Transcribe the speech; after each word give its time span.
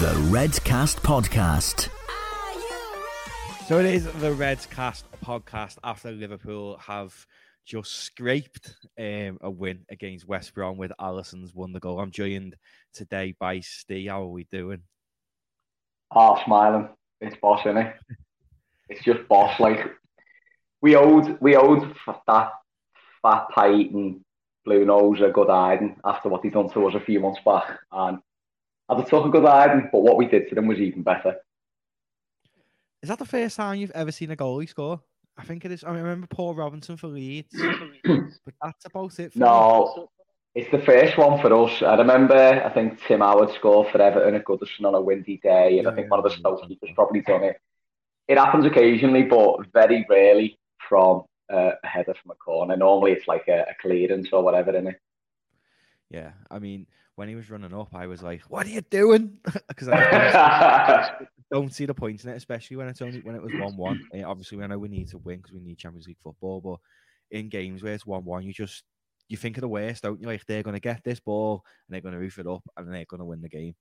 The 0.00 0.14
Redcast 0.30 1.00
Podcast. 1.00 1.88
So 3.66 3.80
it 3.80 3.86
is 3.86 4.04
the 4.04 4.32
Redcast 4.32 5.02
podcast 5.24 5.78
after 5.82 6.12
Liverpool 6.12 6.76
have 6.76 7.26
just 7.66 7.92
scraped 7.92 8.76
um, 8.96 9.38
a 9.40 9.50
win 9.50 9.84
against 9.90 10.28
West 10.28 10.54
Brom 10.54 10.76
with 10.76 10.92
Alisson's 11.00 11.52
won 11.52 11.72
the 11.72 11.80
goal. 11.80 11.98
I'm 11.98 12.12
joined 12.12 12.54
today 12.94 13.34
by 13.40 13.58
Steve. 13.58 14.08
How 14.08 14.22
are 14.22 14.28
we 14.28 14.44
doing? 14.44 14.82
half 16.14 16.44
smiling. 16.44 16.90
It's 17.20 17.36
boss, 17.42 17.62
isn't 17.66 17.78
it? 17.78 17.96
It's 18.88 19.02
just 19.02 19.26
boss. 19.28 19.58
Like 19.58 19.84
we 20.80 20.94
owed, 20.94 21.38
we 21.40 21.56
owed 21.56 21.92
that 22.28 22.52
fat 23.20 23.46
tight 23.52 23.90
and 23.90 24.20
blue 24.64 24.84
nose 24.84 25.20
a 25.22 25.30
good 25.30 25.48
hiding 25.48 25.96
after 26.04 26.28
what 26.28 26.44
he 26.44 26.50
done 26.50 26.70
to 26.70 26.86
us 26.86 26.94
a 26.94 27.00
few 27.00 27.18
months 27.18 27.40
back, 27.44 27.80
and 27.90 28.18
I'd 28.88 29.06
took 29.06 29.26
a 29.26 29.28
good 29.28 29.44
hiding, 29.44 29.88
but 29.92 30.00
what 30.00 30.16
we 30.16 30.26
did 30.26 30.48
to 30.48 30.54
them 30.54 30.66
was 30.66 30.78
even 30.78 31.02
better. 31.02 31.36
Is 33.02 33.08
that 33.08 33.18
the 33.18 33.26
first 33.26 33.56
time 33.56 33.78
you've 33.78 33.92
ever 33.92 34.10
seen 34.10 34.30
a 34.30 34.36
goalie 34.36 34.68
score? 34.68 35.00
I 35.36 35.44
think 35.44 35.64
it 35.64 35.70
is. 35.70 35.84
I, 35.84 35.88
mean, 35.88 35.98
I 35.98 36.02
remember 36.02 36.26
Paul 36.26 36.54
Robinson 36.54 36.96
for 36.96 37.06
Leeds, 37.06 37.54
but 38.04 38.54
that's 38.60 38.86
about 38.86 39.18
it. 39.20 39.36
no, 39.36 39.94
me. 39.96 40.04
it's 40.62 40.70
the 40.72 40.80
first 40.80 41.16
one 41.16 41.40
for 41.40 41.52
us. 41.64 41.80
I 41.80 41.94
remember, 41.94 42.34
I 42.34 42.68
think 42.70 43.00
Tim 43.06 43.20
Howard 43.20 43.54
scored 43.54 43.92
for 43.92 44.02
Everton 44.02 44.34
at 44.34 44.44
Goodison 44.44 44.84
on 44.84 44.96
a 44.96 45.00
windy 45.00 45.36
day, 45.36 45.78
and 45.78 45.84
yeah, 45.84 45.90
I 45.90 45.94
think 45.94 46.10
one 46.10 46.18
of 46.18 46.24
the 46.24 46.36
Stoke 46.36 46.66
keepers 46.66 46.90
probably 46.94 47.20
done 47.20 47.44
it. 47.44 47.60
It 48.26 48.36
happens 48.36 48.66
occasionally, 48.66 49.22
but 49.22 49.66
very 49.72 50.04
rarely 50.10 50.58
from 50.88 51.22
uh, 51.52 51.72
a 51.82 51.86
header 51.86 52.14
from 52.20 52.32
a 52.32 52.34
corner. 52.34 52.76
Normally, 52.76 53.12
it's 53.12 53.28
like 53.28 53.46
a, 53.46 53.60
a 53.60 53.74
clearance 53.80 54.28
or 54.32 54.42
whatever, 54.42 54.74
in 54.76 54.88
it. 54.88 55.00
Yeah, 56.10 56.32
I 56.50 56.58
mean, 56.58 56.86
when 57.18 57.28
he 57.28 57.34
was 57.34 57.50
running 57.50 57.74
up, 57.74 57.92
I 57.94 58.06
was 58.06 58.22
like, 58.22 58.42
"What 58.42 58.64
are 58.66 58.70
you 58.70 58.80
doing?" 58.80 59.38
Because 59.68 59.88
I 59.88 61.10
don't 61.52 61.74
see 61.74 61.84
the 61.84 61.92
point 61.92 62.22
in 62.22 62.30
it, 62.30 62.36
especially 62.36 62.76
when 62.76 62.86
it's 62.86 63.02
only 63.02 63.20
when 63.22 63.34
it 63.34 63.42
was 63.42 63.52
one-one. 63.58 64.00
Eh, 64.14 64.22
obviously, 64.22 64.56
we 64.56 64.66
know 64.68 64.78
we 64.78 64.88
need 64.88 65.08
to 65.08 65.18
win 65.18 65.38
because 65.38 65.52
we 65.52 65.60
need 65.60 65.78
Champions 65.78 66.06
League 66.06 66.22
football, 66.22 66.60
but 66.60 66.78
in 67.36 67.48
games 67.48 67.82
where 67.82 67.92
it's 67.92 68.06
one-one, 68.06 68.44
you 68.44 68.52
just 68.52 68.84
you 69.28 69.36
think 69.36 69.56
of 69.56 69.62
the 69.62 69.68
worst, 69.68 70.04
don't 70.04 70.20
you? 70.20 70.28
Like 70.28 70.46
they're 70.46 70.62
going 70.62 70.76
to 70.76 70.80
get 70.80 71.02
this 71.02 71.18
ball 71.18 71.64
and 71.86 71.94
they're 71.94 72.00
going 72.00 72.14
to 72.14 72.20
roof 72.20 72.38
it 72.38 72.46
up 72.46 72.62
and 72.76 72.86
they're 72.86 73.04
going 73.04 73.18
to 73.18 73.24
win 73.24 73.42
the 73.42 73.48
game. 73.48 73.74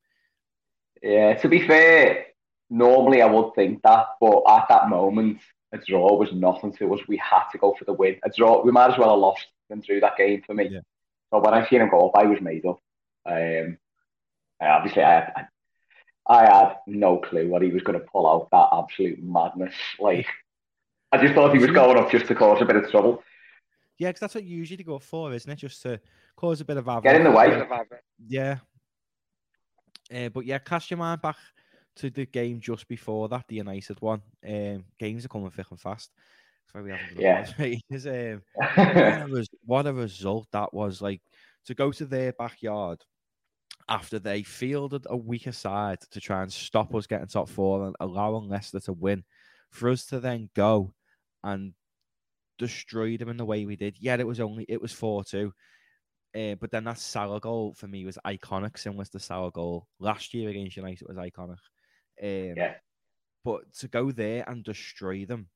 Yeah, 1.04 1.36
to 1.36 1.48
be 1.48 1.66
fair, 1.68 2.26
normally 2.72 3.22
I 3.22 3.28
would 3.28 3.54
think 3.54 3.84
that, 3.84 4.08
but 4.20 4.42
at 4.50 4.66
that 4.70 4.90
moment, 4.90 5.38
a 5.74 5.78
draw 5.78 6.18
was 6.18 6.34
nothing 6.34 6.74
to 6.78 6.92
us. 6.96 7.02
We 7.08 7.18
had 7.18 7.48
to 7.52 7.60
go 7.60 7.76
for 7.78 7.86
the 7.86 7.94
win. 7.94 8.18
A 8.26 8.32
draw, 8.36 8.64
we 8.64 8.72
might 8.72 8.92
as 8.92 8.98
well 8.98 9.12
have 9.12 9.20
lost 9.20 9.46
than 9.70 9.84
through 9.84 10.00
that 10.00 10.18
game 10.18 10.42
for 10.42 10.56
me. 10.56 10.70
Yeah. 10.72 10.80
So 11.32 11.40
when 11.40 11.54
I 11.54 11.70
seen 11.70 11.82
him 11.82 11.90
go 11.90 12.08
up, 12.10 12.16
I 12.16 12.26
was 12.26 12.42
made 12.42 12.66
up. 12.66 12.80
Um, 13.28 13.78
obviously, 14.62 15.04
I 15.04 15.14
had, 15.14 15.48
I 16.28 16.46
had 16.46 16.76
no 16.88 17.18
clue 17.18 17.50
what 17.50 17.62
he 17.62 17.70
was 17.70 17.84
going 17.84 18.00
to 18.00 18.06
pull 18.06 18.28
out. 18.28 18.50
That 18.52 18.70
absolute 18.72 19.22
madness. 19.22 19.74
Like, 20.00 20.28
I 21.12 21.18
just 21.18 21.34
thought 21.34 21.54
he 21.54 21.60
was 21.60 21.72
going 21.72 21.98
off 21.98 22.12
just 22.12 22.28
to 22.28 22.36
cause 22.36 22.62
a 22.62 22.66
bit 22.66 22.76
of 22.76 22.90
trouble. 22.90 23.24
Yeah, 23.98 24.10
because 24.10 24.22
that's 24.22 24.36
what 24.36 24.44
you 24.44 24.58
usually 24.58 24.84
go 24.84 25.00
for, 25.00 25.34
isn't 25.34 25.52
it? 25.52 25.58
Just 25.58 25.82
to 25.84 26.00
cause 26.36 26.62
a 26.62 26.66
bit 26.66 26.78
of 26.78 26.86
havoc. 26.86 27.04
Get 27.04 27.16
in 27.16 27.24
the 27.24 27.32
way. 27.32 27.66
Yeah. 28.28 28.58
Uh, 30.14 30.30
but 30.30 30.46
yeah, 30.46 30.60
cast 30.60 30.90
your 30.90 30.98
mind 30.98 31.22
back 31.22 31.38
to 31.98 32.10
the 32.10 32.26
game 32.26 32.60
just 32.60 32.88
before 32.88 33.28
that, 33.30 33.46
the 33.48 33.56
United 33.56 34.00
one. 34.02 34.22
Um, 34.48 34.86
games 35.00 35.26
are 35.26 35.30
coming 35.30 35.50
thick 35.50 35.66
and 35.70 35.80
fast. 35.80 36.12
So 36.72 36.82
we 36.82 36.92
haven't 36.92 37.20
yeah. 37.20 37.46
um, 37.60 38.42
what, 38.76 38.88
a 38.88 39.28
res- 39.30 39.50
what 39.66 39.88
a 39.88 39.94
result 39.94 40.48
that 40.52 40.74
was. 40.74 41.02
Like 41.02 41.22
to 41.66 41.74
go 41.74 41.92
to 41.92 42.06
their 42.06 42.34
backyard 42.34 43.04
after 43.90 44.20
they 44.20 44.44
fielded 44.44 45.06
a 45.10 45.18
weaker 45.18 45.52
side 45.52 46.00
to 46.12 46.20
try 46.20 46.42
and 46.42 46.52
stop 46.52 46.94
us 46.94 47.08
getting 47.08 47.28
top 47.28 47.50
four 47.50 47.86
and 47.86 47.96
allowing 48.00 48.50
Leicester 48.50 48.80
to 48.82 48.94
win, 48.94 49.24
for 49.72 49.90
us 49.90 50.06
to 50.08 50.20
then 50.20 50.50
go 50.56 50.94
and 51.44 51.74
destroy 52.58 53.18
them 53.18 53.30
in 53.30 53.38
the 53.38 53.46
way 53.46 53.66
we 53.66 53.76
did. 53.76 53.96
Yeah, 54.00 54.16
it 54.16 54.28
was 54.28 54.40
only 54.40 54.66
it 54.68 54.82
was 54.82 54.92
four 54.92 55.24
two. 55.24 55.54
Uh, 56.36 56.56
but 56.60 56.70
then 56.72 56.84
that 56.84 57.00
Salah 57.00 57.40
goal 57.40 57.74
for 57.74 57.88
me 57.88 58.06
was 58.06 58.18
iconic, 58.26 58.78
similar 58.78 59.06
to 59.06 59.12
the 59.14 59.20
Salah 59.20 59.52
goal 59.52 59.88
last 60.00 60.34
year 60.34 60.50
against 60.50 60.76
United 60.76 61.02
It 61.02 61.08
was 61.08 61.18
iconic. 61.18 61.58
Um, 62.22 62.58
yeah. 62.58 62.76
But 63.44 63.74
to 63.80 63.88
go 63.88 64.12
there 64.12 64.44
and 64.48 64.64
destroy 64.64 65.26
them, 65.26 65.48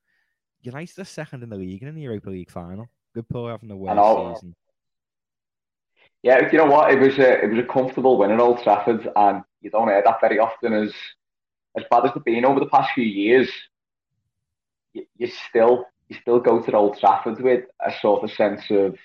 United 0.61 1.00
are 1.00 1.06
second 1.06 1.44
in 1.44 1.50
the 1.50 1.57
league 1.57 1.81
and 1.81 1.89
in 1.89 1.95
the 1.95 2.01
Europa 2.01 2.29
League 2.29 2.51
final. 2.51 2.88
Good 3.13 3.27
pull 3.27 3.50
having 3.50 3.67
the 3.67 3.75
worst 3.75 4.38
season. 4.38 4.56
Yeah, 6.23 6.49
you 6.51 6.57
know 6.59 6.65
what? 6.65 6.91
It 6.91 6.99
was 6.99 7.17
a 7.17 7.43
it 7.43 7.49
was 7.49 7.59
a 7.59 7.67
comfortable 7.67 8.17
win 8.17 8.31
at 8.31 8.39
Old 8.39 8.61
Trafford, 8.61 9.07
and 9.15 9.43
you 9.61 9.71
don't 9.71 9.87
hear 9.87 10.03
that 10.03 10.21
very 10.21 10.39
often. 10.39 10.73
As 10.73 10.93
as 11.75 11.83
bad 11.89 12.05
as 12.05 12.11
it's 12.15 12.23
been 12.23 12.45
over 12.45 12.59
the 12.59 12.67
past 12.67 12.91
few 12.93 13.05
years, 13.05 13.49
you, 14.93 15.05
you 15.17 15.31
still 15.49 15.85
you 16.09 16.17
still 16.21 16.39
go 16.39 16.61
to 16.61 16.73
Old 16.73 16.99
Trafford 16.99 17.41
with 17.41 17.63
a 17.85 17.91
sort 18.01 18.23
of 18.23 18.31
sense 18.31 18.61
of 18.69 18.95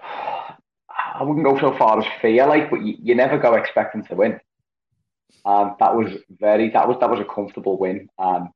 I 0.00 1.22
wouldn't 1.22 1.44
go 1.44 1.58
so 1.58 1.76
far 1.76 1.98
as 1.98 2.06
fear, 2.22 2.46
like, 2.46 2.70
but 2.70 2.82
you, 2.82 2.96
you 3.02 3.14
never 3.14 3.38
go 3.38 3.54
expecting 3.54 4.04
to 4.04 4.14
win. 4.14 4.40
And 5.44 5.72
that 5.80 5.94
was 5.94 6.12
very 6.38 6.70
that 6.70 6.86
was 6.86 6.96
that 7.00 7.10
was 7.10 7.20
a 7.20 7.24
comfortable 7.24 7.78
win. 7.78 8.08
And 8.18 8.48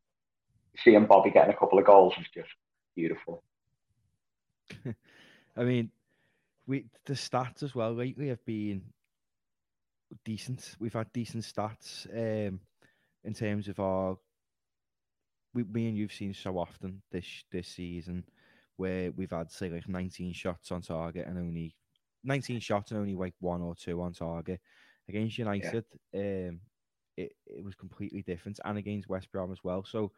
seeing 0.82 1.06
Bobby 1.06 1.30
getting 1.30 1.52
a 1.52 1.56
couple 1.56 1.78
of 1.78 1.84
goals 1.86 2.14
was 2.16 2.26
just 2.34 2.50
beautiful. 2.94 3.42
I 5.56 5.64
mean, 5.64 5.90
we 6.66 6.86
the 7.06 7.14
stats 7.14 7.62
as 7.62 7.74
well 7.74 7.92
lately 7.92 8.28
have 8.28 8.44
been 8.44 8.82
decent. 10.24 10.76
We've 10.78 10.92
had 10.92 11.12
decent 11.12 11.44
stats 11.44 12.06
um, 12.12 12.60
in 13.24 13.34
terms 13.34 13.68
of 13.68 13.80
our. 13.80 14.16
We, 15.54 15.64
me 15.64 15.88
and 15.88 15.96
you've 15.98 16.12
seen 16.12 16.32
so 16.32 16.58
often 16.58 17.02
this 17.10 17.44
this 17.50 17.68
season 17.68 18.24
where 18.76 19.10
we've 19.12 19.30
had 19.30 19.50
say 19.50 19.68
like 19.68 19.86
19 19.86 20.32
shots 20.32 20.72
on 20.72 20.80
target 20.80 21.26
and 21.26 21.38
only 21.38 21.76
19 22.24 22.58
shots 22.60 22.90
and 22.90 23.00
only 23.00 23.14
like 23.14 23.34
one 23.38 23.60
or 23.60 23.74
two 23.74 24.00
on 24.00 24.14
target 24.14 24.60
against 25.08 25.36
United. 25.38 25.84
Yeah. 26.12 26.20
Um, 26.48 26.60
it, 27.18 27.32
it 27.46 27.62
was 27.62 27.74
completely 27.74 28.22
different, 28.22 28.58
and 28.64 28.78
against 28.78 29.08
West 29.08 29.30
Brom 29.30 29.52
as 29.52 29.62
well. 29.62 29.84
So, 29.84 30.12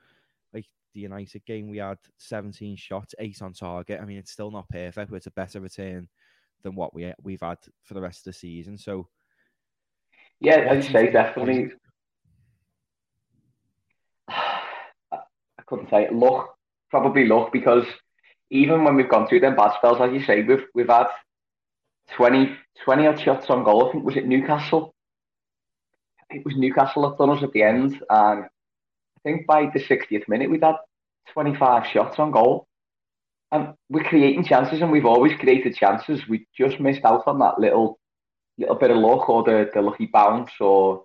like 0.53 0.67
the 0.93 1.01
United 1.01 1.45
game, 1.45 1.69
we 1.69 1.79
had 1.79 1.99
17 2.19 2.77
shots, 2.77 3.17
eight 3.19 3.43
on 3.43 3.53
target. 3.53 4.01
I 4.01 4.05
mean, 4.05 4.19
it's 4.19 4.31
still 4.31 4.53
not 4.53 4.69
perfect, 4.69 5.11
but 5.11 5.17
it's 5.17 5.27
a 5.27 5.33
better 5.33 5.61
return 5.61 6.09
than 6.63 6.75
what 6.75 6.95
we 6.95 7.13
we've 7.23 7.41
had 7.41 7.59
for 7.83 7.95
the 7.95 8.01
rest 8.01 8.21
of 8.21 8.33
the 8.33 8.39
season. 8.39 8.79
So, 8.79 9.09
yeah, 10.41 10.57
as 10.57 10.87
you 10.87 10.93
say, 10.93 11.11
definitely. 11.11 11.73
I 14.31 15.63
couldn't 15.67 15.91
say 15.91 16.05
it. 16.05 16.15
Luck, 16.15 16.55
probably 16.91 17.27
luck, 17.27 17.53
because 17.53 17.87
even 18.51 18.85
when 18.85 18.97
we've 18.97 19.09
gone 19.09 19.27
through 19.27 19.41
them 19.41 19.57
bad 19.57 19.73
spells, 19.77 19.99
like 19.99 20.13
you 20.13 20.23
say, 20.23 20.43
we've 20.43 20.65
we've 20.75 20.89
had 20.89 21.07
20, 22.17 22.55
20 22.85 23.07
odd 23.07 23.21
shots 23.21 23.51
on 23.51 23.65
goal. 23.65 23.89
I 23.89 23.93
think 23.93 24.05
was 24.05 24.17
it 24.17 24.27
Newcastle. 24.27 24.95
It 26.31 26.45
was 26.45 26.57
Newcastle 26.57 27.09
that 27.09 27.19
done 27.19 27.37
us 27.37 27.43
at 27.43 27.53
the 27.53 27.63
end, 27.63 28.03
and 28.11 28.45
I 28.45 29.21
think 29.23 29.47
by 29.47 29.71
the 29.73 29.81
60th 29.81 30.29
minute 30.29 30.51
we'd 30.51 30.63
had 30.63 30.77
25 31.33 31.87
shots 31.87 32.19
on 32.19 32.31
goal. 32.31 32.67
We're 33.89 34.05
creating 34.05 34.45
chances, 34.45 34.81
and 34.81 34.91
we've 34.91 35.07
always 35.07 35.37
created 35.39 35.77
chances. 35.77 36.21
We 36.29 36.47
just 36.57 36.81
missed 36.81 37.05
out 37.05 37.25
on 37.27 37.39
that 37.41 37.59
little 37.59 37.99
little 38.59 38.77
bit 38.77 38.91
of 38.91 38.99
luck 38.99 39.29
or 39.29 39.43
the, 39.43 39.71
the 39.75 39.83
lucky 39.83 40.07
bounce. 40.07 40.51
Or, 40.61 41.05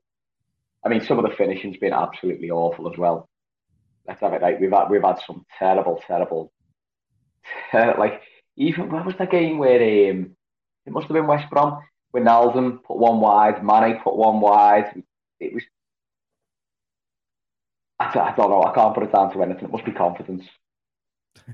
I 0.85 0.89
mean, 0.89 1.01
some 1.01 1.19
of 1.19 1.25
the 1.25 1.35
finishing's 1.35 1.77
been 1.77 1.93
absolutely 1.93 2.49
awful 2.49 2.91
as 2.91 2.97
well. 2.97 3.29
Let's 4.07 4.21
have 4.21 4.33
it 4.33 4.41
right. 4.41 4.59
We've 4.59 4.71
had 4.71 4.89
we've 4.89 5.03
had 5.03 5.19
some 5.25 5.45
terrible, 5.57 6.01
terrible, 6.07 6.51
ter- 7.71 7.95
like 7.97 8.21
even 8.57 8.91
what 8.91 9.05
was 9.05 9.15
that 9.19 9.31
game 9.31 9.57
where 9.57 10.11
um, 10.11 10.35
it 10.85 10.93
must 10.93 11.07
have 11.07 11.13
been 11.13 11.27
West 11.27 11.49
Brom 11.49 11.79
when 12.11 12.23
Nelson 12.23 12.79
put 12.79 12.97
one 12.97 13.19
wide, 13.19 13.63
Mane 13.63 13.99
put 14.03 14.15
one 14.15 14.41
wide. 14.41 15.03
It 15.39 15.53
was 15.53 15.63
I 17.99 18.33
don't 18.35 18.49
know. 18.49 18.63
I 18.63 18.73
can't 18.73 18.95
put 18.95 19.03
it 19.03 19.11
down 19.11 19.31
to 19.33 19.43
anything. 19.43 19.65
It 19.65 19.71
must 19.71 19.85
be 19.85 19.91
confidence. 19.91 20.45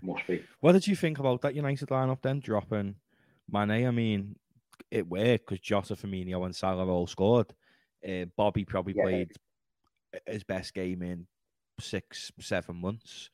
Must 0.02 0.28
be. 0.28 0.44
what 0.60 0.74
did 0.74 0.88
you 0.88 0.96
think 0.96 1.20
about 1.20 1.42
that 1.42 1.56
United 1.56 1.90
lineup 1.90 2.22
then 2.22 2.40
dropping 2.40 2.96
Mane? 3.52 3.88
I 3.88 3.92
mean, 3.92 4.36
it 4.92 5.08
worked 5.08 5.48
because 5.48 5.60
Jota, 5.60 5.96
Firmino, 5.96 6.46
and 6.46 6.56
Salah 6.56 6.86
all 6.86 7.08
scored. 7.08 7.54
Uh, 8.08 8.26
Bobby 8.36 8.66
probably 8.66 8.94
yeah, 8.96 9.04
played 9.04 9.32
his 10.26 10.44
best 10.44 10.74
game 10.74 11.02
in 11.02 11.28
six, 11.80 12.32
seven 12.40 12.78
months 12.78 13.30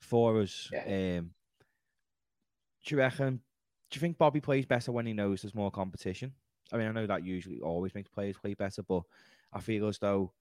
for 0.00 0.40
us. 0.40 0.68
Yeah. 0.72 1.18
Um, 1.18 1.30
do 2.84 2.94
you 2.94 2.98
reckon? 2.98 3.40
Do 3.90 3.96
you 3.96 4.00
think 4.00 4.18
Bobby 4.18 4.40
plays 4.40 4.66
better 4.66 4.92
when 4.92 5.06
he 5.06 5.12
knows 5.12 5.42
there's 5.42 5.54
more 5.54 5.70
competition? 5.70 6.32
I 6.72 6.78
mean, 6.78 6.88
I 6.88 6.92
know 6.92 7.06
that 7.06 7.24
usually 7.24 7.60
always 7.60 7.94
makes 7.94 8.08
players 8.08 8.36
play 8.38 8.54
better, 8.54 8.82
but 8.82 9.02
I 9.52 9.60
feel 9.60 9.86
as 9.88 9.98
though 9.98 10.32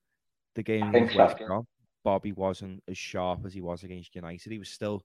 the 0.55 0.63
game 0.63 0.91
was 0.91 1.33
Brom, 1.45 1.67
Bobby 2.03 2.31
wasn't 2.31 2.81
as 2.87 2.97
sharp 2.97 3.45
as 3.45 3.53
he 3.53 3.61
was 3.61 3.83
against 3.83 4.15
United. 4.15 4.51
He 4.51 4.59
was 4.59 4.69
still 4.69 5.03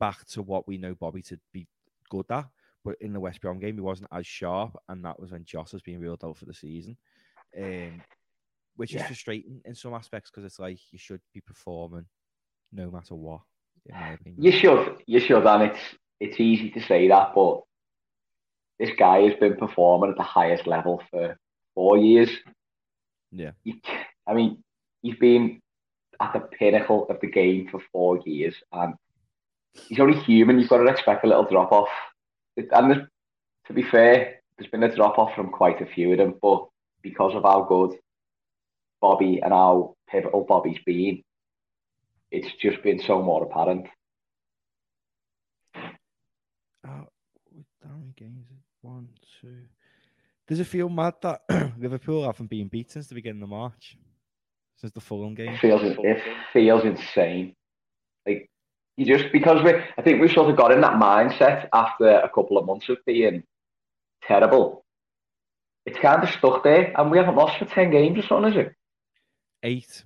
back 0.00 0.24
to 0.26 0.42
what 0.42 0.66
we 0.66 0.78
know 0.78 0.94
Bobby 0.94 1.22
to 1.22 1.38
be 1.52 1.66
good 2.10 2.26
at. 2.30 2.46
But 2.84 2.96
in 3.00 3.12
the 3.14 3.20
West 3.20 3.40
Brom 3.40 3.58
game, 3.58 3.76
he 3.76 3.80
wasn't 3.80 4.10
as 4.12 4.26
sharp, 4.26 4.76
and 4.88 5.04
that 5.04 5.18
was 5.18 5.32
when 5.32 5.44
Joss 5.44 5.72
has 5.72 5.80
been 5.80 6.00
reeled 6.00 6.22
out 6.24 6.36
for 6.36 6.44
the 6.44 6.52
season. 6.54 6.96
Um, 7.56 8.02
which 8.76 8.92
Yeah. 8.92 9.00
is 9.00 9.06
frustrating 9.06 9.62
in 9.64 9.74
some 9.74 9.94
aspects 9.94 10.30
because 10.30 10.44
it's 10.44 10.58
like 10.58 10.78
you 10.92 10.98
should 10.98 11.20
be 11.32 11.40
performing 11.40 12.06
no 12.72 12.90
matter 12.90 13.14
what, 13.14 13.42
in 13.86 13.94
my 13.94 14.12
opinion. 14.12 14.42
You 14.42 14.52
should, 14.52 15.02
you 15.06 15.20
should, 15.20 15.46
and 15.46 15.62
it's 15.70 15.80
it's 16.20 16.40
easy 16.40 16.70
to 16.70 16.80
say 16.80 17.08
that, 17.08 17.34
but 17.34 17.62
this 18.78 18.90
guy 18.98 19.20
has 19.22 19.34
been 19.38 19.56
performing 19.56 20.10
at 20.10 20.16
the 20.16 20.22
highest 20.22 20.66
level 20.66 21.02
for 21.10 21.38
four 21.74 21.96
years. 21.96 22.30
Yeah. 23.30 23.52
You, 23.62 23.74
I 24.26 24.34
mean, 24.34 24.62
he's 25.02 25.16
been 25.16 25.60
at 26.20 26.32
the 26.32 26.40
pinnacle 26.40 27.06
of 27.08 27.20
the 27.20 27.30
game 27.30 27.68
for 27.68 27.80
four 27.92 28.20
years, 28.26 28.54
and 28.72 28.94
he's 29.74 30.00
only 30.00 30.18
human. 30.20 30.58
You've 30.58 30.68
got 30.68 30.78
to 30.78 30.86
expect 30.86 31.24
a 31.24 31.28
little 31.28 31.44
drop 31.44 31.72
off. 31.72 31.88
And 32.56 33.08
to 33.66 33.72
be 33.72 33.82
fair, 33.82 34.40
there's 34.56 34.70
been 34.70 34.82
a 34.82 34.94
drop 34.94 35.18
off 35.18 35.34
from 35.34 35.50
quite 35.50 35.80
a 35.80 35.86
few 35.86 36.12
of 36.12 36.18
them, 36.18 36.34
but 36.40 36.66
because 37.02 37.34
of 37.34 37.42
how 37.42 37.62
good 37.64 37.98
Bobby 39.00 39.40
and 39.42 39.52
how 39.52 39.94
pivotal 40.08 40.44
Bobby's 40.48 40.78
been, 40.86 41.22
it's 42.30 42.52
just 42.60 42.82
been 42.82 43.00
so 43.00 43.22
more 43.22 43.44
apparent. 43.44 43.86
With 47.52 47.66
how 47.82 47.96
many 47.96 48.12
games? 48.16 48.46
One, 48.80 49.08
two. 49.40 49.62
Does 50.46 50.60
it 50.60 50.66
feel 50.66 50.88
mad 50.88 51.14
that 51.22 51.42
Liverpool 51.78 52.24
haven't 52.24 52.50
been 52.50 52.68
beaten 52.68 52.90
since 52.90 53.06
the 53.06 53.14
beginning 53.14 53.42
of 53.42 53.48
March? 53.48 53.96
Since 54.76 54.92
the 54.92 55.00
Fulham 55.00 55.34
game? 55.34 55.54
It 55.54 55.60
feels 55.60 55.82
it 55.84 56.22
feels 56.52 56.84
insane. 56.84 57.54
You 58.96 59.04
just 59.06 59.32
because 59.32 59.62
we 59.64 59.72
I 59.98 60.02
think 60.02 60.20
we 60.20 60.28
sort 60.32 60.50
of 60.50 60.56
got 60.56 60.70
in 60.72 60.80
that 60.82 60.94
mindset 61.00 61.68
after 61.72 62.06
a 62.08 62.28
couple 62.28 62.56
of 62.58 62.66
months 62.66 62.88
of 62.88 62.98
being 63.06 63.42
terrible. 64.26 64.84
It's 65.86 65.98
kind 65.98 66.22
of 66.22 66.30
stuck 66.30 66.62
there, 66.64 66.92
and 66.98 67.10
we 67.10 67.18
haven't 67.18 67.36
lost 67.36 67.58
for 67.58 67.64
ten 67.66 67.90
games 67.90 68.18
or 68.18 68.26
something, 68.26 68.52
is 68.52 68.58
it? 68.66 68.74
Eight. 69.64 70.04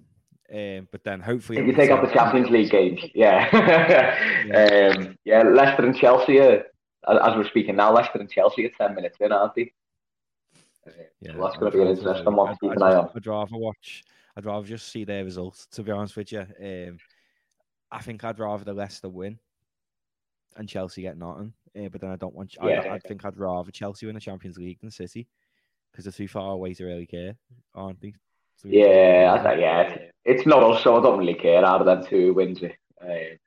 Um, 0.53 0.89
but 0.91 1.05
then 1.05 1.21
hopefully. 1.21 1.59
If 1.59 1.67
you 1.67 1.75
take 1.75 1.91
out 1.91 2.05
the 2.05 2.11
Champions 2.13 2.49
League 2.49 2.71
games, 2.71 3.01
yeah, 3.15 3.49
um, 4.55 5.17
yeah. 5.25 5.43
Leicester 5.43 5.85
and 5.85 5.95
Chelsea, 5.97 6.39
are, 6.41 6.65
as 7.07 7.37
we're 7.37 7.47
speaking 7.49 7.77
now, 7.77 7.93
Leicester 7.93 8.19
and 8.19 8.31
Chelsea 8.31 8.65
are 8.67 8.71
ten 8.79 8.95
minutes 8.95 9.19
in, 9.21 9.31
aren't 9.33 9.55
they? 9.55 9.73
Yeah, 11.21 11.33
so 11.35 11.43
that's 11.43 11.57
going 11.59 11.71
to 11.73 11.77
be 11.79 11.83
an 11.83 11.89
interesting 11.97 12.35
one 12.35 12.47
to 12.47 12.51
I'd- 12.53 12.59
keep 12.63 12.71
I'd 12.71 12.77
an 12.79 12.83
eye 12.83 12.91
just- 12.93 13.05
on. 13.05 13.11
I'd 13.17 13.27
rather 13.27 13.57
watch. 13.57 14.05
I'd 14.37 14.47
rather 14.47 14.67
just 14.67 14.89
see 14.89 15.05
their 15.05 15.25
results. 15.25 15.67
To 15.73 15.83
be 15.83 15.91
honest 15.93 16.17
with 16.17 16.33
you, 16.33 16.41
um, 16.41 16.99
I 17.91 18.01
think 18.01 18.25
I'd 18.25 18.39
rather 18.39 18.65
the 18.65 18.75
Leicester 18.75 19.09
win 19.09 19.39
and 20.57 20.69
Chelsea 20.69 21.03
get 21.03 21.17
nothing. 21.17 21.53
Uh, 21.79 21.89
but 21.89 22.01
then 22.01 22.11
I 22.11 22.17
don't 22.17 22.35
want. 22.35 22.55
I, 22.61 22.69
Yeah. 22.71 22.93
I 22.93 22.99
think 22.99 23.25
I'd 23.25 23.37
rather 23.37 23.71
Chelsea 23.71 24.07
win 24.07 24.15
the 24.15 24.21
Champions 24.21 24.59
League 24.59 24.81
than 24.81 24.91
City 24.91 25.27
because 25.91 26.05
they're 26.05 26.13
too 26.13 26.29
far 26.29 26.53
away 26.53 26.75
to 26.75 26.85
really 26.85 27.07
care, 27.07 27.37
aren't 27.75 28.01
they? 28.01 28.15
So- 28.57 28.69
Yeah, 28.69 29.37
I 29.39 29.43
think, 29.43 29.61
yeah, 29.61 29.99
it's, 30.25 30.47
not 30.47 30.63
us, 30.63 30.83
so 30.83 30.99
I 30.99 31.03
don't 31.03 31.19
really 31.19 31.35
care 31.35 31.65
of 31.65 31.87
them 31.87 32.05
two 32.05 32.29
who 32.29 32.35
wins 32.35 32.61
it. 32.63 32.77
Um, 33.01 33.39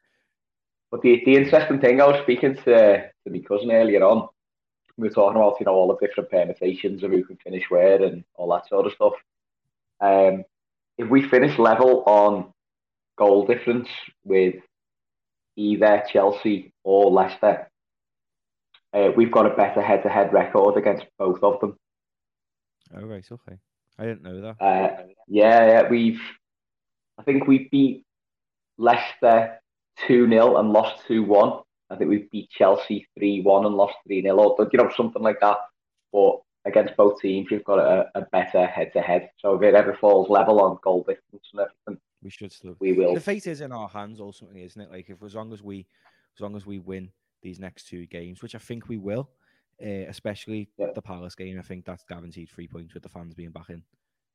but 0.89 1.01
the 1.01 1.21
the 1.25 1.35
interesting 1.35 1.79
thing, 1.79 2.01
I 2.01 2.07
was 2.07 2.21
speaking 2.23 2.55
to 2.55 2.63
to 2.63 3.29
my 3.29 3.39
cousin 3.39 3.71
earlier 3.71 4.03
on. 4.03 4.27
We 4.97 5.07
were 5.07 5.13
talking 5.13 5.37
about 5.37 5.57
you 5.59 5.65
know 5.65 5.73
all 5.73 5.87
the 5.87 6.05
different 6.05 6.29
permutations 6.29 7.03
of 7.03 7.11
who 7.11 7.23
can 7.23 7.37
finish 7.37 7.63
where 7.69 8.01
and 8.03 8.23
all 8.35 8.49
that 8.51 8.67
sort 8.67 8.85
of 8.87 8.93
stuff. 8.93 9.13
Um, 9.99 10.43
if 10.97 11.09
we 11.09 11.27
finish 11.27 11.57
level 11.59 12.03
on 12.05 12.53
goal 13.21 13.45
difference 13.45 13.87
with 14.23 14.55
either 15.55 16.03
Chelsea 16.11 16.73
or 16.83 17.11
Leicester, 17.11 17.69
uh, 18.93 19.09
we've 19.15 19.31
got 19.31 19.45
a 19.45 19.55
better 19.55 19.79
head-to-head 19.79 20.33
record 20.33 20.75
against 20.75 21.05
both 21.19 21.41
of 21.43 21.59
them. 21.59 21.77
Oh 22.95 23.05
right, 23.05 23.25
okay. 23.31 23.57
I 23.99 24.05
didn't 24.05 24.23
know 24.23 24.41
that. 24.41 24.61
Uh, 24.61 25.03
yeah, 25.27 25.67
yeah, 25.67 25.89
we've. 25.89 26.19
I 27.19 27.23
think 27.23 27.45
we 27.45 27.69
beat 27.71 28.03
Leicester 28.79 29.59
two 30.07 30.27
0 30.27 30.57
and 30.57 30.73
lost 30.73 31.03
two 31.07 31.23
one. 31.23 31.61
I 31.91 31.95
think 31.97 32.09
we 32.09 32.27
beat 32.31 32.49
Chelsea 32.49 33.07
three 33.15 33.41
one 33.41 33.65
and 33.65 33.75
lost 33.75 33.95
three 34.05 34.23
0 34.23 34.35
or 34.35 34.69
you 34.73 34.79
know 34.79 34.91
something 34.97 35.21
like 35.21 35.39
that. 35.41 35.57
But 36.11 36.39
against 36.65 36.97
both 36.97 37.21
teams, 37.21 37.51
we've 37.51 37.63
got 37.63 37.79
a, 37.79 38.09
a 38.15 38.21
better 38.31 38.65
head 38.65 38.91
to 38.93 39.01
head. 39.01 39.29
So 39.37 39.55
if 39.55 39.61
it 39.61 39.75
ever 39.75 39.95
falls 40.01 40.29
level 40.29 40.59
on 40.59 40.79
goal 40.83 41.03
difference 41.03 41.47
and 41.53 41.61
everything, 41.61 42.01
We 42.23 42.29
should 42.29 42.51
still. 42.51 42.75
we 42.79 42.93
will. 42.93 43.13
The 43.15 43.19
fate 43.19 43.47
is 43.47 43.61
in 43.61 43.71
our 43.71 43.87
hands 43.89 44.19
ultimately, 44.19 44.63
isn't 44.63 44.79
it? 44.81 44.91
Like 44.91 45.09
if 45.09 45.21
as 45.23 45.35
long 45.35 45.51
as 45.53 45.63
we, 45.63 45.87
as 46.37 46.41
long 46.41 46.55
as 46.55 46.65
we 46.65 46.79
win 46.79 47.09
these 47.41 47.59
next 47.59 47.87
two 47.87 48.05
games, 48.05 48.41
which 48.41 48.53
I 48.55 48.59
think 48.59 48.87
we 48.87 48.97
will, 48.97 49.29
uh, 49.83 50.05
especially 50.07 50.69
Yeah. 50.77 50.91
the 50.93 51.01
Palace 51.01 51.33
game, 51.35 51.57
I 51.57 51.63
think 51.63 51.85
that's 51.85 52.03
guaranteed 52.03 52.49
three 52.49 52.67
points 52.67 52.93
with 52.93 53.03
the 53.03 53.09
fans 53.09 53.33
being 53.33 53.51
back 53.51 53.69
in. 53.69 53.83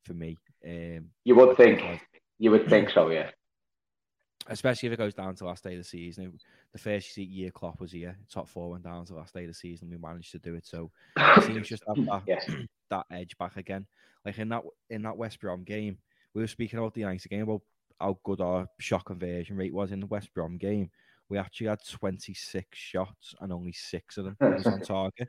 For 0.05 0.15
me, 0.15 0.37
um, 0.65 1.11
You 1.25 1.35
would 1.37 1.57
think, 1.57 1.81
like, 1.83 2.23
You 2.39 2.51
would 2.53 2.69
think 2.69 2.91
so, 2.91 3.11
yeah. 3.11 3.31
especially 4.49 4.87
if 4.89 4.93
it 4.93 4.99
goes 4.99 5.15
down 5.15 5.35
to 5.37 5.45
last 5.45 5.65
day 5.65 5.73
of 5.73 5.79
the 5.79 5.85
season. 5.85 6.39
The 6.73 6.79
first 6.79 7.17
year 7.17 7.51
Klopp 7.51 7.81
was 7.81 7.91
here, 7.93 8.17
top 8.31 8.49
four 8.49 8.71
went 8.71 8.85
down 8.85 9.05
to 9.07 9.15
last 9.15 9.35
day 9.35 9.43
of 9.43 9.49
the 9.49 9.55
season. 9.55 9.91
We 9.91 9.97
managed 9.97 10.31
to 10.33 10.39
do 10.39 10.55
it, 10.55 10.67
so 10.67 10.91
it 11.17 11.45
seems 11.45 11.69
just 11.69 11.83
have 11.89 11.97
that, 12.07 12.23
Yes. 12.27 12.49
that 12.91 13.07
edge 13.11 13.37
back 13.39 13.57
again. 13.57 13.87
Like 14.25 14.39
in 14.39 14.49
that 14.51 14.63
in 14.91 15.03
that 15.03 15.17
West 15.17 15.41
Brom 15.41 15.65
game, 15.65 15.99
we 16.35 16.43
were 16.43 16.47
speaking 16.49 16.79
about 16.79 16.95
the 16.95 17.01
United 17.01 17.29
game 17.29 17.43
about 17.43 17.63
how 18.01 18.19
good 18.25 18.41
our 18.41 18.67
shot 18.79 19.05
conversion 19.05 19.57
rate 19.57 19.75
was 19.75 19.93
in 19.93 20.01
the 20.01 20.07
West 20.07 20.33
Brom 20.35 20.59
game. 20.59 20.91
We 21.29 21.39
actually 21.39 21.69
had 21.69 21.81
26 21.85 22.67
shots 22.79 23.35
and 23.41 23.53
only 23.53 23.73
six 23.73 24.17
of 24.17 24.25
them 24.27 24.37
was 24.57 24.67
on 24.67 24.81
target. 24.81 25.29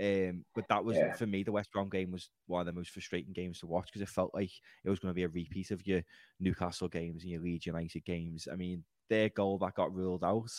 Um, 0.00 0.44
but 0.54 0.66
that 0.68 0.84
was 0.84 0.96
Yeah. 0.96 1.12
for 1.12 1.26
me. 1.26 1.42
The 1.42 1.52
West 1.52 1.70
Brom 1.72 1.88
game 1.88 2.10
was 2.10 2.30
one 2.46 2.60
of 2.60 2.66
the 2.66 2.72
most 2.72 2.90
frustrating 2.90 3.32
games 3.32 3.60
to 3.60 3.66
watch 3.66 3.86
because 3.86 4.02
it 4.02 4.08
felt 4.08 4.34
like 4.34 4.50
it 4.84 4.90
was 4.90 4.98
going 4.98 5.10
to 5.10 5.16
be 5.16 5.24
a 5.24 5.28
repeat 5.28 5.70
of 5.70 5.86
your 5.86 6.02
Newcastle 6.40 6.88
games 6.88 7.22
and 7.22 7.32
your 7.32 7.40
Leeds 7.42 7.66
United 7.66 8.04
games. 8.04 8.48
I 8.50 8.56
mean, 8.56 8.84
their 9.08 9.28
goal 9.28 9.58
that 9.58 9.74
got 9.74 9.94
ruled 9.94 10.24
out. 10.24 10.50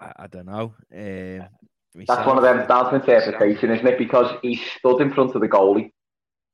I, 0.00 0.12
I 0.16 0.26
don't 0.26 0.46
know. 0.46 0.74
Um, 0.92 1.48
That's 2.06 2.26
one 2.26 2.36
of 2.38 2.42
them 2.42 2.66
to 2.66 2.94
interpretation, 2.94 3.70
isn't 3.70 3.86
it? 3.86 3.98
Because 3.98 4.38
he 4.42 4.56
stood 4.78 5.00
in 5.00 5.12
front 5.12 5.34
of 5.34 5.40
the 5.40 5.48
goalie. 5.48 5.92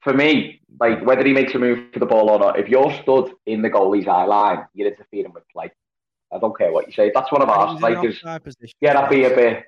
For 0.05 0.13
me, 0.13 0.61
like 0.79 1.05
whether 1.05 1.25
he 1.25 1.33
makes 1.33 1.55
a 1.55 1.59
move 1.59 1.93
for 1.93 1.99
the 1.99 2.07
ball 2.07 2.29
or 2.31 2.39
not, 2.39 2.59
if 2.59 2.69
you're 2.69 2.93
stood 3.03 3.33
in 3.47 3.63
the 3.63 3.71
goalie's 3.71 4.07
eye 4.07 4.25
line, 4.27 4.67
you're 4.75 4.89
interfering 4.89 5.33
with 5.33 5.49
play. 5.49 5.71
I 6.33 6.39
don't 6.39 6.57
care 6.57 6.71
what 6.73 6.87
you 6.87 6.93
say. 6.93 7.11
That's 7.15 7.33
one 7.33 7.41
of 7.43 7.49
And 7.49 7.57
it 7.57 7.61
ours. 7.61 7.75
was 7.75 7.83
in 7.83 7.85
an 7.85 7.95
Like, 8.03 8.09
is 8.11 8.17
offside 8.17 8.45
position 8.45 8.77
yeah, 8.81 8.93
that'd 8.95 9.11
be 9.11 9.25
a 9.25 9.31
bit. 9.35 9.65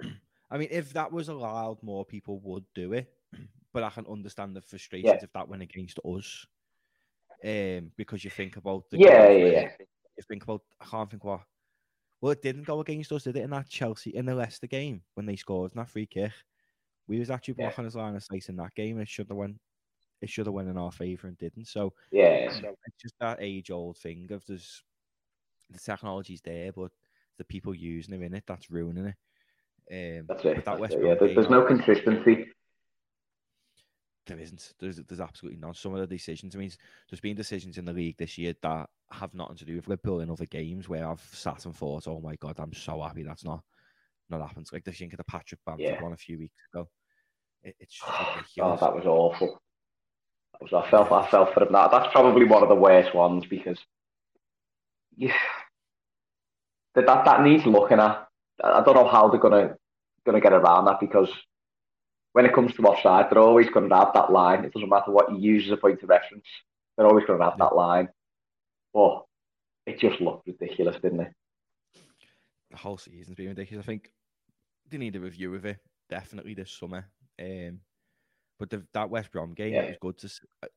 I 0.50 0.56
mean, 0.58 0.68
if 0.70 0.92
that 0.94 1.12
was 1.12 1.28
allowed, 1.28 1.82
more 1.82 2.04
people 2.06 2.40
would 2.44 2.64
do 2.74 2.92
it. 2.94 3.12
But 3.74 3.82
I 3.82 3.90
can 3.90 4.06
understand 4.06 4.56
the 4.56 4.62
frustrations 4.62 5.10
Yeah. 5.18 5.22
if 5.24 5.30
that 5.34 5.46
went 5.48 5.60
against 5.62 5.98
us. 6.02 6.46
Um, 7.44 7.92
because 7.96 8.24
you 8.24 8.30
think 8.30 8.56
about 8.56 8.84
the 8.90 8.96
Yeah, 8.98 9.28
yeah, 9.28 9.46
yeah. 9.46 9.68
You 10.16 10.22
think 10.26 10.44
about 10.44 10.62
I 10.80 10.86
can't 10.86 11.10
think 11.10 11.22
what. 11.24 11.42
Well, 12.22 12.32
it 12.32 12.40
didn't 12.40 12.62
go 12.66 12.80
against 12.80 13.12
us, 13.12 13.24
did 13.24 13.36
it? 13.36 13.42
In 13.42 13.50
that 13.50 13.68
Chelsea 13.68 14.14
in 14.16 14.24
the 14.24 14.34
Leicester 14.34 14.66
game 14.66 15.02
when 15.12 15.26
they 15.26 15.36
scored 15.36 15.72
in 15.72 15.78
that 15.78 15.90
free 15.90 16.06
kick, 16.06 16.32
we 17.06 17.18
was 17.18 17.30
actually 17.30 17.56
Yeah. 17.58 17.66
blocking 17.66 17.84
his 17.84 17.94
line 17.96 18.16
of 18.16 18.24
sight 18.24 18.48
in 18.48 18.56
that 18.56 18.74
game. 18.74 18.98
It 18.98 19.08
should 19.08 19.28
have 19.28 19.36
went. 19.36 19.58
It 20.22 20.30
should 20.30 20.46
have 20.46 20.54
went 20.54 20.68
in 20.68 20.78
our 20.78 20.92
favour 20.92 21.28
and 21.28 21.36
didn't. 21.38 21.66
So 21.66 21.92
Yeah, 22.10 22.50
it's 22.50 23.02
just 23.02 23.14
that 23.20 23.38
age 23.40 23.70
old 23.70 23.98
thing 23.98 24.30
of 24.32 24.44
there's 24.46 24.82
the 25.70 25.78
technology's 25.78 26.40
there, 26.40 26.72
but 26.72 26.90
the 27.38 27.44
people 27.44 27.74
using 27.74 28.14
it 28.14 28.24
in 28.24 28.34
it 28.34 28.44
that's 28.46 28.70
ruining 28.70 29.06
it. 29.06 30.18
Um, 30.20 30.26
that's 30.28 30.44
it. 30.44 30.64
that 30.64 30.80
That's 30.80 30.94
it. 30.94 31.04
Yeah, 31.04 31.14
there- 31.14 31.34
there's 31.34 31.50
no 31.50 31.64
consistency. 31.64 32.46
there 34.26 34.38
isn't. 34.40 34.74
There's 34.80 34.96
there's 34.96 35.20
absolutely 35.20 35.60
none. 35.60 35.74
Some 35.74 35.94
of 35.94 36.00
the 36.00 36.06
decisions. 36.06 36.56
I 36.56 36.58
mean, 36.58 36.72
there's 37.08 37.20
been 37.20 37.36
decisions 37.36 37.78
in 37.78 37.84
the 37.84 37.92
league 37.92 38.16
this 38.16 38.36
year 38.36 38.54
that 38.62 38.90
have 39.12 39.34
nothing 39.34 39.56
to 39.56 39.64
do 39.64 39.76
with 39.76 39.86
Liverpool 39.86 40.20
in 40.20 40.30
other 40.30 40.46
games 40.46 40.88
where 40.88 41.06
I've 41.06 41.20
sat 41.32 41.64
and 41.64 41.76
thought, 41.76 42.08
"Oh 42.08 42.20
my 42.20 42.34
god, 42.36 42.58
I'm 42.58 42.72
so 42.72 43.02
happy 43.02 43.22
that's 43.22 43.44
not 43.44 43.62
not 44.28 44.40
happened." 44.40 44.66
Like 44.72 44.82
the 44.82 44.90
think 44.92 45.12
of 45.12 45.18
the 45.18 45.24
Patrick 45.24 45.60
Bamford 45.64 45.84
Yeah. 45.84 46.02
one 46.02 46.12
a 46.12 46.16
few 46.16 46.38
weeks 46.38 46.56
ago. 46.72 46.88
It, 47.62 47.76
it's 47.78 47.94
just 47.94 48.04
Oh, 48.60 48.76
that 48.76 48.94
was 48.96 49.06
awful. 49.06 49.62
Was, 50.60 50.72
I 50.72 50.90
felt 50.90 51.12
I 51.12 51.28
felt 51.30 51.54
for 51.54 51.62
him. 51.62 51.72
That 51.72 51.90
that's 51.90 52.12
probably 52.12 52.44
one 52.46 52.62
of 52.62 52.68
the 52.68 52.74
worst 52.74 53.14
ones 53.14 53.44
because 53.48 53.78
yeah, 55.16 55.34
that 56.94 57.06
that, 57.06 57.24
that 57.24 57.42
needs 57.42 57.66
looking 57.66 57.98
at. 57.98 58.26
I 58.62 58.82
don't 58.82 58.94
know 58.94 59.08
how 59.08 59.28
they're 59.28 59.40
gonna 59.40 59.76
gonna 60.24 60.40
get 60.40 60.52
around 60.52 60.86
that 60.86 61.00
because 61.00 61.28
when 62.32 62.46
it 62.46 62.54
comes 62.54 62.74
to 62.74 62.82
offside, 62.82 63.30
they're 63.30 63.38
always 63.38 63.68
to 63.68 63.80
have 63.80 64.12
that 64.14 64.32
line. 64.32 64.64
It 64.64 64.72
doesn't 64.72 64.88
matter 64.88 65.10
what 65.10 65.30
you 65.30 65.38
use 65.38 65.66
as 65.66 65.72
a 65.72 65.76
point 65.76 66.02
of 66.02 66.08
reference. 66.08 66.44
They're 66.96 67.06
always 67.06 67.26
to 67.26 67.38
have 67.38 67.58
that 67.58 67.74
line. 67.74 68.08
But 68.92 69.24
it 69.86 69.98
just 69.98 70.20
looked 70.20 70.46
ridiculous, 70.46 70.96
didn't 71.00 71.20
it? 71.20 71.32
the 72.70 72.76
whole 72.76 72.98
season's 72.98 73.36
been 73.36 73.48
ridiculous. 73.48 73.84
I 73.84 73.86
think 73.86 74.10
they 74.90 74.98
need 74.98 75.16
a 75.16 75.20
review 75.20 75.54
of 75.54 75.64
it 75.64 75.78
definitely 76.10 76.54
this 76.54 76.70
summer. 76.70 77.08
Um, 77.40 77.80
but 78.58 78.70
the, 78.70 78.82
that 78.92 79.10
West 79.10 79.30
Brom 79.32 79.54
game, 79.54 79.74
Yeah. 79.74 79.82
it 79.82 79.88
was 80.02 80.14
good 80.14 80.18
to. 80.18 80.40
uh, 80.62 80.68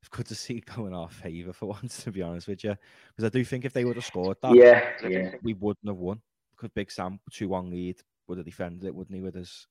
It's 0.00 0.08
good 0.08 0.26
to 0.26 0.34
see 0.34 0.54
it 0.56 0.64
go 0.64 0.86
in 0.86 0.94
our 0.94 1.10
favour 1.10 1.52
for 1.52 1.66
once, 1.76 2.02
to 2.04 2.10
be 2.10 2.22
honest 2.22 2.48
with 2.48 2.64
you, 2.64 2.74
because 3.08 3.24
I 3.26 3.28
do 3.28 3.44
think 3.44 3.64
if 3.64 3.72
they 3.74 3.84
would 3.84 3.96
have 3.96 4.04
scored 4.04 4.38
that, 4.42 4.54
Yeah, 4.54 4.88
yeah. 5.06 5.32
we 5.42 5.52
wouldn't 5.54 5.86
have 5.86 5.96
won 5.96 6.20
because 6.52 6.70
Big 6.74 6.90
Sam 6.90 7.20
two 7.30 7.48
one 7.48 7.70
lead 7.70 8.00
would 8.26 8.38
have 8.38 8.46
defended 8.46 8.84
it, 8.84 8.94
wouldn't 8.94 9.14
he? 9.14 9.20
With 9.22 9.34
his 9.34 9.66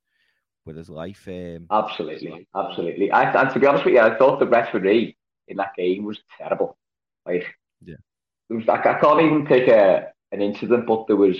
with 0.65 0.75
his 0.77 0.89
life. 0.89 1.27
Um, 1.27 1.65
absolutely, 1.71 2.47
absolutely. 2.55 3.11
I, 3.11 3.31
and 3.41 3.49
to 3.53 3.59
be 3.59 3.65
honest 3.65 3.85
with 3.85 3.95
you, 3.95 4.01
I 4.01 4.17
thought 4.17 4.39
the 4.39 4.45
referee 4.47 5.15
in 5.47 5.57
that 5.57 5.73
game 5.75 6.03
was 6.03 6.19
terrible. 6.37 6.77
Like, 7.25 7.45
yeah, 7.83 7.95
it 8.49 8.53
was 8.53 8.65
like 8.65 8.85
I 8.85 8.99
can't 8.99 9.21
even 9.21 9.47
pick 9.47 9.67
a 9.67 10.11
an 10.31 10.41
incident, 10.43 10.85
but 10.85 11.07
there 11.07 11.15
was 11.15 11.37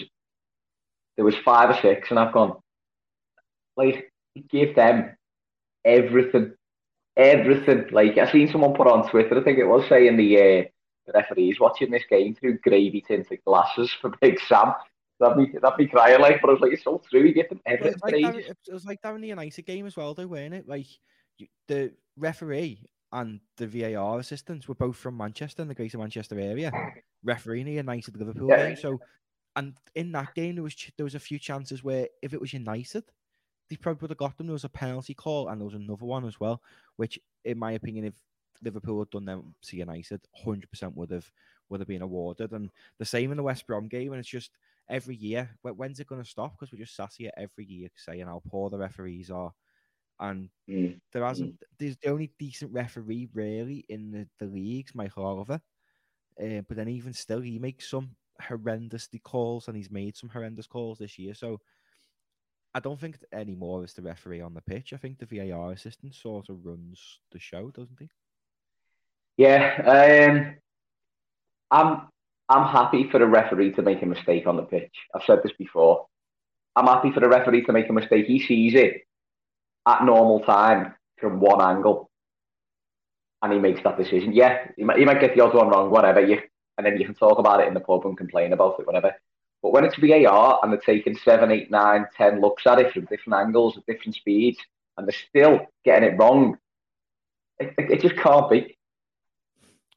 there 1.16 1.26
was 1.26 1.36
five 1.46 1.70
or 1.70 1.80
six, 1.80 2.10
and 2.10 2.18
I've 2.18 2.34
gone 2.34 2.58
like 3.78 4.12
he 4.34 4.42
gave 4.42 4.74
them 4.76 5.16
everything, 5.86 6.54
everything. 7.18 7.86
Like 7.92 8.18
I 8.18 8.32
seen 8.32 8.50
someone 8.52 8.74
put 8.74 8.88
on 8.88 9.10
Twitter, 9.10 9.40
I 9.40 9.44
think 9.44 9.60
it 9.60 9.66
was 9.66 9.88
saying 9.88 10.18
the 10.18 10.38
uh, 10.38 10.64
the 11.06 11.14
referees 11.14 11.60
watching 11.60 11.92
this 11.92 12.04
game 12.10 12.36
through 12.36 12.60
gravy 12.60 13.02
tinted 13.02 13.44
glasses 13.46 13.92
for 14.02 14.12
Big 14.22 14.40
Sam. 14.42 14.74
That'd 15.20 15.38
be 15.38 15.60
that'd 15.60 15.78
be 15.78 15.88
crying 15.88 16.22
like, 16.22 16.42
but 16.42 16.50
I 16.50 16.54
was 16.54 16.62
like, 16.62 16.74
it's 16.74 16.84
so 16.84 17.02
true. 17.10 17.22
You 17.22 17.34
get 17.34 17.50
them 17.50 17.62
everything. 17.66 17.94
It 17.94 18.04
was, 18.04 18.14
like 18.14 18.46
that, 18.46 18.56
it 18.68 18.74
was 18.74 18.86
like 18.86 19.02
that 19.02 19.16
in 19.16 19.22
the 19.22 19.28
United 19.28 19.66
game 19.66 19.86
as 19.86 19.98
well, 19.98 20.14
though, 20.14 20.28
weren't 20.28 20.54
it? 20.54 20.68
Like 20.68 20.88
the 21.68 21.92
referee 22.18 22.86
and 23.12 23.40
the 23.58 23.68
VAR 23.68 24.20
assistants 24.20 24.68
were 24.68 24.76
both 24.76 24.96
from 24.96 25.18
Manchester, 25.18 25.62
in 25.62 25.68
the 25.68 25.74
Greater 25.74 25.98
Manchester 25.98 26.40
area, 26.40 26.72
refereeing 27.24 27.66
the 27.66 27.74
United 27.74 28.18
Liverpool 28.18 28.50
yeah. 28.50 28.68
game. 28.68 28.78
So, 28.78 29.00
and 29.56 29.74
in 29.96 30.12
that 30.14 30.34
game, 30.36 30.56
there 30.56 30.64
was 30.64 30.76
there 30.98 31.04
was 31.04 31.16
a 31.16 31.20
few 31.20 31.40
chances 31.40 31.84
where 31.84 32.08
if 32.22 32.34
it 32.34 32.40
was 32.40 32.54
United, 32.54 33.04
they 33.70 33.76
probably 33.76 34.02
would 34.02 34.12
have 34.12 34.18
got 34.18 34.38
them. 34.38 34.48
There 34.48 34.54
was 34.54 34.64
a 34.64 34.70
penalty 34.70 35.14
call, 35.14 35.48
and 35.48 35.60
there 35.60 35.66
was 35.66 35.76
another 35.76 36.06
one 36.06 36.26
as 36.26 36.40
well, 36.40 36.62
which, 36.96 37.20
in 37.46 37.58
my 37.58 37.74
opinion, 37.74 38.06
if 38.06 38.14
Liverpool 38.64 39.00
had 39.00 39.10
done 39.10 39.26
them 39.26 39.54
to 39.62 39.78
United, 39.78 40.22
hundred 40.34 40.70
percent 40.70 40.96
would 40.98 41.12
have 41.12 41.30
would 41.70 41.80
have 41.80 41.88
been 41.88 42.02
awarded. 42.02 42.52
And 42.52 42.70
the 42.98 43.06
same 43.06 43.32
in 43.32 43.38
the 43.38 43.44
West 43.44 43.68
Brom 43.68 43.88
game, 43.88 44.12
and 44.12 44.20
it's 44.20 44.30
just 44.30 44.52
every 44.90 45.16
year. 45.16 45.50
When's 45.62 46.00
it 46.00 46.08
going 46.08 46.24
to 46.24 46.30
stop? 46.30 46.54
Because 46.54 46.72
we're 46.72 46.84
just 46.84 46.96
sassy 46.96 47.30
every 47.38 47.66
year 47.66 47.90
saying 47.96 48.26
how 48.26 48.42
poor 48.50 48.70
the 48.70 48.78
referees 48.78 49.30
are. 49.30 49.54
And 50.20 50.50
mm. 50.68 51.00
there 51.14 51.24
hasn't. 51.24 51.54
Mm. 51.54 51.64
There's 51.78 51.98
the 51.98 52.10
only 52.10 52.32
decent 52.40 52.74
referee 52.74 53.30
really 53.34 53.86
in 53.88 54.12
the, 54.12 54.28
the 54.40 54.52
leagues, 54.52 54.96
Michael 54.96 55.26
Oliver. 55.26 55.62
Uh, 56.42 56.62
but 56.68 56.76
then 56.76 56.90
even 56.90 57.14
still, 57.14 57.42
he 57.42 57.60
makes 57.60 57.90
some 57.90 58.16
horrendously 58.42 59.22
calls, 59.22 59.68
and 59.68 59.78
he's 59.78 59.92
made 59.92 60.18
some 60.18 60.30
horrendous 60.30 60.68
calls 60.68 60.98
this 60.98 61.20
year. 61.20 61.34
So 61.34 61.60
I 62.74 62.80
don't 62.80 63.00
think 63.00 63.18
anymore 63.32 63.84
is 63.84 63.94
the 63.94 64.02
referee 64.02 64.42
on 64.42 64.54
the 64.54 64.62
pitch. 64.62 64.94
I 64.94 64.98
think 64.98 65.18
the 65.18 65.26
VAR 65.26 65.72
assistant 65.72 66.14
sort 66.14 66.50
of 66.50 66.66
runs 66.66 67.20
the 67.32 67.40
show, 67.40 67.72
doesn't 67.72 68.00
he? 68.00 68.10
Yeah, 69.38 70.28
um, 70.30 70.56
I'm 71.72 72.02
I'm 72.48 72.68
happy 72.68 73.10
for 73.10 73.20
the 73.20 73.28
referee 73.28 73.74
to 73.74 73.82
make 73.82 74.02
a 74.02 74.06
mistake 74.06 74.48
on 74.48 74.58
the 74.58 74.64
pitch. 74.64 74.94
I've 75.16 75.24
said 75.26 75.40
this 75.44 75.54
before. 75.58 76.08
I'm 76.76 76.86
happy 76.86 77.12
for 77.12 77.20
the 77.20 77.30
referee 77.30 77.64
to 77.66 77.74
make 77.74 77.90
a 77.90 77.94
mistake. 77.94 78.26
He 78.26 78.40
sees 78.40 78.74
it 78.76 79.04
at 79.88 80.04
normal 80.04 80.42
time 80.42 80.94
from 81.20 81.40
one 81.40 81.62
angle, 81.62 82.10
and 83.42 83.54
he 83.54 83.60
makes 83.60 83.82
that 83.84 83.98
decision. 83.98 84.34
Yeah, 84.34 84.68
he 84.76 84.84
might, 84.84 84.98
he 84.98 85.06
might 85.06 85.22
get 85.22 85.36
the 85.36 85.42
odds 85.42 85.56
one 85.56 85.70
wrong, 85.70 85.90
whatever. 85.90 86.22
You 86.22 86.40
and 86.78 86.86
then 86.86 86.98
you 86.98 87.06
can 87.06 87.16
talk 87.16 87.40
about 87.40 87.60
it 87.60 87.68
in 87.68 87.74
the 87.74 87.82
pub 87.82 88.06
and 88.06 88.18
complain 88.18 88.54
about 88.54 88.80
it, 88.80 88.88
whatever. 88.88 89.14
But 89.62 89.74
when 89.74 89.84
it's 89.84 89.98
VAR 89.98 90.60
and 90.64 90.72
they're 90.72 90.80
taking 90.80 91.18
seven, 91.18 91.52
eight, 91.52 91.70
nine, 91.70 92.06
ten 92.16 92.40
looks 92.40 92.66
at 92.66 92.80
it 92.80 92.94
from 92.94 93.06
different 93.06 93.46
angles 93.46 93.78
at 93.78 93.86
different 93.86 94.16
speeds, 94.16 94.58
and 94.98 95.08
they're 95.08 95.16
still 95.30 95.60
getting 95.84 96.10
it 96.10 96.18
wrong, 96.18 96.58
it, 97.60 97.74
it, 97.78 97.92
it 97.92 98.02
just 98.02 98.16
can't 98.16 98.50
be. 98.50 98.78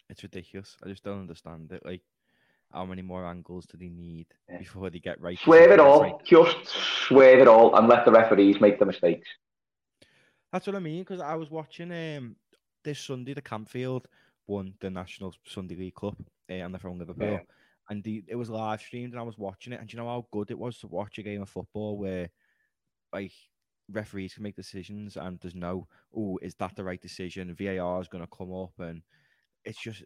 It's 0.09 0.23
ridiculous. 0.23 0.76
I 0.85 0.88
just 0.88 1.04
don't 1.04 1.21
understand 1.21 1.73
it. 1.73 1.85
Like 1.85 2.02
how 2.73 2.85
many 2.85 3.02
more 3.02 3.25
angles 3.25 3.66
do 3.66 3.76
they 3.78 3.88
need 3.88 4.26
yeah. 4.49 4.59
before 4.59 4.90
they 4.90 4.99
get 4.99 5.21
right? 5.21 5.38
Swerve 5.38 5.71
it 5.71 5.81
all. 5.81 6.02
Right? 6.02 6.14
Just 6.25 6.57
swerve 7.07 7.40
it 7.40 7.49
all 7.49 7.76
and 7.76 7.88
let 7.88 8.04
the 8.04 8.12
referees 8.12 8.61
make 8.61 8.78
the 8.78 8.87
mistakes. 8.87 9.28
That's 10.52 10.66
what 10.66 10.76
I 10.76 10.81
mean. 10.81 11.02
Because 11.02 11.21
I 11.21 11.35
was 11.35 11.50
watching 11.50 11.92
um 11.92 12.37
this 12.85 12.99
Sunday, 12.99 13.35
the 13.35 13.42
Campfield 13.42 14.04
won 14.47 14.75
the 14.81 14.90
National 14.90 15.35
Sunday 15.47 15.76
League 15.76 15.95
Cup, 15.95 16.16
uh, 16.50 16.52
and 16.52 16.75
they're 16.75 16.81
from 16.81 16.99
Liverpool. 16.99 17.33
Yeah. 17.33 17.40
And 17.93 18.03
the, 18.03 18.25
it 18.27 18.37
was 18.37 18.49
live 18.49 18.81
streamed, 18.81 19.13
and 19.13 19.21
I 19.21 19.25
was 19.25 19.37
watching 19.37 19.75
it. 19.75 19.81
And 19.81 19.93
you 19.93 19.99
know 19.99 20.07
how 20.07 20.27
good 20.33 20.51
it 20.51 20.59
was 20.59 20.79
to 20.79 20.87
watch 20.87 21.19
a 21.19 21.23
game 21.23 21.43
of 21.43 21.51
football 21.51 21.99
where, 21.99 22.31
like, 23.13 23.33
referees 23.91 24.33
can 24.33 24.45
make 24.45 24.57
decisions, 24.57 25.17
and 25.17 25.39
there's 25.41 25.55
no, 25.55 25.87
oh, 26.17 26.39
is 26.41 26.55
that 26.55 26.75
the 26.75 26.85
right 26.85 27.01
decision? 27.01 27.55
VAR 27.55 28.01
is 28.01 28.09
going 28.09 28.25
to 28.25 28.37
come 28.37 28.53
up, 28.53 28.73
and 28.79 29.03
it's 29.65 29.81
just 29.81 30.03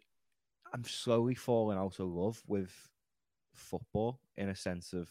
I'm 0.73 0.83
slowly 0.83 1.33
falling 1.33 1.77
out 1.77 1.99
of 1.99 2.07
love 2.07 2.43
with 2.45 2.71
football 3.53 4.19
in 4.35 4.49
a 4.49 4.55
sense 4.55 4.93
of 4.93 5.09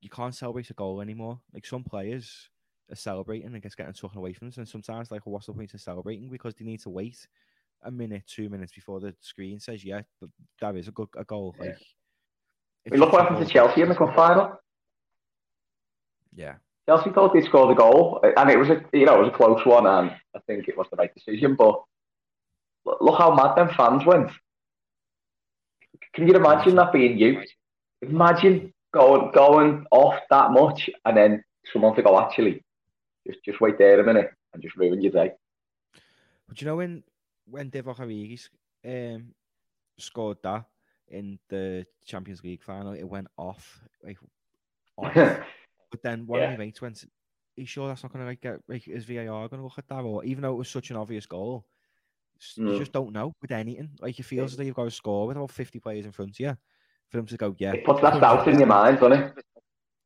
you 0.00 0.10
can't 0.10 0.34
celebrate 0.34 0.70
a 0.70 0.74
goal 0.74 1.00
anymore. 1.00 1.40
Like 1.54 1.64
some 1.64 1.84
players 1.84 2.50
are 2.90 2.96
celebrating 2.96 3.54
and 3.54 3.64
it's 3.64 3.74
getting 3.74 3.92
taken 3.92 4.18
away 4.18 4.32
from 4.32 4.48
us. 4.48 4.56
And 4.56 4.68
sometimes, 4.68 5.10
like, 5.10 5.26
what's 5.26 5.46
the 5.46 5.52
point 5.52 5.74
of 5.74 5.80
celebrating? 5.80 6.28
Because 6.28 6.54
they 6.54 6.64
need 6.64 6.80
to 6.80 6.90
wait 6.90 7.26
a 7.82 7.90
minute, 7.90 8.24
two 8.26 8.48
minutes 8.48 8.72
before 8.72 9.00
the 9.00 9.14
screen 9.20 9.60
says, 9.60 9.84
yeah, 9.84 10.02
that 10.60 10.76
is 10.76 10.88
a 10.88 10.92
good 10.92 11.08
a 11.16 11.24
goal. 11.24 11.54
Yeah. 11.58 11.66
Like, 11.66 11.78
we 12.90 12.96
look 12.96 13.12
what 13.12 13.22
happened 13.22 13.46
to 13.46 13.52
Chelsea 13.52 13.82
in 13.82 13.88
the 13.88 13.94
cup 13.94 14.14
final. 14.14 14.58
Yeah. 16.34 16.54
Chelsea 16.88 17.10
thought 17.10 17.34
they 17.34 17.42
scored 17.42 17.70
the 17.70 17.80
goal, 17.80 18.20
uh, 18.24 18.30
and 18.38 18.50
it 18.50 18.58
was 18.58 18.70
a 18.70 18.82
you 18.92 19.04
know 19.04 19.16
it 19.16 19.24
was 19.24 19.28
a 19.28 19.36
close 19.36 19.64
one, 19.66 19.86
and 19.86 20.10
I 20.34 20.38
think 20.46 20.68
it 20.68 20.76
was 20.76 20.86
the 20.90 20.96
right 20.96 21.14
decision. 21.14 21.54
But 21.54 21.82
look 23.00 23.18
how 23.18 23.34
mad 23.34 23.56
them 23.56 23.74
fans 23.76 24.06
went. 24.06 24.30
Can 26.14 26.26
you 26.26 26.34
imagine 26.34 26.76
that 26.76 26.92
being 26.92 27.18
you? 27.18 27.42
Imagine 28.00 28.72
going 28.94 29.30
going 29.32 29.86
off 29.90 30.18
that 30.30 30.50
much 30.52 30.88
and 31.04 31.16
then 31.16 31.44
someone 31.72 31.94
to 31.96 32.02
go, 32.02 32.18
actually, 32.18 32.64
just 33.26 33.44
just 33.44 33.60
wait 33.60 33.76
there 33.78 34.00
a 34.00 34.04
minute 34.04 34.30
and 34.54 34.62
just 34.62 34.76
ruin 34.76 35.02
your 35.02 35.12
day. 35.12 35.32
But 36.48 36.60
you 36.62 36.66
know 36.66 36.76
when 36.76 37.02
when 37.50 37.70
Divock 37.70 37.96
Origi 37.96 38.48
um 38.84 39.34
scored 39.98 40.38
that 40.42 40.64
in 41.08 41.38
the 41.48 41.86
Champions 42.04 42.42
League 42.42 42.62
final, 42.62 42.92
it 42.92 43.04
went 43.04 43.28
off 43.36 43.80
like 44.04 44.18
off. 44.96 45.14
but 45.14 46.02
then 46.02 46.26
one 46.26 46.40
yeah. 46.40 46.46
of 46.46 46.58
my 46.58 46.64
mates 46.64 46.82
went, 46.82 47.02
Are 47.02 47.60
you 47.60 47.66
sure 47.66 47.88
that's 47.88 48.02
not 48.02 48.12
gonna 48.12 48.26
like 48.26 48.40
get 48.40 48.60
like 48.68 48.86
is 48.86 49.04
VAR 49.04 49.48
gonna 49.48 49.62
look 49.64 49.78
at 49.78 49.88
that? 49.88 50.04
Or 50.04 50.24
even 50.24 50.42
though 50.42 50.52
it 50.52 50.58
was 50.58 50.68
such 50.68 50.90
an 50.90 50.96
obvious 50.96 51.26
goal, 51.26 51.64
Mm. 52.58 52.72
You 52.72 52.78
just 52.78 52.92
don't 52.92 53.12
know 53.12 53.32
with 53.40 53.50
anything. 53.50 53.90
Like 54.00 54.18
it 54.18 54.24
feels 54.24 54.52
as 54.52 54.56
though 54.56 54.62
you've 54.62 54.76
got 54.76 54.84
to 54.84 54.90
score 54.90 55.26
with 55.26 55.36
about 55.36 55.50
50 55.50 55.80
players 55.80 56.06
in 56.06 56.12
front 56.12 56.30
of 56.30 56.40
you 56.40 56.56
for 57.08 57.16
them 57.16 57.26
to 57.26 57.36
go, 57.36 57.54
yeah. 57.58 57.72
It 57.72 57.84
puts 57.84 58.00
that 58.02 58.20
doubt 58.20 58.46
in 58.48 58.58
your 58.58 58.68
mind, 58.68 59.00
doesn't 59.00 59.20
it? 59.20 59.32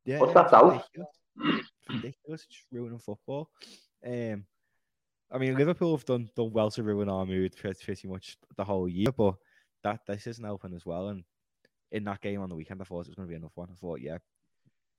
Yeah. 0.05 0.19
What's 0.19 0.35
that 0.35 0.51
doubt? 0.51 0.73
Ridiculous. 0.73 1.71
ridiculous. 1.89 2.43
It's 2.43 2.47
just 2.47 2.67
ruining 2.71 2.99
football. 2.99 3.51
Um, 4.05 4.45
I 5.33 5.39
mean, 5.39 5.57
Liverpool 5.57 5.97
have 5.97 6.05
done 6.05 6.29
done 6.37 6.53
well 6.53 6.71
to 6.73 6.83
ruin 6.83 7.09
our 7.09 7.25
mood 7.25 7.57
pretty 7.57 8.07
much 8.07 8.37
the 8.57 8.65
whole 8.65 8.89
year, 8.89 9.13
but 9.17 9.35
that 9.83 10.01
this 10.07 10.27
isn't 10.27 10.45
helping 10.45 10.75
as 10.75 10.85
well. 10.85 11.09
And 11.09 11.25
in 11.91 12.05
that 12.05 12.21
game 12.21 12.41
on 12.41 12.49
the 12.49 12.55
weekend, 12.55 12.81
I 12.81 12.85
thought 12.85 13.07
it 13.07 13.09
was 13.09 13.17
going 13.17 13.29
to 13.29 13.33
be 13.33 13.37
enough 13.37 13.53
one. 13.55 13.69
I 13.71 13.75
thought, 13.81 14.01
yeah, 14.01 14.19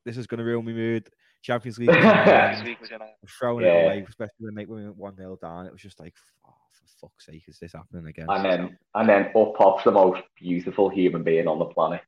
this 0.06 0.18
is 0.18 0.28
going 0.28 0.40
to 0.40 0.44
ruin 0.44 0.66
my 0.66 0.72
mood. 0.72 1.10
Champions 1.42 1.78
League, 1.78 1.90
throwing 3.28 3.66
yeah. 3.66 3.74
it 3.74 3.86
away, 3.86 4.06
especially 4.08 4.32
when 4.40 4.56
they 4.56 4.66
went 4.66 4.96
one 4.96 5.16
0 5.18 5.38
down. 5.42 5.66
It 5.66 5.74
was 5.74 5.82
just 5.82 6.00
like, 6.00 6.16
oh, 6.48 6.54
for 6.72 7.08
fuck's 7.08 7.25
sake, 7.25 7.44
is 7.48 7.60
this 7.60 7.74
happening 7.74 8.08
again? 8.08 8.28
And 8.30 8.46
then, 8.46 8.78
and 8.96 9.10
then 9.10 9.32
up 9.36 9.54
pops 9.56 9.84
the 9.84 9.92
most 9.92 10.22
beautiful 10.38 10.90
human 10.90 11.22
being 11.22 11.48
on 11.48 11.60
the 11.60 11.66
planet. 11.66 12.02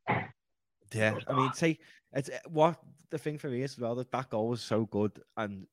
Yeah, 0.94 1.16
I 1.28 1.34
mean, 1.34 1.52
say 1.54 1.80
it's 2.14 2.30
what 2.48 2.80
the 3.10 3.18
thing 3.18 3.38
for 3.38 3.50
me 3.50 3.62
is 3.62 3.74
as 3.74 3.80
well 3.80 3.96
that 3.96 4.12
that 4.12 4.30
goal 4.30 4.48
was 4.48 4.62
so 4.62 4.86
good 4.86 5.20
and 5.36 5.68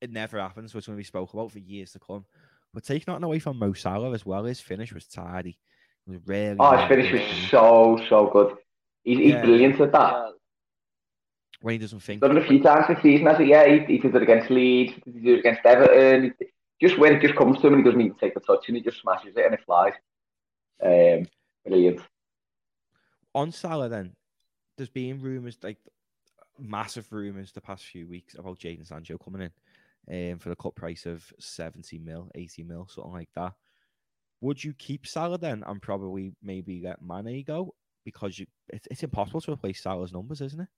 it 0.00 0.10
never 0.10 0.40
happens, 0.40 0.74
which 0.74 0.86
going 0.86 0.96
to 0.96 1.00
be 1.00 1.04
spoke 1.04 1.32
about 1.32 1.52
for 1.52 1.58
years 1.58 1.92
to 1.92 1.98
come. 1.98 2.24
But 2.72 2.84
take 2.84 3.06
nothing 3.06 3.24
away 3.24 3.38
from 3.38 3.58
Mo 3.58 3.72
Salah 3.72 4.12
as 4.12 4.24
well, 4.24 4.44
his 4.44 4.60
finish 4.60 4.92
was 4.92 5.06
tidy. 5.06 5.58
It 6.06 6.10
was 6.10 6.20
really. 6.26 6.56
Oh, 6.58 6.76
his 6.76 6.88
finish 6.88 7.12
was 7.12 7.48
so 7.50 8.00
so 8.08 8.30
good. 8.32 8.56
He's, 9.02 9.18
he's 9.18 9.32
yeah. 9.32 9.42
brilliant 9.42 9.80
at 9.80 9.92
that. 9.92 10.32
When 11.62 11.72
he 11.72 11.78
doesn't 11.78 12.00
think. 12.00 12.20
Done 12.20 12.36
it 12.36 12.44
a 12.44 12.46
few 12.46 12.62
times 12.62 12.86
this 12.88 13.02
season, 13.02 13.26
has 13.26 13.40
it? 13.40 13.48
Yeah, 13.48 13.66
he, 13.66 13.84
he 13.84 13.98
did 13.98 14.14
it 14.14 14.22
against 14.22 14.50
Leeds, 14.50 14.94
he 15.04 15.10
did 15.10 15.26
it 15.26 15.40
against 15.40 15.60
Everton. 15.64 16.34
Just 16.80 16.98
when 16.98 17.14
it 17.14 17.20
just 17.20 17.36
comes 17.36 17.58
to 17.58 17.66
him 17.66 17.74
and 17.74 17.82
he 17.82 17.84
doesn't 17.84 18.00
even 18.00 18.16
take 18.16 18.32
the 18.32 18.40
touch 18.40 18.64
and 18.68 18.76
he 18.76 18.82
just 18.82 19.02
smashes 19.02 19.36
it 19.36 19.44
and 19.44 19.52
it 19.52 19.60
flies. 19.66 19.92
Um, 20.82 21.28
brilliant. 21.66 22.00
On 23.34 23.52
Salah, 23.52 23.90
then, 23.90 24.14
there's 24.78 24.88
been 24.88 25.20
rumours, 25.20 25.58
like 25.62 25.76
massive 26.58 27.12
rumours 27.12 27.52
the 27.52 27.60
past 27.60 27.84
few 27.84 28.06
weeks 28.06 28.34
about 28.34 28.58
Jadon 28.58 28.86
Sancho 28.86 29.18
coming 29.18 29.42
in 29.42 29.50
um, 30.10 30.38
for 30.38 30.48
the 30.48 30.56
cut 30.56 30.74
price 30.74 31.06
of 31.06 31.24
70 31.38 31.98
mil, 31.98 32.30
80 32.34 32.64
mil, 32.64 32.88
something 32.88 33.12
like 33.12 33.28
that. 33.36 33.52
Would 34.40 34.62
you 34.62 34.72
keep 34.74 35.06
Salah 35.06 35.38
then 35.38 35.62
and 35.66 35.82
probably 35.82 36.32
maybe 36.42 36.80
let 36.82 37.02
Mane 37.02 37.44
go? 37.46 37.74
Because 38.04 38.38
you, 38.38 38.46
it's, 38.68 38.88
it's 38.90 39.02
impossible 39.02 39.40
to 39.42 39.52
replace 39.52 39.82
Salah's 39.82 40.12
numbers, 40.12 40.40
isn't 40.40 40.60
it? 40.60 40.68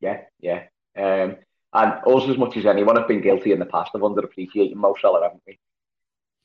Yeah, 0.00 0.20
yeah. 0.40 0.64
Um, 0.96 1.36
and 1.74 1.92
us, 2.06 2.28
as 2.28 2.36
much 2.36 2.56
as 2.56 2.66
anyone, 2.66 2.96
have 2.96 3.08
been 3.08 3.22
guilty 3.22 3.52
in 3.52 3.60
the 3.60 3.66
past 3.66 3.92
of 3.94 4.02
underappreciating 4.02 4.74
Mo 4.74 4.94
Salah, 5.00 5.22
haven't 5.22 5.42
we? 5.46 5.58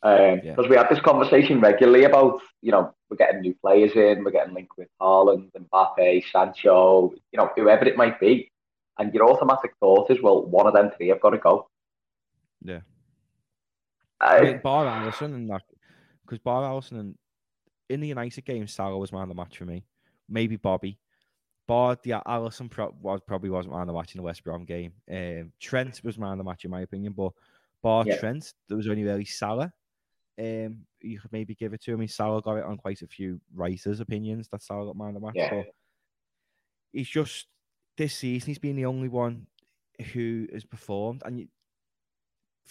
Because 0.01 0.39
um, 0.39 0.63
yeah. 0.63 0.69
we 0.69 0.75
have 0.77 0.89
this 0.89 0.99
conversation 0.99 1.59
regularly 1.59 2.03
about, 2.05 2.39
you 2.61 2.71
know, 2.71 2.93
we're 3.09 3.17
getting 3.17 3.41
new 3.41 3.55
players 3.55 3.93
in, 3.95 4.23
we're 4.23 4.31
getting 4.31 4.53
linked 4.53 4.77
with 4.77 4.87
Haaland, 5.01 5.49
Mbappe, 5.53 6.23
Sancho, 6.31 7.13
you 7.31 7.37
know, 7.37 7.49
whoever 7.55 7.85
it 7.85 7.97
might 7.97 8.19
be. 8.19 8.51
and 8.99 9.13
your 9.13 9.29
automatic 9.29 9.71
thought 9.79 10.11
is, 10.11 10.21
well, 10.21 10.45
one 10.45 10.67
of 10.67 10.73
them 10.73 10.91
three 10.95 11.09
have 11.09 11.21
got 11.21 11.31
to 11.31 11.37
go. 11.39 11.67
Yeah. 12.67 12.79
Uh, 14.19 14.25
I 14.25 14.41
mean, 14.41 14.59
bar 14.63 14.86
Alisson 14.86 15.33
and 15.36 15.50
that, 15.50 15.63
because 16.25 16.39
bar 16.39 16.63
Alisson 16.63 17.00
and 17.00 17.15
in 17.89 18.01
the 18.01 18.07
United 18.07 18.45
game, 18.45 18.67
Salah 18.67 18.97
was 18.97 19.12
man 19.12 19.24
of 19.24 19.29
the 19.29 19.36
match 19.36 19.57
for 19.57 19.65
me. 19.65 19.86
Maybe 20.27 20.57
Bobby. 20.57 21.00
Bar 21.67 21.97
the 22.03 22.12
Alisson 22.12 22.69
pro- 22.69 22.95
was 23.01 23.21
probably 23.27 23.50
wasn't 23.50 23.74
man 23.74 23.81
of 23.81 23.88
the 23.88 23.93
match 23.93 24.15
in 24.15 24.19
the 24.19 24.24
West 24.24 24.43
Brom 24.43 24.65
game. 24.65 24.93
Um, 25.12 25.51
Trent 25.59 26.01
was 26.03 26.17
man 26.17 26.33
of 26.33 26.38
the 26.39 26.43
match 26.43 26.65
in 26.65 26.71
my 26.71 26.81
opinion, 26.81 27.13
but 27.13 27.31
bar 27.81 28.03
Yeah. 28.05 28.17
Trent, 28.17 28.53
there 28.67 28.77
was 28.77 28.88
only 28.88 29.03
really 29.03 29.25
Salah. 29.25 29.71
Um, 30.39 30.86
you 31.01 31.19
could 31.19 31.31
maybe 31.31 31.55
give 31.55 31.74
it 31.74 31.81
to 31.83 31.91
him. 31.91 31.97
I 31.97 32.00
mean, 32.01 32.07
Salah 32.07 32.41
got 32.41 32.57
it 32.57 32.63
on 32.65 32.77
quite 32.77 33.01
a 33.01 33.07
few 33.07 33.39
writers' 33.53 34.00
opinions 34.00 34.47
that 34.50 34.62
Salah 34.62 34.88
got 34.88 34.97
man 34.97 35.09
of 35.09 35.13
the 35.15 35.19
match. 35.19 35.36
Yeah. 35.36 35.50
But 35.50 35.65
he's 36.91 37.09
just 37.09 37.47
this 37.97 38.15
season 38.15 38.47
he's 38.47 38.59
been 38.59 38.75
the 38.75 38.86
only 38.86 39.09
one 39.09 39.47
who 40.13 40.47
has 40.53 40.63
performed 40.63 41.24
and 41.25 41.39
you, 41.39 41.47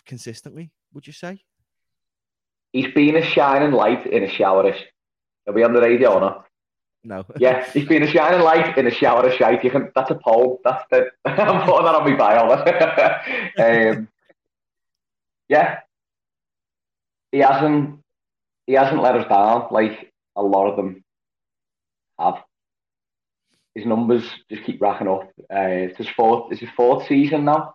consistently. 0.04 0.70
Would 0.92 1.06
you 1.06 1.12
say? 1.12 1.42
he's 2.76 2.92
been 2.92 3.16
a 3.16 3.22
shining 3.22 3.72
light 3.72 4.06
in 4.06 4.22
a 4.22 4.28
showerish. 4.28 4.80
Are 5.46 5.54
we 5.54 5.64
on 5.64 5.72
the 5.72 5.80
radio 5.80 6.14
or 6.14 6.20
not? 6.20 6.46
No. 7.04 7.24
Yeah, 7.38 7.68
he's 7.70 7.86
been 7.86 8.02
a 8.02 8.10
shining 8.10 8.40
light 8.40 8.76
in 8.76 8.86
a 8.86 8.90
shower 8.90 9.26
of 9.26 9.32
shite. 9.32 9.64
You 9.64 9.70
can. 9.70 9.92
That's 9.94 10.10
a 10.10 10.16
poll. 10.16 10.60
That's 10.64 10.84
the. 10.90 11.06
I'm 11.24 11.64
putting 11.66 11.86
that 11.86 11.94
on 11.94 12.10
my 12.10 12.16
bio. 12.16 13.92
um, 13.92 14.08
yeah, 15.48 15.80
he 17.32 17.38
hasn't. 17.38 18.00
He 18.66 18.72
hasn't 18.72 19.00
let 19.00 19.16
us 19.16 19.28
down 19.28 19.68
like 19.70 20.12
a 20.34 20.42
lot 20.42 20.68
of 20.68 20.76
them 20.76 21.04
have. 22.18 22.42
His 23.76 23.86
numbers 23.86 24.24
just 24.50 24.64
keep 24.64 24.80
racking 24.80 25.06
up. 25.06 25.30
Uh, 25.54 25.86
it's 25.86 25.98
his 25.98 26.08
fourth. 26.08 26.50
It's 26.50 26.60
his 26.60 26.70
fourth 26.76 27.06
season 27.06 27.44
now, 27.44 27.74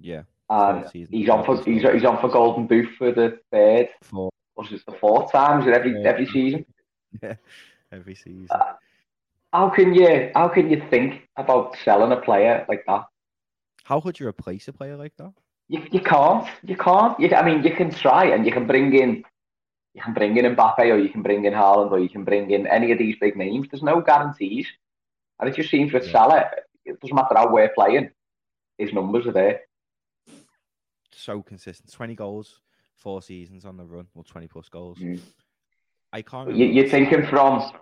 yeah. 0.00 0.22
And 0.50 0.84
he's 0.92 1.28
on 1.28 1.44
for 1.44 1.62
he's, 1.64 1.82
he's 1.82 2.04
on 2.04 2.20
for 2.20 2.28
Golden 2.28 2.66
Boot 2.66 2.88
for 2.98 3.12
the 3.12 3.38
third. 3.50 3.88
Four. 4.02 4.30
What's 4.54 4.70
it? 4.72 4.82
The 4.86 4.92
fourth 4.92 5.32
time? 5.32 5.60
Is 5.60 5.66
it 5.66 5.74
every 5.74 5.92
Yeah. 5.92 6.08
every 6.08 6.26
season? 6.26 6.66
Yeah. 7.22 7.34
Every 7.92 8.16
season. 8.16 8.48
Uh, 8.50 8.72
how 9.52 9.70
can 9.70 9.94
you 9.94 10.30
how 10.34 10.48
can 10.48 10.68
you 10.68 10.82
think 10.90 11.28
about 11.36 11.76
selling 11.84 12.10
a 12.10 12.20
player 12.20 12.66
like 12.68 12.82
that? 12.88 13.04
How 13.84 14.00
could 14.00 14.18
you 14.18 14.26
replace 14.26 14.66
a 14.68 14.72
player 14.72 14.96
like 14.96 15.16
that? 15.18 15.32
You, 15.68 15.80
you 15.92 16.00
can't. 16.00 16.46
You 16.64 16.76
can't. 16.76 17.18
You, 17.20 17.30
I 17.34 17.44
mean, 17.44 17.62
you 17.62 17.72
can 17.74 17.90
try 17.90 18.26
and 18.26 18.44
you 18.44 18.52
can 18.52 18.66
bring 18.66 18.92
in, 18.94 19.22
you 19.94 20.02
can 20.02 20.12
bring 20.12 20.36
in 20.36 20.44
Mbappe 20.56 20.78
or 20.80 20.98
you 20.98 21.08
can 21.08 21.22
bring 21.22 21.44
in 21.44 21.52
Haaland 21.52 21.90
or 21.92 22.00
you 22.00 22.08
can 22.08 22.24
bring 22.24 22.50
in 22.50 22.66
any 22.66 22.90
of 22.92 22.98
these 22.98 23.16
big 23.20 23.36
names. 23.36 23.68
There's 23.70 23.82
no 23.82 24.00
guarantees, 24.00 24.66
and 25.38 25.48
it 25.48 25.54
just 25.54 25.70
seems 25.70 25.92
with 25.92 26.04
Yeah. 26.06 26.12
Salah, 26.12 26.50
it 26.84 27.00
doesn't 27.00 27.14
matter 27.14 27.34
how 27.36 27.52
we're 27.52 27.70
playing, 27.74 28.10
his 28.76 28.92
numbers 28.92 29.26
are 29.26 29.32
there. 29.32 29.60
So 31.16 31.42
consistent. 31.42 31.92
20 31.92 32.14
goals, 32.14 32.60
four 32.96 33.22
seasons 33.22 33.64
on 33.64 33.76
the 33.76 33.84
run, 33.84 34.06
or 34.14 34.24
20 34.24 34.48
plus 34.48 34.68
goals. 34.68 34.98
Mm. 34.98 35.20
I 36.12 36.22
can't. 36.22 36.54
You, 36.54 36.66
you're 36.66 36.88
thinking 36.88 37.26
from, 37.26 37.72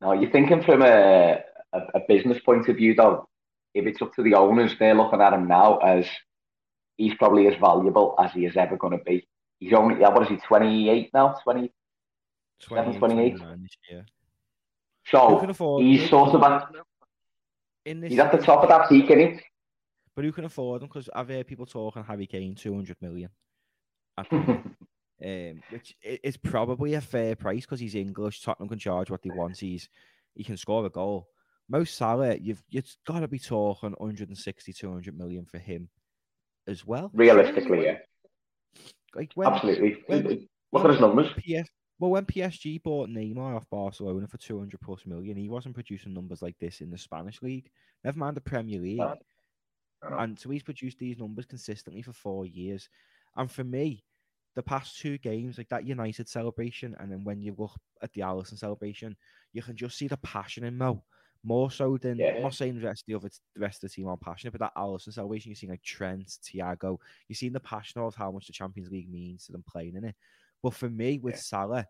no, 0.00 0.12
you're 0.12 0.30
thinking 0.30 0.62
from 0.62 0.82
a, 0.82 1.40
a 1.72 1.78
a 1.94 2.00
business 2.08 2.38
point 2.44 2.68
of 2.68 2.76
view 2.76 2.94
though. 2.94 3.28
If 3.74 3.86
it's 3.86 4.00
up 4.00 4.14
to 4.14 4.22
the 4.22 4.34
owners, 4.34 4.74
they're 4.78 4.94
looking 4.94 5.20
at 5.20 5.32
him 5.34 5.48
now 5.48 5.76
as 5.78 6.06
he's 6.96 7.14
probably 7.14 7.46
as 7.46 7.54
valuable 7.60 8.14
as 8.18 8.32
he 8.32 8.46
is 8.46 8.56
ever 8.56 8.76
going 8.76 8.96
to 8.96 9.04
be. 9.04 9.26
He's 9.58 9.72
only, 9.72 9.96
what 9.96 10.22
is 10.22 10.28
he, 10.28 10.36
28 10.36 11.10
now? 11.12 11.36
20? 11.42 11.72
28, 12.60 12.98
28. 12.98 13.36
29 13.36 13.62
this 13.62 13.70
year. 13.90 14.06
So 15.06 15.38
afford 15.38 15.84
he's 15.84 16.08
sort 16.08 16.34
of 16.34 16.42
at, 16.42 16.68
in 17.84 18.00
this 18.00 18.10
he's 18.10 18.18
at 18.18 18.32
the 18.32 18.38
top 18.38 18.62
of 18.62 18.68
that 18.70 18.88
peak, 18.88 19.10
isn't 19.10 19.34
he? 19.34 19.40
But 20.16 20.24
who 20.24 20.32
can 20.32 20.46
afford 20.46 20.82
him? 20.82 20.88
Because 20.88 21.08
I've 21.14 21.28
heard 21.28 21.46
people 21.46 21.66
talking 21.66 22.02
Harry 22.02 22.26
Kane, 22.26 22.54
200 22.54 22.96
million. 23.02 23.28
at 24.16 24.28
the 24.30 24.62
um, 25.24 25.62
which 25.70 25.94
is 26.02 26.36
probably 26.36 26.94
a 26.94 27.00
fair 27.00 27.36
price 27.36 27.62
because 27.62 27.80
he's 27.80 27.94
English. 27.94 28.42
Tottenham 28.42 28.68
can 28.68 28.78
charge 28.78 29.10
what 29.10 29.22
they 29.22 29.30
want. 29.30 29.58
He's 29.58 29.88
he 30.34 30.42
can 30.42 30.56
score 30.56 30.84
a 30.86 30.90
goal. 30.90 31.28
Most 31.68 31.96
Salah, 31.96 32.36
you've 32.36 32.62
you've 32.68 32.86
got 33.06 33.20
to 33.20 33.28
be 33.28 33.38
talking 33.38 33.94
160, 33.98 34.72
200 34.72 35.16
million 35.16 35.44
for 35.44 35.58
him 35.58 35.88
as 36.66 36.84
well. 36.86 37.10
Realistically, 37.14 37.84
yeah, 37.84 37.98
Like 39.14 39.32
when, 39.34 39.48
absolutely. 39.48 40.02
when- 40.06 40.48
Look 40.72 40.84
at 40.84 40.90
his 40.90 41.00
numbers. 41.00 41.28
PS, 41.38 41.68
well, 41.98 42.10
when 42.10 42.26
PSG 42.26 42.82
bought 42.82 43.08
Neymar 43.08 43.56
off 43.56 43.70
Barcelona 43.70 44.26
for 44.26 44.36
200 44.36 44.78
plus 44.80 45.06
million, 45.06 45.36
he 45.36 45.48
wasn't 45.48 45.74
producing 45.76 46.12
numbers 46.12 46.42
like 46.42 46.56
this 46.58 46.80
in 46.80 46.90
the 46.90 46.98
Spanish 46.98 47.40
league. 47.40 47.70
Never 48.04 48.18
mind 48.18 48.36
the 48.36 48.40
Premier 48.42 48.80
League. 48.80 49.00
And 50.18 50.38
so 50.38 50.50
he's 50.50 50.62
produced 50.62 50.98
these 50.98 51.18
numbers 51.18 51.46
consistently 51.46 52.02
for 52.02 52.12
four 52.12 52.46
years. 52.46 52.88
And 53.36 53.50
for 53.50 53.64
me, 53.64 54.04
the 54.54 54.62
past 54.62 54.98
two 54.98 55.18
games, 55.18 55.58
like 55.58 55.68
that 55.68 55.84
United 55.84 56.28
celebration, 56.28 56.96
and 56.98 57.12
then 57.12 57.24
when 57.24 57.42
you 57.42 57.54
look 57.58 57.72
at 58.02 58.12
the 58.14 58.22
Alisson 58.22 58.58
celebration, 58.58 59.16
you 59.52 59.62
can 59.62 59.76
just 59.76 59.98
see 59.98 60.08
the 60.08 60.16
passion 60.18 60.64
in 60.64 60.76
Mo. 60.78 61.04
More 61.44 61.70
so 61.70 61.96
than 61.98 62.18
Yeah. 62.18 62.36
I'm 62.36 62.42
not 62.42 62.54
saying 62.54 62.80
the 62.80 62.86
rest 62.86 63.02
of 63.02 63.06
the 63.06 63.14
other 63.14 63.30
the 63.54 63.60
rest 63.60 63.84
of 63.84 63.90
the 63.90 63.94
team 63.94 64.08
aren't 64.08 64.20
passionate, 64.22 64.52
but 64.52 64.60
that 64.60 64.74
Alisson 64.74 65.12
celebration, 65.12 65.50
you're 65.50 65.56
seeing 65.56 65.70
like 65.70 65.82
Trent, 65.82 66.26
Thiago, 66.26 66.98
you're 67.28 67.36
seeing 67.36 67.52
the 67.52 67.60
passion 67.60 68.00
of 68.00 68.14
how 68.16 68.32
much 68.32 68.46
the 68.46 68.52
Champions 68.52 68.90
League 68.90 69.10
means 69.10 69.46
to 69.46 69.52
them 69.52 69.62
playing 69.68 69.94
in 69.94 70.04
it. 70.04 70.16
But 70.62 70.74
for 70.74 70.88
me, 70.88 71.18
with 71.18 71.34
Yeah. 71.34 71.40
Salah, 71.40 71.86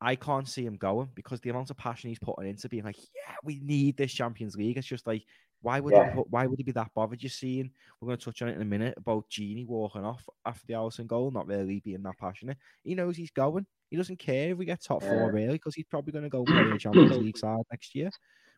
I 0.00 0.16
can't 0.16 0.48
see 0.48 0.66
him 0.66 0.76
going 0.76 1.08
because 1.14 1.40
the 1.40 1.50
amount 1.50 1.70
of 1.70 1.76
passion 1.76 2.10
he's 2.10 2.18
putting 2.18 2.48
into 2.48 2.68
being 2.68 2.84
like, 2.84 2.98
yeah, 2.98 3.36
we 3.42 3.60
need 3.60 3.96
this 3.96 4.12
Champions 4.12 4.56
League. 4.56 4.76
It's 4.76 4.86
just 4.86 5.06
like, 5.06 5.24
why 5.62 5.80
would 5.80 5.92
Yeah. 5.94 6.12
he 6.12 6.18
why 6.28 6.46
would 6.46 6.58
he 6.58 6.64
be 6.64 6.72
that 6.72 6.90
bothered? 6.94 7.22
You're 7.22 7.30
seeing, 7.30 7.70
we're 8.00 8.06
going 8.06 8.18
to 8.18 8.24
touch 8.24 8.42
on 8.42 8.48
it 8.48 8.56
in 8.56 8.62
a 8.62 8.66
minute 8.66 8.94
about 8.96 9.24
Gini 9.30 9.66
walking 9.66 10.04
off 10.04 10.28
after 10.44 10.66
the 10.66 10.74
Alisson 10.74 11.06
goal, 11.06 11.30
not 11.30 11.46
really 11.46 11.80
being 11.80 12.02
that 12.02 12.18
passionate. 12.20 12.58
He 12.82 12.94
knows 12.94 13.16
he's 13.16 13.30
going. 13.30 13.66
He 13.90 13.96
doesn't 13.96 14.18
care 14.18 14.50
if 14.52 14.58
we 14.58 14.64
get 14.64 14.82
top 14.82 15.02
four 15.02 15.12
Yeah. 15.14 15.26
really 15.32 15.52
because 15.54 15.74
he's 15.74 15.86
probably 15.86 16.12
going 16.12 16.24
to 16.24 16.30
go 16.30 16.44
play 16.44 16.60
in 16.60 16.70
the 16.70 16.78
Champions 16.78 17.16
League 17.16 17.38
side 17.38 17.62
next 17.70 17.94
year. 17.94 18.10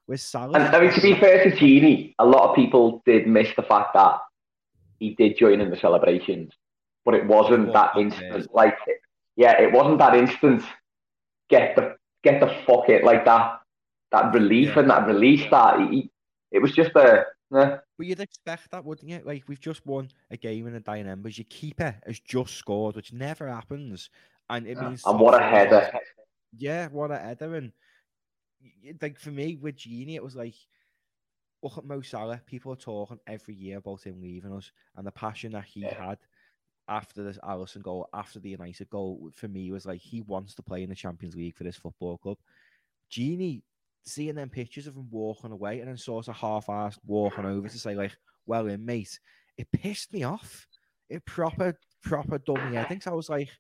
With 0.07 0.21
Salah, 0.21 0.59
And 0.59 0.77
I 0.77 0.81
mean, 0.81 0.93
to 0.93 1.01
be 1.01 1.15
fair 1.19 1.45
to 1.45 1.51
Gini, 1.57 2.15
a 2.19 2.27
lot 2.27 2.51
of 2.51 2.55
people 2.57 3.03
did 3.07 3.27
miss 3.27 3.49
the 3.57 3.63
fact 3.63 3.95
that 3.95 4.19
he 4.99 5.15
did 5.15 5.39
join 5.39 5.61
in 5.63 5.71
the 5.71 5.77
celebrations, 5.79 6.53
but 7.05 7.15
it 7.15 7.27
wasn't 7.27 7.73
that 7.73 7.97
instant. 7.97 8.55
Like, 8.55 8.77
yeah, 9.37 9.61
it 9.61 9.73
wasn't 9.73 9.99
that 9.99 10.15
instant. 10.15 10.63
Get 11.49 11.75
the 11.77 11.97
get 12.23 12.41
the 12.41 12.49
fuck 12.67 12.89
it 12.89 13.03
like 13.05 13.25
that. 13.25 13.61
That 14.13 14.33
relief 14.35 14.69
Yeah. 14.75 14.81
and 14.81 14.91
that 14.91 15.07
release. 15.07 15.45
That 15.51 15.81
he, 15.91 16.11
it 16.55 16.63
was 16.63 16.73
just 16.73 16.93
a. 16.95 17.27
But 17.51 17.83
you'd 17.99 18.21
expect 18.21 18.71
that, 18.71 18.85
wouldn't 18.85 19.11
you? 19.11 19.21
Like 19.25 19.45
we've 19.49 19.61
just 19.61 19.85
won 19.85 20.09
a 20.31 20.37
game 20.37 20.67
in 20.67 20.73
the 20.73 20.81
dying 20.81 21.07
embers. 21.07 21.37
Your 21.37 21.47
keeper 21.51 21.95
has 22.07 22.19
just 22.21 22.55
scored, 22.55 22.97
which 22.97 23.13
never 23.13 23.49
happens, 23.49 24.09
and 24.49 24.67
it 24.67 24.81
means. 24.81 25.03
and 25.05 25.19
what 25.21 25.35
a 25.41 25.45
header! 25.45 25.91
Yeah, 26.57 26.89
what 26.89 27.11
a 27.11 27.19
header. 27.19 27.57
And 27.57 27.73
like 29.03 29.19
for 29.19 29.31
me 29.31 29.57
with 29.57 29.77
Gini, 29.77 30.15
it 30.15 30.23
was 30.23 30.37
like 30.37 30.55
look 31.63 31.77
at 31.79 31.85
Mo 31.85 32.03
Salah. 32.03 32.41
People 32.47 32.73
are 32.73 32.77
talking 32.77 33.19
every 33.27 33.55
year 33.55 33.79
about 33.79 34.03
him 34.05 34.21
leaving 34.21 34.53
us 34.53 34.71
and 34.97 35.07
the 35.07 35.13
passion 35.13 35.53
that 35.53 35.65
he 35.65 35.81
Yeah. 35.81 36.09
had 36.09 36.19
after 36.89 37.23
this 37.25 37.39
Alisson 37.39 37.83
goal, 37.83 38.09
after 38.13 38.39
the 38.39 38.51
United 38.51 38.91
goal. 38.91 39.31
For 39.35 39.49
me, 39.49 39.71
was 39.71 39.87
like 39.87 40.01
he 40.01 40.21
wants 40.23 40.55
to 40.57 40.63
play 40.63 40.83
in 40.83 40.91
the 40.91 40.95
Champions 40.95 41.35
League 41.35 41.57
for 41.57 41.65
this 41.65 41.77
football 41.77 42.19
club. 42.19 42.39
Gini, 43.11 43.63
seeing 44.05 44.35
them 44.35 44.51
pictures 44.51 44.87
of 44.87 44.97
him 44.97 45.09
walking 45.11 45.53
away 45.53 45.81
and 45.81 45.89
then 45.89 45.97
sort 45.97 46.29
of 46.29 46.37
half-assed 46.37 46.99
walking 47.07 47.47
over 47.47 47.69
to 47.69 47.79
say 47.79 47.95
like, 47.95 48.17
"Well, 48.47 48.67
in 48.67 48.85
mate," 48.85 49.19
it 49.57 49.71
pissed 49.73 50.13
me 50.13 50.25
off. 50.25 50.67
It 51.09 51.25
proper, 51.27 51.79
proper 52.03 52.39
dummy. 52.39 53.01
So 53.01 53.13
I 53.13 53.15
was 53.15 53.29
like, 53.29 53.51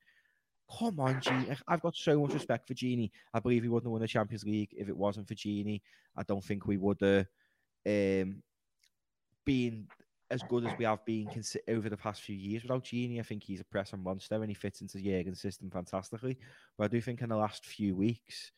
come 0.78 1.00
on, 1.00 1.20
Gini. 1.20 1.56
I've 1.68 1.82
got 1.82 1.94
so 1.94 2.20
much 2.20 2.34
respect 2.34 2.66
for 2.66 2.74
Gini. 2.74 3.10
I 3.32 3.40
believe 3.40 3.62
he 3.62 3.68
wouldn't 3.68 3.86
have 3.86 3.92
won 3.92 4.00
the 4.00 4.08
Champions 4.08 4.44
League 4.44 4.70
if 4.72 4.88
it 4.88 4.96
wasn't 4.96 5.28
for 5.28 5.34
Gini. 5.34 5.80
I 6.16 6.22
don't 6.22 6.44
think 6.44 6.66
we 6.66 6.76
would 6.76 7.00
have 7.00 7.26
um, 7.86 8.42
been 9.44 9.86
as 10.30 10.42
good 10.42 10.64
as 10.64 10.72
we 10.78 10.84
have 10.84 11.04
been 11.04 11.28
over 11.68 11.88
the 11.88 11.96
past 11.96 12.22
few 12.22 12.36
years 12.36 12.62
without 12.62 12.84
Gini. 12.84 13.20
I 13.20 13.22
think 13.22 13.42
he's 13.42 13.60
a 13.60 13.64
pressing 13.64 14.02
monster 14.02 14.36
and 14.36 14.48
he 14.48 14.54
fits 14.54 14.80
into 14.80 14.98
Jurgen's 14.98 15.40
system 15.40 15.70
fantastically. 15.70 16.38
But 16.76 16.84
I 16.84 16.88
do 16.88 17.00
think 17.00 17.20
in 17.20 17.28
the 17.28 17.36
last 17.36 17.66
few 17.66 17.94
weeks, 17.94 18.52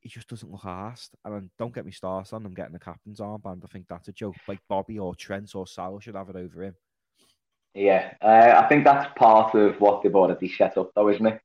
he 0.00 0.08
just 0.08 0.28
doesn't 0.28 0.50
look 0.50 0.62
arsed. 0.62 1.10
And 1.24 1.50
don't 1.58 1.74
get 1.74 1.86
me 1.86 1.92
started 1.92 2.34
on 2.34 2.44
him 2.44 2.54
getting 2.54 2.72
the 2.72 2.78
captain's 2.78 3.20
armband. 3.20 3.64
I 3.64 3.68
think 3.72 3.86
that's 3.88 4.08
a 4.08 4.12
joke. 4.12 4.36
Like 4.48 4.60
Bobby 4.68 4.98
or 4.98 5.14
Trent 5.14 5.54
or 5.54 5.66
Salah 5.66 6.00
should 6.00 6.16
have 6.16 6.28
it 6.30 6.36
over 6.36 6.64
him. 6.64 6.74
Yeah, 7.74 8.14
uh, 8.22 8.54
I 8.56 8.68
think 8.68 8.84
that's 8.84 9.12
part 9.16 9.54
of 9.54 9.78
what 9.80 10.02
they've 10.02 10.14
already 10.14 10.48
set 10.48 10.78
up, 10.78 10.92
though, 10.94 11.10
isn't 11.10 11.26
it? 11.26 11.40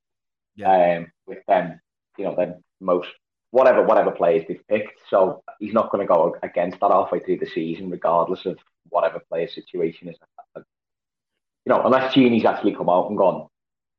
Um, 0.66 1.12
with 1.28 1.40
them, 1.48 1.80
you 2.18 2.24
know, 2.24 2.36
then 2.38 2.64
most 2.80 3.10
whatever 3.52 3.84
whatever 3.84 4.12
players 4.12 4.46
they've 4.48 4.68
picked. 4.70 5.00
So 5.10 5.44
he's 5.60 5.74
not 5.74 5.92
going 5.92 6.06
to 6.06 6.14
go 6.14 6.38
against 6.42 6.80
that 6.80 6.92
halfway 6.92 7.20
through 7.20 7.40
the 7.40 7.48
season, 7.48 7.90
regardless 7.90 8.46
of 8.46 8.58
whatever 8.90 9.20
player 9.30 9.48
situation 9.48 10.08
is. 10.08 10.16
You 10.56 10.64
know, 11.68 11.82
unless 11.84 12.14
Gini's 12.14 12.46
actually 12.46 12.76
come 12.76 12.90
out 12.90 13.10
and 13.10 13.18
gone, 13.18 13.48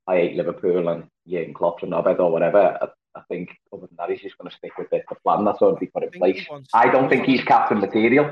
I 0.07 0.15
hate 0.15 0.35
Liverpool 0.35 0.89
and 0.89 1.05
Jurgen 1.27 1.53
Klopp's 1.53 1.83
a 1.83 1.85
knobhead 1.85 2.19
or 2.19 2.31
whatever. 2.31 2.91
Think 3.27 3.49
other 3.71 3.87
than 3.87 3.95
that, 3.97 4.09
he's 4.09 4.21
just 4.21 4.37
going 4.37 4.49
to 4.49 4.55
stick 4.55 4.77
with 4.77 4.89
the, 4.89 5.01
the 5.09 5.15
plan 5.15 5.45
that's 5.45 5.61
already 5.61 5.87
put 5.87 6.03
in 6.03 6.11
place. 6.11 6.45
I 6.73 6.89
don't 6.89 7.09
think 7.09 7.25
he's 7.25 7.43
captain 7.43 7.79
material. 7.79 8.31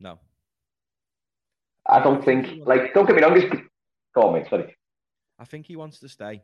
No. 0.00 0.18
I 1.86 2.00
don't 2.02 2.24
think, 2.24 2.66
like, 2.66 2.92
don't 2.92 3.06
get 3.06 3.16
me 3.16 3.22
wrong, 3.22 3.34
this... 3.34 3.44
go 4.14 4.28
on, 4.28 4.34
mate, 4.34 4.46
sorry. 4.48 4.76
I 5.38 5.44
think 5.44 5.66
he 5.66 5.76
wants 5.76 6.00
to 6.00 6.08
stay, 6.08 6.42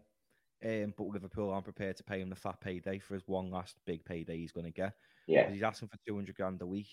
um, 0.65 0.95
but 0.97 1.09
Liverpool 1.09 1.51
aren't 1.51 1.65
prepared 1.65 1.97
to 1.99 2.05
pay 2.05 2.21
him 2.21 2.31
the 2.31 2.37
fat 2.37 2.61
payday 2.61 2.99
for 2.99 3.15
his 3.15 3.27
one 3.27 3.51
last 3.51 3.77
big 3.87 4.05
payday 4.05 4.39
he's 4.39 4.53
going 4.53 4.67
to 4.67 4.73
get. 4.73 4.95
Yeah. 5.27 5.51
He's 5.51 5.63
asking 5.63 5.89
for 5.89 5.99
200 6.07 6.35
grand 6.35 6.63
a 6.63 6.67
week. 6.67 6.89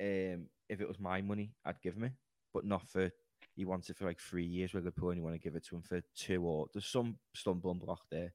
Um, 0.00 0.46
if 0.68 0.80
it 0.80 0.88
was 0.88 0.98
my 0.98 1.20
money, 1.20 1.52
I'd 1.64 1.82
give 1.82 1.94
him 1.94 2.04
it, 2.04 2.12
but 2.52 2.64
not 2.64 2.88
for. 2.88 3.10
He 3.54 3.64
wants 3.64 3.88
it 3.88 3.96
for 3.96 4.06
like 4.06 4.18
three 4.18 4.44
years 4.44 4.72
with 4.72 4.84
Liverpool, 4.84 5.10
and 5.10 5.18
you 5.18 5.22
want 5.22 5.36
to 5.36 5.42
give 5.42 5.54
it 5.54 5.64
to 5.66 5.76
him 5.76 5.82
for 5.82 6.00
two 6.16 6.42
or 6.42 6.66
there's 6.72 6.86
some 6.86 7.18
stumbling 7.34 7.78
block 7.78 8.00
there. 8.10 8.32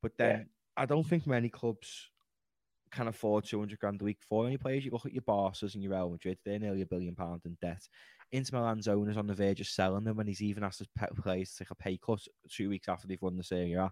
But 0.00 0.12
then. 0.16 0.46
I 0.76 0.86
don't 0.86 1.06
think 1.06 1.26
many 1.26 1.48
clubs 1.48 2.10
can 2.90 3.08
afford 3.08 3.44
200 3.44 3.78
grand 3.78 4.00
a 4.00 4.04
week 4.04 4.18
for 4.28 4.46
any 4.46 4.56
players. 4.56 4.84
You 4.84 4.90
look 4.90 5.06
at 5.06 5.12
your 5.12 5.22
Barca's 5.22 5.74
and 5.74 5.82
your 5.82 5.92
Real 5.92 6.10
Madrid, 6.10 6.38
they're 6.44 6.58
nearly 6.58 6.82
a 6.82 6.86
billion 6.86 7.14
pound 7.14 7.42
in 7.44 7.56
debt. 7.60 7.88
Inter 8.30 8.58
Milan's 8.58 8.88
owners 8.88 9.16
on 9.16 9.26
the 9.26 9.34
verge 9.34 9.60
of 9.60 9.66
selling 9.66 10.04
them 10.04 10.18
and 10.18 10.28
he's 10.28 10.42
even 10.42 10.64
asked 10.64 10.78
his 10.78 10.88
players 11.22 11.50
to 11.52 11.58
take 11.58 11.70
a 11.70 11.74
pay 11.74 11.98
cut 11.98 12.20
two 12.48 12.68
weeks 12.68 12.88
after 12.88 13.06
they've 13.06 13.20
won 13.20 13.36
the 13.36 13.44
Serie 13.44 13.74
A. 13.74 13.90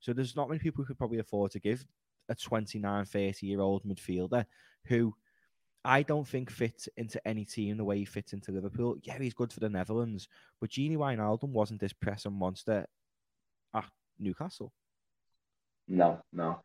So 0.00 0.12
there's 0.12 0.36
not 0.36 0.48
many 0.48 0.58
people 0.58 0.82
who 0.82 0.88
could 0.88 0.98
probably 0.98 1.18
afford 1.18 1.50
to 1.52 1.60
give 1.60 1.84
a 2.28 2.34
29, 2.34 3.04
30 3.04 3.46
year 3.46 3.60
old 3.60 3.84
midfielder 3.84 4.44
who 4.86 5.14
I 5.84 6.02
don't 6.02 6.26
think 6.26 6.50
fits 6.50 6.88
into 6.96 7.26
any 7.26 7.44
team 7.44 7.76
the 7.76 7.84
way 7.84 7.98
he 7.98 8.04
fits 8.04 8.32
into 8.32 8.52
Liverpool. 8.52 8.96
Yeah, 9.02 9.18
he's 9.18 9.34
good 9.34 9.52
for 9.52 9.60
the 9.60 9.68
Netherlands, 9.68 10.28
but 10.60 10.70
Gini 10.70 10.96
Wijnaldum 10.96 11.50
wasn't 11.50 11.80
this 11.80 11.92
pressing 11.92 12.32
monster 12.32 12.86
at 13.74 13.84
Newcastle. 14.18 14.72
No, 15.92 16.22
no. 16.32 16.58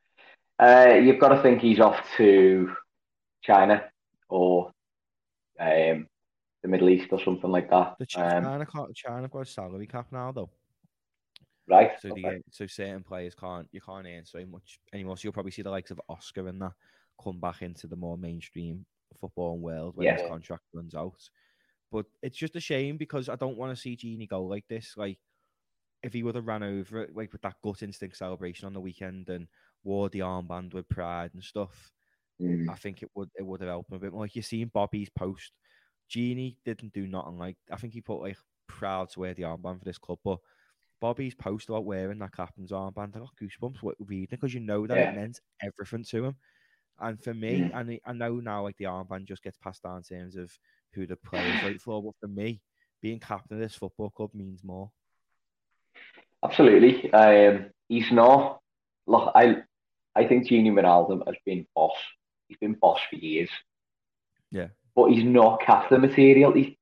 Uh, 0.57 0.99
you've 1.03 1.19
got 1.19 1.29
to 1.29 1.41
think 1.41 1.59
he's 1.59 1.81
off 1.81 1.99
to 2.15 2.73
China 3.43 3.83
or 4.29 4.71
um, 5.59 6.07
the 6.63 6.69
Middle 6.69 6.89
East 6.89 7.09
or 7.11 7.21
something 7.21 7.51
like 7.51 7.69
that. 7.69 7.97
The 7.99 8.07
Um, 8.15 8.43
China, 8.43 8.65
can't, 8.65 8.95
China 8.95 9.21
have 9.23 9.31
got 9.31 9.41
a 9.41 9.45
salary 9.45 9.85
cap 9.85 10.07
now, 10.11 10.31
though. 10.31 10.49
right? 11.67 11.91
So 12.01 12.11
okay. 12.11 12.21
the, 12.21 12.41
so 12.51 12.67
certain 12.67 13.03
players 13.03 13.35
can't 13.35 13.67
you 13.73 13.81
can't 13.81 14.07
earn 14.07 14.25
so 14.25 14.45
much 14.45 14.79
anymore. 14.93 15.17
So 15.17 15.25
you'll 15.25 15.33
probably 15.33 15.51
see 15.51 15.61
the 15.61 15.71
likes 15.71 15.91
of 15.91 15.99
Oscar 16.07 16.47
and 16.47 16.61
that 16.61 16.71
come 17.21 17.39
back 17.39 17.61
into 17.61 17.87
the 17.87 17.97
more 17.97 18.17
mainstream 18.17 18.85
football 19.19 19.57
world 19.57 19.97
when 19.97 20.15
his 20.15 20.25
contract 20.29 20.63
runs 20.73 20.95
out. 20.95 21.29
But 21.91 22.05
it's 22.21 22.37
just 22.37 22.55
a 22.55 22.61
shame 22.61 22.95
because 22.95 23.27
I 23.27 23.35
don't 23.35 23.57
want 23.57 23.75
to 23.75 23.81
see 23.81 23.97
Gini 23.97 24.27
go 24.27 24.43
like 24.43 24.65
this. 24.69 24.93
Like 24.95 25.19
if 26.03 26.13
he 26.13 26.23
would 26.23 26.35
have 26.35 26.47
ran 26.47 26.63
over 26.63 27.01
it 27.03 27.15
like 27.15 27.31
with 27.33 27.41
that 27.41 27.61
gut 27.63 27.83
instinct 27.83 28.17
celebration 28.17 28.65
on 28.67 28.73
the 28.73 28.81
weekend 28.81 29.29
and 29.29 29.47
wore 29.83 30.09
the 30.09 30.19
armband 30.19 30.73
with 30.73 30.87
pride 30.89 31.31
and 31.33 31.43
stuff, 31.43 31.91
Mm, 32.39 32.69
I 32.69 32.75
think 32.75 33.03
it 33.03 33.09
would 33.15 33.29
it 33.35 33.43
would 33.45 33.61
have 33.61 33.69
helped 33.69 33.91
him 33.91 33.97
a 33.97 33.99
bit 33.99 34.11
more. 34.13 34.21
Like 34.23 34.35
you 34.35 34.41
seen 34.41 34.69
Bobby's 34.69 35.09
post. 35.09 35.53
Gini 36.09 36.57
didn't 36.65 36.93
do 36.93 37.07
nothing 37.07 37.37
like 37.37 37.57
I 37.71 37.77
think 37.77 37.93
he 37.93 38.01
put 38.01 38.21
like 38.21 38.37
proud 38.67 39.09
to 39.11 39.19
wear 39.21 39.33
the 39.33 39.43
armband 39.43 39.79
for 39.79 39.85
this 39.85 39.97
club, 39.97 40.19
but 40.23 40.39
Bobby's 41.01 41.35
post 41.35 41.69
about 41.69 41.85
wearing 41.85 42.19
that 42.19 42.33
captain's 42.33 42.71
armband, 42.71 43.15
I 43.15 43.19
got 43.19 43.35
goosebumps 43.41 43.93
reading 43.99 44.27
because 44.31 44.53
you 44.53 44.59
know 44.61 44.87
that 44.87 44.97
Yeah. 44.97 45.03
it 45.03 45.11
meant 45.11 45.41
everything 45.61 46.03
to 46.05 46.25
him. 46.25 46.37
And 46.99 47.23
for 47.23 47.33
me, 47.33 47.69
Mm. 47.69 47.71
and 47.73 48.01
I- 48.05 48.13
know 48.13 48.39
now 48.39 48.63
like 48.63 48.77
the 48.77 48.85
armband 48.85 49.25
just 49.25 49.43
gets 49.43 49.57
passed 49.57 49.83
down 49.83 49.97
in 49.97 50.03
terms 50.03 50.35
of 50.35 50.57
who 50.93 51.05
the 51.07 51.17
players 51.17 51.61
right 51.63 51.81
for, 51.81 52.03
but 52.03 52.15
for 52.19 52.27
me, 52.27 52.63
being 53.01 53.19
captain 53.19 53.57
of 53.57 53.61
this 53.61 53.75
football 53.75 54.09
club 54.11 54.33
means 54.33 54.63
more. 54.63 54.91
Absolutely. 56.43 57.11
Um, 57.11 57.67
he's 57.89 58.11
not. 58.11 58.59
Look, 59.05 59.31
I, 59.35 59.57
I 60.15 60.27
think 60.27 60.47
Gini 60.47 60.71
Wijnaldum 60.71 61.25
has 61.25 61.35
been 61.45 61.65
boss. 61.75 61.95
He's 62.47 62.57
been 62.57 62.73
boss 62.73 62.99
for 63.09 63.15
years. 63.15 63.49
Yeah. 64.51 64.67
But 64.95 65.11
he's 65.11 65.23
not 65.23 65.61
captain 65.61 66.01
material. 66.01 66.53
He's, 66.53 66.75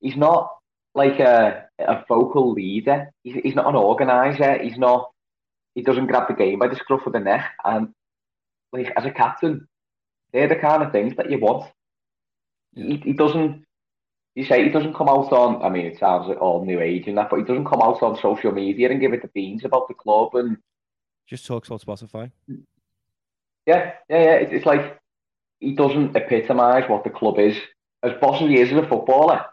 he's 0.00 0.16
not 0.16 0.50
like 0.94 1.20
a, 1.20 1.66
a 1.78 2.04
vocal 2.08 2.52
leader. 2.52 3.10
He's, 3.22 3.36
he's 3.42 3.54
not 3.54 3.66
an 3.66 3.76
organizer. 3.76 4.58
He's 4.62 4.78
not. 4.78 5.10
He 5.74 5.82
doesn't 5.82 6.06
grab 6.06 6.28
the 6.28 6.34
game 6.34 6.58
by 6.58 6.68
the 6.68 6.76
scruff 6.76 7.06
of 7.06 7.14
the 7.14 7.20
neck. 7.20 7.52
And 7.64 7.94
like 8.72 8.92
as 8.96 9.06
a 9.06 9.10
captain, 9.10 9.68
they're 10.32 10.48
the 10.48 10.56
kind 10.56 10.82
of 10.82 10.92
things 10.92 11.14
that 11.16 11.30
you 11.30 11.38
want. 11.38 11.70
He, 12.74 12.96
he 12.96 13.12
doesn't. 13.12 13.64
You 14.34 14.44
say 14.46 14.64
he 14.64 14.70
doesn't 14.70 14.94
come 14.94 15.08
out 15.08 15.30
on. 15.32 15.62
I 15.62 15.68
mean, 15.68 15.84
it 15.86 15.98
sounds 15.98 16.28
like 16.28 16.40
all 16.40 16.64
new 16.64 16.80
age 16.80 17.06
and 17.06 17.18
that, 17.18 17.28
but 17.28 17.36
he 17.38 17.44
doesn't 17.44 17.66
come 17.66 17.82
out 17.82 18.02
on 18.02 18.18
social 18.18 18.50
media 18.52 18.90
and 18.90 19.00
give 19.00 19.12
it 19.12 19.20
the 19.22 19.28
beans 19.28 19.64
about 19.64 19.88
the 19.88 19.94
club. 19.94 20.34
And 20.34 20.56
Just 21.26 21.44
talks 21.46 21.70
on 21.70 21.78
Spotify. 21.78 22.30
yeah, 22.48 23.92
yeah, 24.08 24.22
yeah. 24.22 24.34
It's, 24.36 24.52
it's 24.52 24.66
like 24.66 24.98
he 25.60 25.74
doesn't 25.74 26.16
epitomise 26.16 26.88
what 26.88 27.04
the 27.04 27.10
club 27.10 27.38
is. 27.38 27.56
As 28.02 28.12
boss 28.20 28.42
as 28.42 28.48
he 28.48 28.58
is 28.58 28.72
as 28.72 28.78
a 28.78 28.88
footballer, 28.88 29.44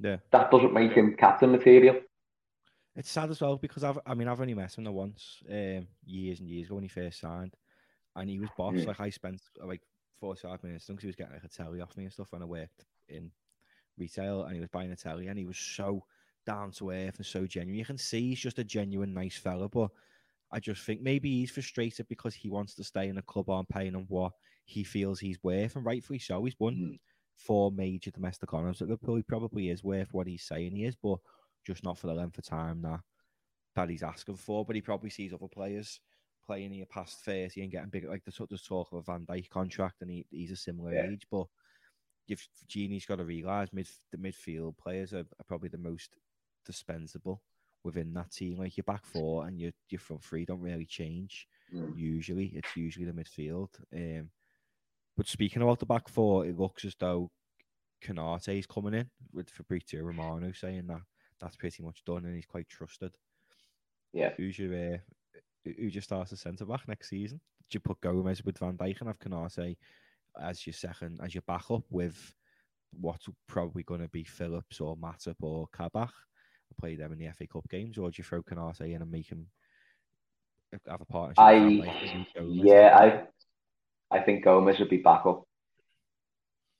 Yeah. 0.00 0.16
that 0.30 0.50
doesn't 0.50 0.72
make 0.72 0.92
him 0.92 1.16
captain 1.18 1.50
material. 1.52 2.00
It's 2.94 3.10
sad 3.10 3.30
as 3.30 3.40
well 3.40 3.56
because 3.56 3.84
I've, 3.84 3.98
I 4.06 4.14
mean, 4.14 4.28
I've 4.28 4.40
only 4.40 4.54
met 4.54 4.76
him 4.78 4.84
once, 4.92 5.42
um, 5.50 5.86
years 6.04 6.40
and 6.40 6.48
years 6.48 6.66
ago 6.66 6.76
when 6.76 6.84
he 6.84 6.88
first 6.88 7.20
signed, 7.20 7.54
and 8.16 8.28
he 8.30 8.38
was 8.38 8.48
boss. 8.56 8.74
Mm. 8.74 8.86
Like 8.86 9.00
I 9.00 9.10
spent 9.10 9.40
like 9.62 9.80
forty-five 10.20 10.62
minutes 10.62 10.86
because 10.86 11.02
he 11.02 11.06
was 11.08 11.16
getting 11.16 11.32
like 11.34 11.44
a 11.44 11.48
telly 11.48 11.80
off 11.80 11.96
me 11.96 12.04
and 12.04 12.12
stuff 12.12 12.28
when 12.30 12.42
I 12.42 12.44
worked 12.46 12.84
in 13.08 13.30
retail, 13.98 14.44
and 14.44 14.54
he 14.54 14.60
was 14.60 14.68
buying 14.70 14.92
a 14.92 14.96
telly, 14.96 15.28
and 15.28 15.38
he 15.38 15.44
was 15.44 15.58
so 15.58 16.04
down 16.46 16.70
to 16.72 16.90
earth 16.90 17.16
and 17.18 17.26
so 17.26 17.46
genuine. 17.46 17.78
You 17.78 17.84
can 17.84 17.98
see 17.98 18.30
he's 18.30 18.40
just 18.40 18.58
a 18.58 18.64
genuine 18.64 19.14
nice 19.14 19.36
fella, 19.36 19.68
but 19.68 19.90
I 20.50 20.60
just 20.60 20.82
think 20.82 21.00
maybe 21.00 21.30
he's 21.30 21.50
frustrated 21.50 22.08
because 22.08 22.34
he 22.34 22.50
wants 22.50 22.74
to 22.74 22.84
stay 22.84 23.08
in 23.08 23.18
a 23.18 23.22
club 23.22 23.48
on 23.48 23.64
paying 23.66 23.94
him 23.94 24.04
what 24.08 24.32
he 24.64 24.84
feels 24.84 25.18
he's 25.20 25.42
worth, 25.42 25.76
and 25.76 25.84
rightfully 25.84 26.18
so. 26.18 26.44
He's 26.44 26.58
won 26.58 26.74
Mm. 26.74 26.98
four 27.36 27.72
major 27.72 28.10
domestic 28.10 28.52
honours 28.52 28.82
at 28.82 28.88
Liverpool. 28.88 29.16
He 29.16 29.22
probably 29.22 29.70
is 29.70 29.82
worth 29.82 30.12
what 30.12 30.26
he's 30.26 30.44
saying 30.44 30.72
he 30.74 30.84
is, 30.84 30.96
but 30.96 31.18
just 31.64 31.84
not 31.84 31.96
for 31.98 32.08
the 32.08 32.14
length 32.14 32.38
of 32.38 32.44
time 32.44 32.82
that 32.82 33.00
that 33.74 33.88
he's 33.88 34.02
asking 34.02 34.36
for. 34.36 34.64
But 34.64 34.76
he 34.76 34.82
probably 34.82 35.10
sees 35.10 35.32
other 35.32 35.48
players 35.48 36.00
playing 36.44 36.72
here 36.72 36.86
past 36.86 37.20
30 37.24 37.62
and 37.62 37.70
getting 37.70 37.90
bigger. 37.90 38.08
Like 38.08 38.22
there's, 38.24 38.38
of 38.40 38.62
talk 38.66 38.92
of 38.92 38.98
a 38.98 39.02
Van 39.02 39.24
Dijk 39.26 39.48
contract 39.48 40.02
and 40.02 40.10
he, 40.10 40.26
he's 40.30 40.50
a 40.50 40.56
similar 40.56 40.92
Yeah. 40.92 41.06
age. 41.06 41.26
But 41.30 41.46
you've 42.26 42.46
Genie's 42.68 43.06
got 43.06 43.16
to 43.16 43.24
realise 43.24 43.68
mid, 43.72 43.88
the 44.10 44.18
midfield 44.18 44.76
players 44.78 45.12
are, 45.12 45.20
are 45.20 45.44
probably 45.48 45.68
the 45.68 45.78
most 45.78 46.16
dispensable 46.66 47.42
within 47.84 48.12
that 48.14 48.30
team. 48.30 48.58
Like 48.58 48.76
your 48.76 48.84
back 48.84 49.04
four 49.04 49.46
and 49.46 49.58
your, 49.58 49.72
your 49.88 49.98
front 49.98 50.22
three 50.22 50.44
don't 50.44 50.60
really 50.60 50.86
change 50.86 51.46
Mm. 51.74 51.96
usually. 51.96 52.52
It's 52.54 52.76
usually 52.76 53.06
the 53.06 53.12
midfield. 53.12 53.68
Um, 53.96 54.28
but 55.16 55.26
speaking 55.26 55.62
about 55.62 55.78
the 55.78 55.86
back 55.86 56.06
four, 56.06 56.44
it 56.44 56.58
looks 56.58 56.84
as 56.84 56.94
though 57.00 57.30
Konate 58.04 58.58
is 58.58 58.66
coming 58.66 58.92
in 58.92 59.08
with 59.32 59.48
Fabrizio 59.48 60.02
Romano 60.02 60.52
saying 60.52 60.86
that 60.88 61.00
that's 61.40 61.56
pretty 61.56 61.82
much 61.82 62.04
done 62.04 62.26
and 62.26 62.34
he's 62.34 62.44
quite 62.44 62.68
trusted. 62.68 63.16
Yeah. 64.12 64.34
Who's 64.36 64.58
your 64.58 64.74
uh, 64.74 64.98
who- 65.64 65.88
just 65.90 66.08
starts 66.08 66.32
as 66.34 66.40
centre 66.40 66.66
back 66.66 66.86
next 66.88 67.08
season? 67.08 67.40
Do 67.70 67.76
you 67.76 67.80
put 67.80 68.02
Gomez 68.02 68.44
with 68.44 68.58
Van 68.58 68.76
Dijk 68.76 68.98
and 69.00 69.08
have 69.08 69.18
Konate 69.18 69.76
as 70.40 70.66
your 70.66 70.74
second 70.74 71.20
as 71.22 71.34
your 71.34 71.42
backup 71.46 71.82
with 71.90 72.34
what's 73.00 73.26
probably 73.48 73.82
going 73.82 74.00
to 74.00 74.08
be 74.08 74.24
Phillips 74.24 74.80
or 74.80 74.96
Matip 74.96 75.36
or 75.40 75.66
Kabak? 75.72 76.12
Play 76.80 76.96
them 76.96 77.12
in 77.12 77.18
the 77.18 77.30
FA 77.32 77.46
Cup 77.46 77.68
games, 77.68 77.98
or 77.98 78.10
do 78.10 78.14
you 78.18 78.24
throw 78.24 78.42
Konate 78.42 78.94
in 78.94 79.02
and 79.02 79.10
make 79.10 79.28
him 79.30 79.46
have 80.88 81.02
a 81.02 81.04
partnership? 81.04 81.76
with 81.76 81.84
Van 81.84 82.26
Dijk 82.34 82.36
I 82.36 82.42
yeah, 82.48 83.26
I 84.10 84.16
I 84.18 84.22
think 84.22 84.44
Gomez 84.44 84.78
would 84.78 84.88
be 84.88 84.98
back 84.98 85.26
up. 85.26 85.44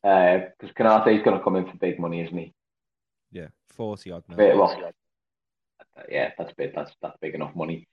Because 0.02 0.70
uh, 0.70 0.82
Konate 0.82 1.18
is 1.18 1.22
going 1.22 1.36
to 1.36 1.44
come 1.44 1.56
in 1.56 1.66
for 1.66 1.76
big 1.76 1.98
money, 2.00 2.22
isn't 2.22 2.36
he? 2.36 2.54
yeah, 3.32 3.48
forty 3.68 4.12
odd. 4.12 4.22
million. 4.28 4.58
Well, 4.58 4.92
yeah, 6.08 6.30
that's 6.38 6.52
big. 6.52 6.74
That's 6.74 6.92
that's 7.02 7.16
big 7.20 7.34
enough 7.34 7.56
money. 7.56 7.88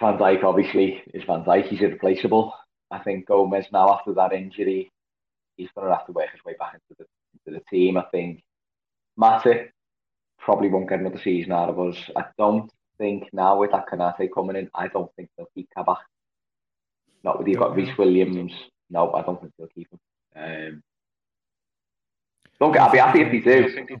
Van 0.00 0.18
Dijk 0.18 0.42
obviously 0.42 1.02
is 1.14 1.22
Van 1.24 1.44
Dijk. 1.44 1.68
He's 1.68 1.80
irreplaceable. 1.80 2.52
I 2.92 2.98
think 2.98 3.26
Gomez 3.26 3.66
now 3.72 3.92
after 3.94 4.12
that 4.14 4.32
injury, 4.32 4.92
he's 5.56 5.70
going 5.74 5.88
to 5.88 5.94
have 5.94 6.06
to 6.06 6.12
work 6.12 6.30
his 6.30 6.44
way 6.44 6.54
back 6.58 6.74
into 6.74 6.98
the 6.98 7.06
into 7.46 7.58
the 7.58 7.76
team. 7.76 7.96
I 7.96 8.04
think 8.12 8.42
Matip 9.18 9.70
probably 10.38 10.68
won't 10.68 10.88
get 10.88 11.00
another 11.00 11.20
season 11.22 11.52
out 11.52 11.70
of 11.70 11.80
us. 11.80 11.96
I 12.16 12.24
don't 12.36 12.70
think 12.98 13.28
now 13.32 13.58
with 13.58 13.72
that 13.72 13.86
Konate 13.88 14.28
coming 14.34 14.56
in, 14.56 14.70
I 14.74 14.88
don't 14.88 15.10
think 15.16 15.30
they'll 15.36 15.48
keep 15.54 15.68
Kabak. 15.76 15.98
Not 17.24 17.38
with 17.38 17.48
you've 17.48 17.58
got 17.58 17.74
Rhys? 17.74 17.96
Williams. 17.96 18.52
No, 18.90 19.12
I 19.12 19.22
don't 19.22 19.40
think 19.40 19.52
they'll 19.58 19.68
keep 19.68 19.88
him. 19.90 20.00
Um, 20.36 20.82
don't 22.60 22.72
get. 22.72 22.82
I'll 22.82 22.92
be 22.92 22.98
happy 22.98 23.22
if 23.22 23.32
they 23.32 23.38
do. 23.40 23.98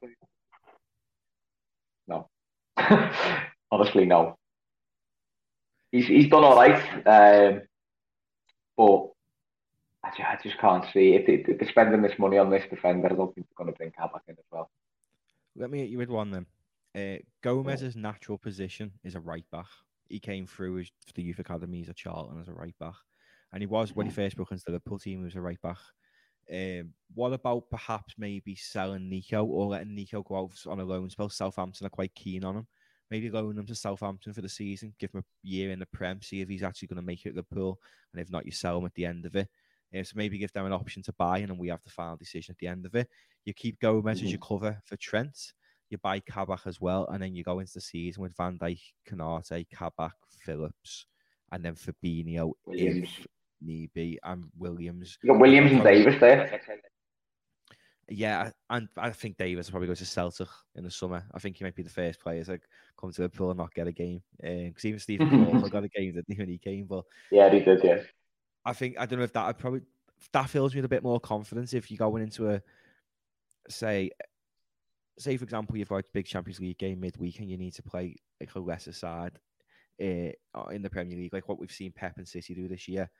No. 2.08 2.28
Honestly, 3.70 4.04
no. 4.04 4.36
He's 5.90 6.06
he's 6.06 6.28
done 6.28 6.44
all 6.44 6.56
right, 6.56 7.06
um, 7.06 7.62
but 8.82 9.08
I 10.04 10.10
just, 10.10 10.28
I 10.28 10.38
just 10.42 10.58
can't 10.58 10.84
see 10.92 11.14
if, 11.14 11.28
if 11.28 11.58
they're 11.58 11.68
spending 11.68 12.02
this 12.02 12.18
money 12.18 12.38
on 12.38 12.50
this 12.50 12.64
defender. 12.68 13.06
I 13.06 13.14
don't 13.14 13.32
think 13.34 13.46
they're 13.46 13.64
going 13.64 13.72
to 13.72 13.76
bring 13.76 13.92
Kabak 13.92 14.22
in 14.28 14.34
as 14.34 14.44
well. 14.50 14.70
Let 15.54 15.70
me 15.70 15.80
hit 15.80 15.90
you 15.90 15.98
with 15.98 16.08
one 16.08 16.30
then. 16.30 16.46
Uh, 16.94 17.18
Gomez's 17.42 17.96
natural 17.96 18.38
position 18.38 18.92
is 19.04 19.14
a 19.14 19.20
right 19.20 19.44
back. 19.50 19.66
He 20.08 20.18
came 20.18 20.46
through 20.46 20.80
as 20.80 20.90
the 21.14 21.22
youth 21.22 21.38
academies 21.38 21.88
at 21.88 21.96
Charlton 21.96 22.40
as 22.40 22.48
a 22.48 22.52
right 22.52 22.78
back, 22.78 22.96
and 23.52 23.62
he 23.62 23.66
was 23.66 23.94
when 23.94 24.06
he 24.06 24.12
first 24.12 24.36
broke 24.36 24.52
into 24.52 24.64
the 24.64 24.72
Liverpool 24.72 24.98
team. 24.98 25.20
He 25.20 25.24
was 25.24 25.36
a 25.36 25.40
right 25.40 25.60
back. 25.62 25.78
Um, 26.52 26.90
what 27.14 27.32
about 27.32 27.70
perhaps 27.70 28.14
maybe 28.18 28.56
selling 28.56 29.08
Nico 29.08 29.44
or 29.44 29.66
letting 29.66 29.94
Nico 29.94 30.22
go 30.22 30.36
out 30.36 30.66
on 30.66 30.80
a 30.80 30.84
loan 30.84 31.08
spell? 31.08 31.30
Southampton 31.30 31.86
are 31.86 31.90
quite 31.90 32.14
keen 32.14 32.44
on 32.44 32.56
him. 32.56 32.66
Maybe 33.12 33.28
loan 33.28 33.58
him 33.58 33.66
to 33.66 33.74
Southampton 33.74 34.32
for 34.32 34.40
the 34.40 34.48
season, 34.48 34.94
give 34.98 35.12
him 35.12 35.20
a 35.20 35.46
year 35.46 35.70
in 35.70 35.78
the 35.78 35.86
Prem, 35.92 36.22
see 36.22 36.40
if 36.40 36.48
he's 36.48 36.62
actually 36.62 36.88
going 36.88 36.96
to 36.96 37.06
make 37.06 37.26
it 37.26 37.34
the 37.34 37.42
pool, 37.42 37.78
and 38.10 38.22
if 38.22 38.30
not, 38.30 38.46
you 38.46 38.52
sell 38.52 38.78
him 38.78 38.86
at 38.86 38.94
the 38.94 39.04
end 39.04 39.26
of 39.26 39.36
it. 39.36 39.50
Uh, 39.94 40.02
so 40.02 40.14
maybe 40.16 40.38
give 40.38 40.50
them 40.52 40.64
an 40.64 40.72
option 40.72 41.02
to 41.02 41.12
buy, 41.18 41.36
and 41.36 41.50
then 41.50 41.58
we 41.58 41.68
have 41.68 41.82
the 41.84 41.90
final 41.90 42.16
decision 42.16 42.52
at 42.52 42.58
the 42.58 42.66
end 42.66 42.86
of 42.86 42.94
it. 42.94 43.06
You 43.44 43.52
keep 43.52 43.78
Gomez 43.80 44.16
mm-hmm. 44.16 44.24
as 44.24 44.32
your 44.32 44.40
cover 44.40 44.80
for 44.86 44.96
Trent. 44.96 45.52
You 45.90 45.98
buy 45.98 46.20
Kabak 46.20 46.62
as 46.64 46.80
well, 46.80 47.06
and 47.12 47.22
then 47.22 47.34
you 47.34 47.44
go 47.44 47.58
into 47.58 47.74
the 47.74 47.82
season 47.82 48.22
with 48.22 48.34
Van 48.34 48.58
Dijk, 48.58 48.80
Konate, 49.06 49.66
Kabak, 49.68 50.14
Phillips, 50.30 51.04
and 51.50 51.62
then 51.62 51.74
Fabinho 51.74 52.52
Williams. 52.64 53.08
if 53.18 53.26
need 53.60 53.92
be, 53.92 54.18
and 54.24 54.46
Williams. 54.56 55.18
You 55.22 55.32
got 55.32 55.40
Williams 55.40 55.72
and 55.72 55.82
Davis 55.82 56.18
there. 56.18 56.60
Yeah, 58.08 58.50
and 58.68 58.88
I 58.96 59.10
think 59.10 59.36
Davis 59.36 59.66
will 59.66 59.72
probably 59.72 59.88
go 59.88 59.94
to 59.94 60.04
Celtic 60.04 60.48
in 60.74 60.84
the 60.84 60.90
summer. 60.90 61.24
I 61.32 61.38
think 61.38 61.56
he 61.56 61.64
might 61.64 61.74
be 61.74 61.82
the 61.82 61.90
first 61.90 62.20
player 62.20 62.44
to 62.44 62.58
come 62.98 63.12
to 63.12 63.22
Liverpool 63.22 63.50
and 63.50 63.58
not 63.58 63.72
get 63.74 63.86
a 63.86 63.92
game. 63.92 64.22
Because 64.40 64.84
um, 64.84 64.88
even 64.88 64.98
Stephen 64.98 65.28
Paul 65.60 65.68
got 65.68 65.84
a 65.84 65.88
game 65.88 66.14
that 66.16 66.38
when 66.38 66.48
he 66.48 66.58
came, 66.58 66.86
but 66.86 67.04
yeah, 67.30 67.48
he 67.48 67.60
did. 67.60 67.82
Yeah, 67.82 68.00
I 68.64 68.72
think 68.72 68.96
I 68.98 69.06
don't 69.06 69.18
know 69.18 69.24
if 69.24 69.32
that 69.32 69.46
would 69.46 69.58
probably 69.58 69.80
that 70.32 70.50
fills 70.50 70.74
me 70.74 70.78
with 70.78 70.86
a 70.86 70.88
bit 70.88 71.02
more 71.02 71.20
confidence 71.20 71.74
if 71.74 71.90
you're 71.90 71.98
going 71.98 72.22
into 72.22 72.48
a 72.50 72.62
say 73.68 74.10
say 75.18 75.36
for 75.36 75.44
example 75.44 75.76
you've 75.76 75.88
got 75.88 75.96
a 75.96 76.04
big 76.12 76.26
Champions 76.26 76.60
League 76.60 76.78
game 76.78 77.00
midweek 77.00 77.38
and 77.38 77.50
you 77.50 77.56
need 77.56 77.74
to 77.74 77.82
play 77.82 78.16
like 78.40 78.54
a 78.54 78.60
lesser 78.60 78.92
side 78.92 79.38
uh, 80.00 80.64
in 80.70 80.82
the 80.82 80.90
Premier 80.90 81.16
League, 81.16 81.32
like 81.32 81.48
what 81.48 81.58
we've 81.58 81.70
seen 81.70 81.92
Pep 81.92 82.18
and 82.18 82.26
City 82.26 82.54
do 82.54 82.68
this 82.68 82.88
year. 82.88 83.10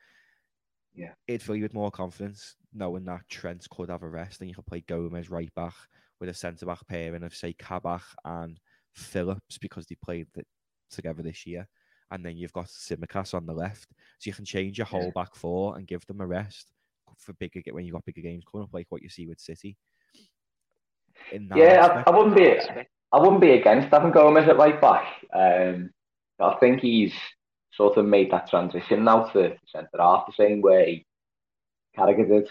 Yeah, 0.94 1.12
it'd 1.26 1.42
fill 1.42 1.56
you 1.56 1.62
with 1.62 1.74
more 1.74 1.90
confidence 1.90 2.56
knowing 2.74 3.04
that 3.04 3.28
Trent 3.28 3.66
could 3.70 3.90
have 3.90 4.02
a 4.02 4.08
rest 4.08 4.40
and 4.40 4.48
you 4.48 4.54
could 4.54 4.66
play 4.66 4.82
Gomez 4.86 5.30
right 5.30 5.52
back 5.54 5.74
with 6.20 6.28
a 6.28 6.34
centre 6.34 6.66
back 6.66 6.86
pairing 6.86 7.22
of 7.22 7.34
say 7.34 7.52
Kabak 7.52 8.02
and 8.24 8.58
Phillips 8.94 9.58
because 9.58 9.86
they 9.86 9.96
played 10.04 10.26
the, 10.34 10.44
together 10.90 11.22
this 11.22 11.46
year. 11.46 11.66
And 12.10 12.24
then 12.24 12.36
you've 12.36 12.52
got 12.52 12.66
Tsimikas 12.66 13.32
on 13.32 13.46
the 13.46 13.54
left, 13.54 13.88
so 14.18 14.28
you 14.28 14.34
can 14.34 14.44
change 14.44 14.76
your 14.76 14.86
whole 14.86 15.04
yeah. 15.04 15.10
back 15.14 15.34
four 15.34 15.76
and 15.76 15.86
give 15.86 16.04
them 16.06 16.20
a 16.20 16.26
rest 16.26 16.70
for 17.18 17.32
bigger 17.34 17.62
when 17.70 17.86
you've 17.86 17.94
got 17.94 18.04
bigger 18.04 18.20
games 18.20 18.44
coming 18.50 18.64
up, 18.64 18.74
like 18.74 18.86
what 18.90 19.02
you 19.02 19.08
see 19.08 19.26
with 19.26 19.40
City. 19.40 19.78
yeah, 21.56 22.02
I, 22.06 22.10
I, 22.10 22.16
wouldn't 22.16 22.36
be. 22.36 22.54
I 23.12 23.18
wouldn't 23.18 23.40
be 23.40 23.52
against 23.52 23.88
having 23.88 24.10
Gomez 24.10 24.46
at 24.46 24.58
right 24.58 24.78
back. 24.78 25.06
Um, 25.32 25.90
I 26.38 26.54
think 26.60 26.80
he's 26.80 27.14
sort 27.72 27.96
of 27.96 28.06
made 28.06 28.30
that 28.30 28.48
transition 28.48 29.04
now 29.04 29.24
to 29.24 29.56
centre 29.66 29.88
half 29.98 30.26
the 30.26 30.32
same 30.32 30.60
way 30.60 31.04
Carragher 31.96 32.28
did. 32.28 32.48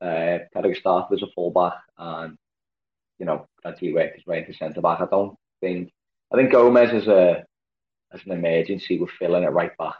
Uh, 0.00 0.44
Carragher 0.54 0.76
started 0.76 1.14
as 1.14 1.22
a 1.22 1.32
fullback 1.34 1.74
and, 1.98 2.36
you 3.18 3.26
know, 3.26 3.46
gradually 3.62 3.94
worked 3.94 4.16
his 4.16 4.26
way 4.26 4.38
into 4.38 4.54
centre 4.54 4.80
back. 4.80 5.00
I 5.00 5.06
don't 5.06 5.36
think, 5.60 5.90
I 6.32 6.36
think 6.36 6.52
Gomez 6.52 6.92
is 6.92 7.08
a, 7.08 7.44
as 8.12 8.20
an 8.24 8.32
emergency 8.32 8.98
with 8.98 9.10
filling 9.10 9.44
it 9.44 9.52
right 9.52 9.76
back. 9.78 9.94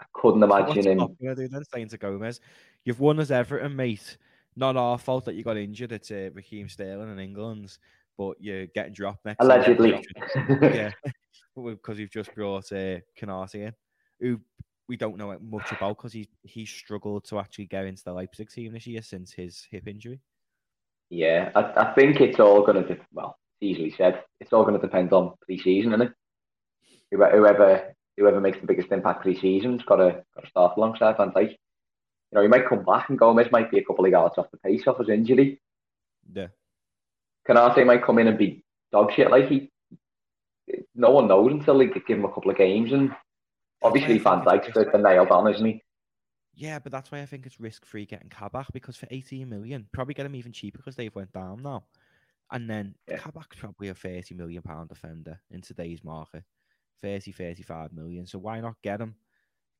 I 0.00 0.04
couldn't 0.12 0.42
imagine 0.42 0.86
him. 0.86 1.16
Dude, 1.20 1.50
then 1.50 1.64
saying 1.72 1.88
to 1.88 1.98
Gomez, 1.98 2.40
you've 2.84 3.00
won 3.00 3.20
as 3.20 3.30
Everton, 3.30 3.76
mate. 3.76 4.18
Not 4.56 4.76
our 4.76 4.98
fault 4.98 5.24
that 5.24 5.34
you 5.34 5.42
got 5.42 5.56
injured. 5.56 5.92
It's 5.92 6.10
uh, 6.10 6.30
Raheem 6.32 6.68
Sterling 6.68 7.10
in 7.10 7.18
England's, 7.18 7.80
but 8.16 8.36
you're 8.40 8.66
getting 8.66 8.92
dropped 8.92 9.24
next. 9.24 9.40
Allegedly. 9.40 10.04
yeah, 10.62 10.92
because 11.56 11.98
we've 11.98 12.10
just 12.10 12.34
brought 12.34 12.72
uh, 12.72 12.98
Konate 13.18 13.54
in, 13.54 13.72
who 14.20 14.40
we 14.88 14.96
don't 14.96 15.16
know 15.16 15.36
much 15.40 15.72
about 15.72 15.96
because 15.96 16.12
he 16.12 16.28
he 16.42 16.66
struggled 16.66 17.24
to 17.24 17.38
actually 17.38 17.66
get 17.66 17.86
into 17.86 18.02
the 18.04 18.12
Leipzig 18.12 18.50
team 18.50 18.72
this 18.72 18.86
year 18.86 19.02
since 19.02 19.32
his 19.32 19.66
hip 19.70 19.86
injury. 19.86 20.20
Yeah, 21.10 21.50
I, 21.54 21.90
I 21.90 21.94
think 21.94 22.20
it's 22.20 22.40
all 22.40 22.64
going 22.64 22.84
to 22.84 22.96
well, 23.12 23.38
easily 23.60 23.94
said. 23.96 24.22
It's 24.40 24.52
all 24.52 24.64
going 24.64 24.74
to 24.74 24.80
depend 24.80 25.12
on 25.12 25.34
pre-season, 25.42 25.92
isn't 25.92 26.08
it? 26.08 26.12
Whoever 27.10 27.94
whoever 28.16 28.40
makes 28.40 28.60
the 28.60 28.66
biggest 28.66 28.92
impact 28.92 29.22
pre-season's 29.22 29.82
got 29.84 29.96
to 29.96 30.22
got 30.34 30.44
to 30.44 30.50
start 30.50 30.76
alongside 30.76 31.16
Van 31.16 31.30
Dijk. 31.30 31.50
You 31.50 32.40
know, 32.40 32.42
he 32.42 32.48
might 32.48 32.68
come 32.68 32.84
back 32.84 33.08
and 33.10 33.18
Gomez 33.18 33.52
might 33.52 33.70
be 33.70 33.78
a 33.78 33.84
couple 33.84 34.04
of 34.04 34.10
yards 34.10 34.38
off 34.38 34.50
the 34.50 34.58
pace 34.58 34.86
off 34.86 34.98
his 34.98 35.08
injury. 35.08 35.60
Yeah. 36.32 36.48
Konate 37.48 37.86
might 37.86 38.04
come 38.04 38.18
in 38.18 38.28
and 38.28 38.38
be 38.38 38.64
dog 38.90 39.12
shit 39.12 39.30
like 39.30 39.48
he. 39.48 39.70
No 40.94 41.10
one 41.10 41.28
knows 41.28 41.52
until 41.52 41.78
they 41.78 41.86
give 41.86 42.04
him 42.06 42.24
a 42.24 42.32
couple 42.32 42.50
of 42.50 42.56
games, 42.56 42.92
and 42.92 43.14
obviously 43.82 44.18
Van 44.18 44.40
Dijk's 44.40 44.74
the, 44.74 44.88
the 44.90 44.98
nailed 44.98 45.30
on, 45.30 45.52
isn't 45.52 45.66
he? 45.66 45.82
Yeah, 46.56 46.78
but 46.78 46.92
that's 46.92 47.10
why 47.10 47.20
I 47.20 47.26
think 47.26 47.46
it's 47.46 47.60
risk 47.60 47.84
free 47.84 48.06
getting 48.06 48.28
Kabak 48.28 48.68
because 48.72 48.96
for 48.96 49.08
18 49.10 49.48
million, 49.48 49.88
probably 49.92 50.14
get 50.14 50.26
him 50.26 50.36
even 50.36 50.52
cheaper 50.52 50.78
because 50.78 50.94
they've 50.94 51.14
went 51.14 51.32
down 51.32 51.62
now. 51.62 51.84
And 52.52 52.70
then 52.70 52.94
yeah. 53.08 53.16
Kabak's 53.16 53.56
probably 53.58 53.88
a 53.88 53.94
30 53.94 54.34
million 54.34 54.62
pound 54.62 54.88
defender 54.88 55.40
in 55.50 55.60
today's 55.62 56.04
market. 56.04 56.44
30, 57.02 57.32
35 57.32 57.92
million. 57.92 58.26
So 58.26 58.38
why 58.38 58.60
not 58.60 58.80
get 58.82 59.00
him 59.00 59.16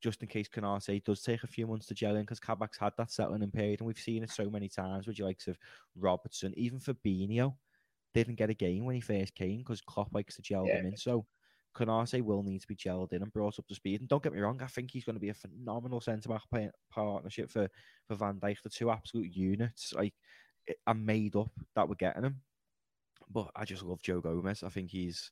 just 0.02 0.20
in 0.20 0.28
case 0.28 0.48
Konate 0.48 1.02
does 1.04 1.22
take 1.22 1.44
a 1.44 1.46
few 1.46 1.66
months 1.66 1.86
to 1.86 1.94
gel 1.94 2.16
in 2.16 2.22
because 2.22 2.40
Kabak's 2.40 2.76
had 2.76 2.92
that 2.98 3.10
settling 3.10 3.42
in 3.42 3.50
period 3.50 3.80
and 3.80 3.86
we've 3.86 3.98
seen 3.98 4.22
it 4.22 4.30
so 4.30 4.50
many 4.50 4.68
times 4.68 5.06
with 5.06 5.16
the 5.16 5.24
likes 5.24 5.48
of 5.48 5.56
Robertson, 5.96 6.52
even 6.58 6.78
Fabinho 6.78 7.54
didn't 8.14 8.36
get 8.36 8.50
a 8.50 8.54
game 8.54 8.84
when 8.84 8.94
he 8.94 9.00
first 9.00 9.34
came 9.34 9.58
because 9.58 9.80
Klopp 9.80 10.14
likes 10.14 10.36
to 10.36 10.42
gel 10.42 10.66
yeah. 10.66 10.76
them 10.76 10.86
in. 10.86 10.96
So 10.96 11.26
Konate 11.74 12.22
will 12.22 12.42
need 12.42 12.60
to 12.60 12.68
be 12.68 12.76
gelled 12.76 13.12
in 13.12 13.22
and 13.22 13.32
brought 13.32 13.58
up 13.58 13.66
to 13.66 13.74
speed. 13.74 14.00
And 14.00 14.08
don't 14.08 14.22
get 14.22 14.32
me 14.32 14.40
wrong, 14.40 14.60
I 14.62 14.66
think 14.66 14.90
he's 14.90 15.04
going 15.04 15.16
to 15.16 15.20
be 15.20 15.30
a 15.30 15.34
phenomenal 15.34 16.00
centre 16.00 16.28
back 16.28 16.70
partnership 16.90 17.50
for, 17.50 17.68
for 18.06 18.14
Van 18.14 18.38
Dijk. 18.40 18.62
The 18.62 18.70
two 18.70 18.90
absolute 18.90 19.34
units, 19.34 19.92
like, 19.92 20.14
are 20.86 20.94
made 20.94 21.36
up 21.36 21.50
that 21.74 21.88
we're 21.88 21.96
getting 21.96 22.24
him. 22.24 22.40
But 23.30 23.50
I 23.56 23.64
just 23.64 23.82
love 23.82 24.02
Joe 24.02 24.20
Gomez. 24.20 24.62
I 24.62 24.68
think 24.68 24.90
he's, 24.90 25.30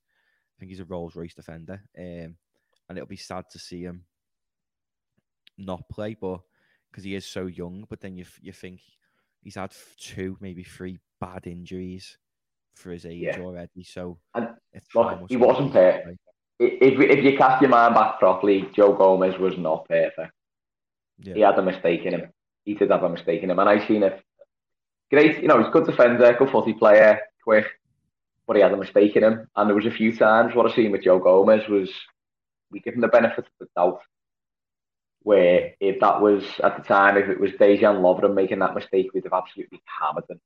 I 0.56 0.58
think 0.58 0.70
he's 0.70 0.80
a 0.80 0.84
Rolls 0.84 1.14
Royce 1.14 1.34
defender, 1.34 1.80
um, 1.98 2.36
and 2.88 2.98
it'll 2.98 3.06
be 3.06 3.16
sad 3.16 3.44
to 3.50 3.58
see 3.58 3.82
him 3.82 4.04
not 5.58 5.88
play, 5.90 6.16
but 6.18 6.40
because 6.90 7.04
he 7.04 7.14
is 7.14 7.26
so 7.26 7.46
young. 7.46 7.86
But 7.88 8.00
then 8.00 8.16
you 8.16 8.24
you 8.40 8.52
think 8.52 8.80
he's 9.42 9.56
had 9.56 9.72
two, 9.98 10.38
maybe 10.40 10.64
three 10.64 10.98
bad 11.20 11.46
injuries 11.46 12.16
for 12.74 12.90
his 12.90 13.06
age 13.06 13.22
yeah. 13.22 13.38
already. 13.40 13.82
So 13.84 14.18
and 14.34 14.48
look, 14.94 15.28
he 15.28 15.36
wasn't 15.36 15.72
perfect. 15.72 16.18
If 16.58 17.00
if 17.00 17.24
you 17.24 17.36
cast 17.36 17.60
your 17.60 17.70
mind 17.70 17.94
back 17.94 18.18
properly, 18.18 18.68
Joe 18.74 18.92
Gomez 18.92 19.38
was 19.38 19.56
not 19.58 19.88
perfect. 19.88 20.32
Yeah. 21.18 21.34
He 21.34 21.40
had 21.40 21.58
a 21.58 21.62
mistake 21.62 22.02
in 22.04 22.14
him. 22.14 22.32
He 22.64 22.74
did 22.74 22.90
have 22.90 23.02
a 23.02 23.08
mistake 23.08 23.42
in 23.42 23.50
him, 23.50 23.58
and 23.58 23.68
I 23.68 23.86
seen 23.86 24.02
it. 24.02 24.22
Great, 25.10 25.42
you 25.42 25.48
know, 25.48 25.58
he's 25.58 25.68
a 25.68 25.70
good 25.70 25.86
defender, 25.86 26.34
good 26.38 26.50
footy 26.50 26.72
player, 26.72 27.20
quick, 27.44 27.66
but 28.46 28.56
he 28.56 28.62
had 28.62 28.72
a 28.72 28.76
mistake 28.76 29.14
in 29.14 29.24
him. 29.24 29.46
And 29.54 29.68
there 29.68 29.76
was 29.76 29.86
a 29.86 29.90
few 29.90 30.16
times 30.16 30.54
what 30.54 30.70
I 30.70 30.74
seen 30.74 30.90
with 30.90 31.02
Joe 31.02 31.18
Gomez 31.18 31.68
was 31.68 31.90
we 32.70 32.80
give 32.80 32.94
him 32.94 33.02
the 33.02 33.08
benefit 33.08 33.44
of 33.44 33.52
the 33.60 33.66
doubt 33.76 34.00
where 35.24 35.72
if 35.80 36.00
that 36.00 36.20
was 36.20 36.44
at 36.62 36.76
the 36.76 36.82
time, 36.82 37.16
if 37.16 37.28
it 37.28 37.38
was 37.38 37.52
Dejan 37.52 38.00
Lovren 38.00 38.34
making 38.34 38.58
that 38.60 38.74
mistake, 38.74 39.10
we'd 39.12 39.24
have 39.24 39.32
absolutely 39.32 39.80
hammered 40.00 40.24
him. 40.28 40.40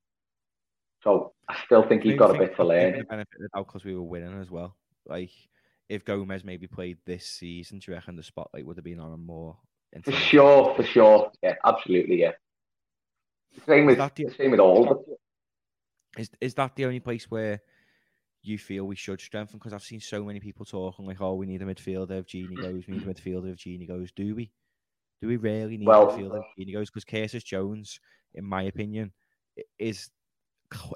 So 1.07 1.35
I 1.49 1.57
still 1.65 1.85
think 1.89 2.03
he's 2.03 2.19
got 2.19 2.35
a 2.35 2.39
bit 2.39 2.57
to 2.57 2.65
learn. 2.65 3.07
Because 3.57 3.85
we 3.85 3.95
were 3.95 4.03
winning 4.03 4.41
as 4.41 4.51
well. 4.51 4.77
Like 5.07 5.31
if 5.89 6.05
Gomez 6.05 6.43
maybe 6.43 6.67
played 6.67 6.99
this 7.07 7.25
season, 7.25 7.79
do 7.79 7.93
you 7.93 7.95
reckon 7.95 8.17
the 8.17 8.25
spotlight 8.25 8.67
would 8.67 8.77
have 8.77 8.85
been 8.85 8.99
on 8.99 9.13
him 9.13 9.25
more? 9.25 9.57
For 10.03 10.11
sure, 10.11 10.75
for 10.75 10.83
sure. 10.83 11.31
Yeah, 11.45 11.55
absolutely. 11.65 12.21
Yeah. 12.21 12.33
Same 13.67 13.87
with 13.87 13.99
the, 13.99 14.35
same 14.37 14.51
with 14.51 14.59
all. 14.59 15.07
Is 16.19 16.29
is 16.41 16.55
that 16.55 16.75
the 16.75 16.87
only 16.87 17.01
place 17.01 17.31
where 17.31 17.61
you 18.43 18.59
feel 18.59 18.85
we 18.85 18.97
should 18.97 19.21
strengthen? 19.21 19.59
Because 19.59 19.73
I've 19.73 19.85
seen 19.85 20.01
so 20.01 20.25
many 20.25 20.41
people 20.41 20.67
talking 20.67 21.07
like, 21.07 21.21
"Oh, 21.21 21.35
we 21.35 21.47
need 21.47 21.63
a 21.63 21.65
midfielder 21.65 22.19
if 22.19 22.27
Gini 22.27 22.61
goes. 22.61 22.85
We 22.89 22.95
need 22.95 23.05
a 23.05 23.15
midfielder 23.15 23.53
if 23.53 23.59
Gini 23.59 23.87
goes." 23.87 24.11
Do 24.13 24.35
we? 24.35 24.51
Do 25.23 25.29
we 25.29 25.37
really 25.37 25.79
need 25.79 25.87
well, 25.87 26.11
a 26.11 26.13
midfielder 26.13 26.43
if 26.43 26.67
Gini 26.67 26.73
goes? 26.75 26.91
Because 26.91 27.05
Curtis 27.05 27.45
Jones, 27.45 28.01
in 28.35 28.45
my 28.45 28.65
opinion, 28.65 29.13
is 29.79 30.11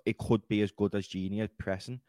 it 0.04 0.18
could 0.18 0.46
be 0.48 0.62
as 0.62 0.70
good 0.70 0.94
as 0.94 1.08
Gini 1.08 1.42
at 1.42 1.56
pressing, 1.58 2.00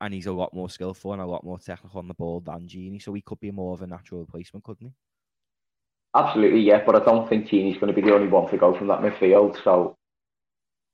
and 0.00 0.14
he's 0.14 0.26
a 0.26 0.32
lot 0.32 0.54
more 0.54 0.70
skillful 0.70 1.12
and 1.12 1.22
a 1.22 1.26
lot 1.26 1.44
more 1.44 1.58
technical 1.58 1.98
on 1.98 2.08
the 2.08 2.14
ball 2.14 2.40
than 2.40 2.68
Gini, 2.68 3.02
So 3.02 3.12
he 3.14 3.22
could 3.22 3.40
be 3.40 3.50
more 3.50 3.74
of 3.74 3.82
a 3.82 3.86
natural 3.86 4.20
replacement, 4.20 4.64
couldn't 4.64 4.88
he? 4.88 4.92
Absolutely, 6.14 6.60
yeah. 6.60 6.82
But 6.84 6.96
I 6.96 7.04
don't 7.04 7.28
think 7.28 7.48
Gini's 7.48 7.78
going 7.78 7.92
to 7.94 8.00
be 8.00 8.06
the 8.06 8.14
only 8.14 8.28
one 8.28 8.48
to 8.50 8.56
go 8.56 8.76
from 8.76 8.88
that 8.88 9.00
midfield. 9.00 9.62
So 9.62 9.96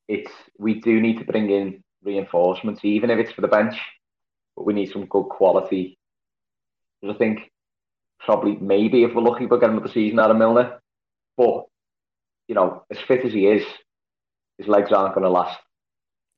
it's 0.08 0.30
we 0.58 0.80
do 0.80 1.00
need 1.00 1.18
to 1.18 1.24
bring 1.24 1.50
in 1.50 1.82
reinforcements, 2.02 2.80
even 2.84 3.10
if 3.10 3.18
it's 3.18 3.32
for 3.32 3.40
the 3.40 3.48
bench. 3.48 3.76
But 4.56 4.66
we 4.66 4.74
need 4.74 4.90
some 4.90 5.06
good 5.06 5.24
quality. 5.24 5.98
I 7.08 7.12
think 7.14 7.50
probably 8.20 8.56
maybe 8.56 9.04
if 9.04 9.14
we're 9.14 9.22
lucky, 9.22 9.46
we'll 9.46 9.60
get 9.60 9.70
another 9.70 9.88
season 9.88 10.18
out 10.18 10.30
of 10.30 10.36
Milner. 10.36 10.80
But 11.36 11.64
you 12.48 12.54
know, 12.54 12.84
as 12.90 12.98
fit 13.06 13.24
as 13.24 13.32
he 13.32 13.46
is, 13.46 13.64
his 14.58 14.68
legs 14.68 14.92
aren't 14.92 15.14
going 15.14 15.24
to 15.24 15.30
last 15.30 15.58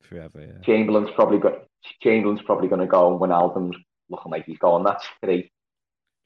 forever. 0.01 0.41
Yeah. 0.41 0.61
Chamberlain's 0.65 1.09
probably 1.15 1.39
got 1.39 1.63
Chamberlain's 2.01 2.41
probably 2.43 2.67
going 2.67 2.81
to 2.81 2.87
go, 2.87 3.11
and 3.11 3.19
Wijnaldum's 3.19 3.77
looking 4.09 4.31
like 4.31 4.45
he's 4.45 4.57
going, 4.57 4.83
that's 4.83 5.05
three. 5.23 5.41
Do 5.43 5.47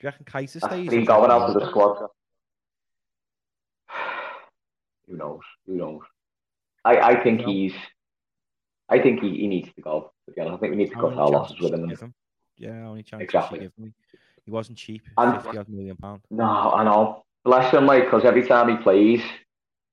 you 0.03 0.07
reckon 0.07 0.25
Kaiser 0.25 0.59
stays? 0.59 0.89
Three 0.89 1.05
going 1.05 1.31
out 1.31 1.41
of 1.49 1.53
the 1.53 1.69
squad. 1.69 2.07
Who 5.07 5.17
knows? 5.17 5.41
Who 5.67 5.75
knows? 5.75 6.01
I, 6.83 6.97
I 6.97 7.23
think 7.23 7.41
he's. 7.41 7.73
I 8.89 8.99
think 8.99 9.21
he, 9.21 9.29
he 9.37 9.47
needs 9.47 9.69
to 9.75 9.81
go. 9.81 10.11
Be 10.35 10.41
I 10.41 10.45
think 10.57 10.61
we 10.71 10.75
need 10.75 10.89
to 10.89 10.95
cut 10.95 11.13
our 11.13 11.29
losses 11.29 11.59
with 11.59 11.73
him. 11.73 12.13
Yeah, 12.57 12.87
only 12.87 13.03
chance 13.03 13.23
Exactly. 13.23 13.59
you 13.59 13.65
give 13.65 13.85
him. 13.85 13.93
He 14.45 14.51
wasn't 14.51 14.77
cheap, 14.77 15.03
And- 15.17 15.41
fifty 15.41 15.57
odd 15.57 15.69
million 15.69 15.95
pound. 15.97 16.21
No, 16.29 16.43
I 16.43 16.83
know. 16.83 17.23
Bless 17.43 17.73
him, 17.73 17.85
like, 17.85 18.03
because 18.05 18.23
every 18.23 18.45
time 18.47 18.69
he 18.69 18.83
plays, 18.83 19.21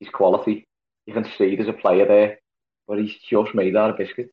he's 0.01 0.09
quality. 0.11 0.67
You 1.07 1.15
can 1.15 1.25
see 1.25 1.57
there's 1.57 1.69
a 1.69 1.73
player 1.73 2.07
there, 2.07 2.39
but 2.89 2.99
he's 2.99 3.15
just 3.31 3.55
made 3.55 3.77
out 3.77 3.91
of 3.91 3.99
biscuits. 3.99 4.33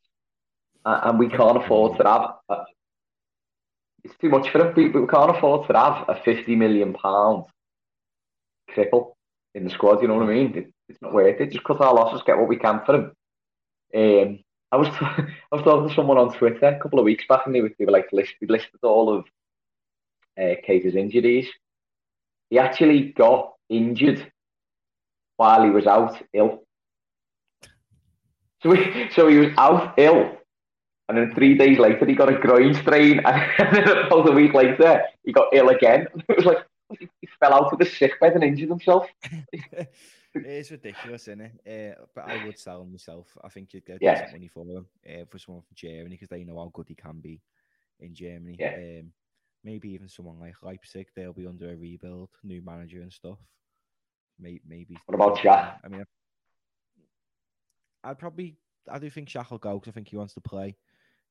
And, 0.85 1.19
we 1.19 1.29
can't 1.29 1.57
afford 1.63 1.97
to 1.99 2.07
have. 2.07 2.35
A, 2.49 2.63
it's 4.03 4.15
too 4.21 4.29
much 4.29 4.49
for 4.49 4.59
him. 4.59 4.73
We, 4.75 4.87
we 4.89 5.07
can't 5.07 5.35
afford 5.35 5.67
to 5.67 5.77
have 5.77 6.05
a 6.07 6.21
fifty 6.23 6.55
million 6.55 6.93
pound 6.93 7.45
cripple 8.69 9.13
in 9.55 9.63
the 9.65 9.69
squad. 9.71 10.01
You 10.01 10.07
know 10.07 10.15
what 10.15 10.29
I 10.29 10.33
mean? 10.33 10.55
It, 10.55 10.73
it's 10.87 11.01
not 11.01 11.13
worth 11.13 11.41
it. 11.41 11.51
Just 11.51 11.63
cut 11.63 11.81
our 11.81 11.93
losses, 11.93 12.21
get 12.25 12.37
what 12.37 12.47
we 12.47 12.57
can 12.57 12.81
for 12.85 12.95
him. 12.95 13.11
Um, 13.95 14.39
I 14.71 14.77
was 14.77 14.87
I 15.01 15.27
was 15.51 15.63
talking 15.63 15.89
to 15.89 15.95
someone 15.95 16.17
on 16.17 16.37
Twitter 16.37 16.67
a 16.67 16.79
couple 16.79 16.99
of 16.99 17.05
weeks 17.05 17.23
back, 17.27 17.41
and 17.45 17.55
they 17.55 17.61
were, 17.61 17.71
they 17.79 17.85
were 17.85 17.91
like 17.91 18.11
list, 18.11 18.33
listed 18.41 18.79
all 18.83 19.17
of 19.17 19.25
uh, 20.39 20.55
injuries. 20.67 21.47
He 22.49 22.59
actually 22.59 23.13
got 23.13 23.53
injured 23.69 24.31
while 25.37 25.63
he 25.63 25.69
was 25.69 25.87
out 25.87 26.21
ill. 26.33 26.64
So 28.65 28.71
he, 28.71 29.09
so 29.11 29.27
he 29.27 29.37
was 29.37 29.49
out 29.59 29.93
ill, 29.99 30.37
and 31.07 31.17
then 31.17 31.31
three 31.35 31.55
days 31.55 31.77
later 31.77 32.03
he 32.07 32.15
got 32.15 32.33
a 32.33 32.39
groin 32.39 32.73
strain, 32.73 33.19
and 33.25 33.75
then 33.75 33.87
about 33.87 34.27
a 34.27 34.31
week 34.31 34.55
later 34.55 35.03
he 35.23 35.31
got 35.31 35.53
ill 35.53 35.69
again. 35.69 36.07
It 36.29 36.37
was 36.37 36.45
like 36.45 36.65
he, 36.99 37.07
fell 37.39 37.53
out 37.53 37.71
of 37.71 37.77
the 37.77 37.85
sick 37.85 38.19
bed 38.19 38.33
and 38.33 38.43
injured 38.43 38.69
himself. 38.69 39.05
it 39.53 39.87
is 40.33 40.71
ridiculous, 40.71 41.27
isn't 41.27 41.41
it? 41.41 41.97
Uh, 41.99 42.05
but 42.15 42.25
I 42.25 42.37
would 42.37 42.57
sell 42.57 42.81
him 42.81 42.91
myself. 42.91 43.37
I 43.43 43.49
think 43.49 43.73
you'd 43.73 43.85
get 43.85 44.01
Yeah. 44.01 44.29
money 44.31 44.47
for 44.47 44.65
him 44.65 44.87
uh, 45.07 45.25
for 45.29 45.37
someone 45.37 45.61
from 45.61 45.75
Germany 45.75 46.15
because 46.15 46.29
they 46.29 46.43
know 46.43 46.57
how 46.57 46.71
good 46.73 46.87
he 46.87 46.95
can 46.95 47.19
be 47.19 47.41
in 47.99 48.15
Germany. 48.15 48.57
Yeah. 48.59 48.73
Um, 48.75 49.11
maybe 49.63 49.89
even 49.89 50.07
someone 50.07 50.39
like 50.39 50.55
Leipzig, 50.63 51.07
they'll 51.15 51.33
be 51.33 51.45
under 51.47 51.71
a 51.71 51.75
rebuild, 51.75 52.29
new 52.43 52.63
manager 52.63 53.01
and 53.01 53.13
stuff. 53.13 53.37
Maybe, 54.39 54.61
maybe. 54.67 54.97
What 55.05 55.15
about 55.15 55.37
Shaq? 55.37 55.79
I 55.83 55.87
mean, 55.87 56.04
I'd 58.05 58.19
probably, 58.19 58.57
I 58.89 58.99
do 58.99 59.09
think 59.09 59.29
Shaq 59.29 59.49
will 59.51 59.57
go 59.57 59.79
because 59.79 59.91
I 59.91 59.93
think 59.93 60.07
he 60.09 60.17
wants 60.17 60.33
to 60.35 60.41
play. 60.41 60.77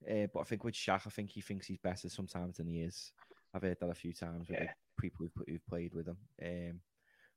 Uh, 0.08 0.26
but 0.32 0.40
I 0.40 0.44
think 0.44 0.64
with 0.64 0.74
Shaq, 0.74 1.06
I 1.06 1.10
think 1.10 1.30
he 1.30 1.40
thinks 1.40 1.66
he's 1.66 1.78
better 1.78 2.08
sometimes 2.08 2.56
than 2.58 2.66
he 2.66 2.82
is. 2.82 3.12
I've 3.54 3.62
heard 3.62 3.78
that 3.80 3.88
a 3.90 3.94
few 3.94 4.12
times 4.12 4.48
with 4.48 4.58
Yeah. 4.60 4.72
people 5.00 5.26
who've, 5.26 5.46
who've 5.46 5.66
played 5.66 5.94
with 5.94 6.08
him. 6.08 6.18
Um, 6.42 6.80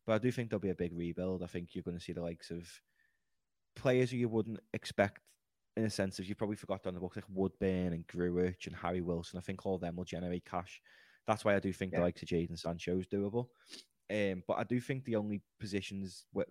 but 0.05 0.13
I 0.13 0.17
do 0.17 0.31
think 0.31 0.49
there'll 0.49 0.59
be 0.59 0.71
a 0.71 0.75
big 0.75 0.91
rebuild. 0.93 1.43
I 1.43 1.47
think 1.47 1.75
you're 1.75 1.83
going 1.83 1.97
to 1.97 2.03
see 2.03 2.13
the 2.13 2.21
likes 2.23 2.49
of 2.49 2.67
players 3.75 4.11
who 4.11 4.17
you 4.17 4.27
wouldn't 4.29 4.59
expect 4.73 5.21
in 5.75 5.83
a 5.85 5.89
sense 5.89 6.17
of 6.17 6.25
you 6.25 6.33
probably 6.33 6.55
forgot 6.55 6.87
on 6.87 6.95
the 6.95 6.99
books 6.99 7.17
like 7.17 7.25
Woodburn 7.29 7.93
and 7.93 8.07
Grujic 8.07 8.65
and 8.65 8.75
Harry 8.75 9.01
Wilson. 9.01 9.37
I 9.37 9.41
think 9.41 9.63
all 9.65 9.75
of 9.75 9.81
them 9.81 9.95
will 9.95 10.05
generate 10.05 10.45
cash. 10.45 10.81
That's 11.27 11.45
why 11.45 11.55
I 11.55 11.59
do 11.59 11.71
think 11.71 11.91
Yeah. 11.91 11.99
the 11.99 12.05
likes 12.05 12.23
of 12.23 12.29
Jadon 12.29 12.57
Sancho 12.57 12.97
is 12.97 13.05
doable. 13.07 13.49
Um, 14.09 14.43
but 14.47 14.57
I 14.57 14.63
do 14.63 14.79
think 14.79 15.03
the 15.05 15.17
only 15.17 15.43
positions 15.59 16.25
that 16.33 16.47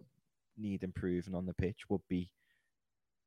need 0.56 0.84
improving 0.84 1.34
on 1.34 1.46
the 1.46 1.54
pitch 1.54 1.88
would 1.88 2.02
be 2.08 2.30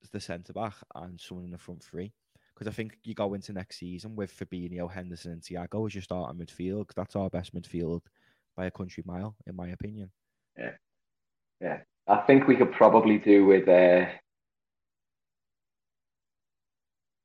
the 0.07 0.19
centre 0.19 0.53
back 0.53 0.75
and 0.95 1.19
someone 1.19 1.45
in 1.45 1.51
the 1.51 1.57
front 1.57 1.83
three. 1.83 2.13
Because 2.53 2.67
I 2.67 2.75
think 2.75 2.97
you 3.03 3.13
go 3.13 3.33
into 3.33 3.53
next 3.53 3.79
season 3.79 4.15
with 4.15 4.37
Fabinho, 4.37 4.91
Henderson, 4.91 5.31
and 5.31 5.41
Thiago 5.41 5.87
as 5.87 5.95
your 5.95 6.01
starting 6.01 6.39
midfield. 6.39 6.87
'cause 6.87 6.95
that's 6.95 7.15
our 7.15 7.29
best 7.29 7.53
midfield 7.53 8.01
by 8.55 8.65
a 8.65 8.71
country 8.71 9.03
mile, 9.05 9.35
in 9.45 9.55
my 9.55 9.69
opinion. 9.69 10.11
Yeah, 10.57 10.75
yeah. 11.61 11.81
I 12.07 12.17
think 12.25 12.47
we 12.47 12.55
could 12.55 12.71
probably 12.71 13.17
do 13.17 13.45
with 13.45 13.67
uh, 13.67 14.09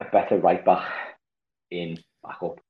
a 0.01 0.05
better 0.13 0.39
right 0.39 0.65
back 0.65 0.93
in 1.71 1.99
backup. 2.23 2.61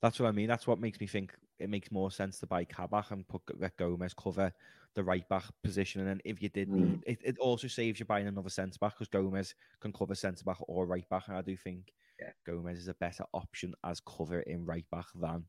That's 0.00 0.20
what 0.20 0.28
I 0.28 0.32
mean. 0.32 0.48
That's 0.48 0.66
what 0.66 0.78
makes 0.78 1.00
me 1.00 1.06
think 1.06 1.34
it 1.58 1.70
makes 1.70 1.92
more 1.92 2.10
sense 2.10 2.38
to 2.40 2.46
buy 2.46 2.64
Kabak 2.64 3.10
and 3.10 3.26
put 3.28 3.42
let 3.58 3.76
Gomez 3.76 4.14
cover 4.14 4.52
the 4.94 5.04
right 5.04 5.28
back 5.28 5.44
position. 5.62 6.00
And 6.00 6.08
then 6.08 6.20
if 6.24 6.42
you 6.42 6.48
did 6.48 6.68
need, 6.68 7.00
mm. 7.00 7.02
it, 7.06 7.18
it 7.24 7.38
also 7.38 7.68
saves 7.68 7.98
you 7.98 8.06
buying 8.06 8.26
another 8.26 8.50
centre 8.50 8.78
back 8.80 8.94
because 8.94 9.08
Gomez 9.08 9.54
can 9.80 9.92
cover 9.92 10.14
centre 10.14 10.44
back 10.44 10.58
or 10.60 10.86
right 10.86 11.08
back. 11.08 11.28
And 11.28 11.36
I 11.36 11.42
do 11.42 11.56
think 11.56 11.92
Yeah. 12.20 12.30
Gomez 12.46 12.78
is 12.78 12.88
a 12.88 12.94
better 12.94 13.24
option 13.32 13.74
as 13.84 14.00
cover 14.00 14.40
in 14.40 14.64
right 14.64 14.84
back 14.90 15.06
than 15.14 15.44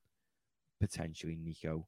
potentially 0.79 1.35
Nico 1.35 1.87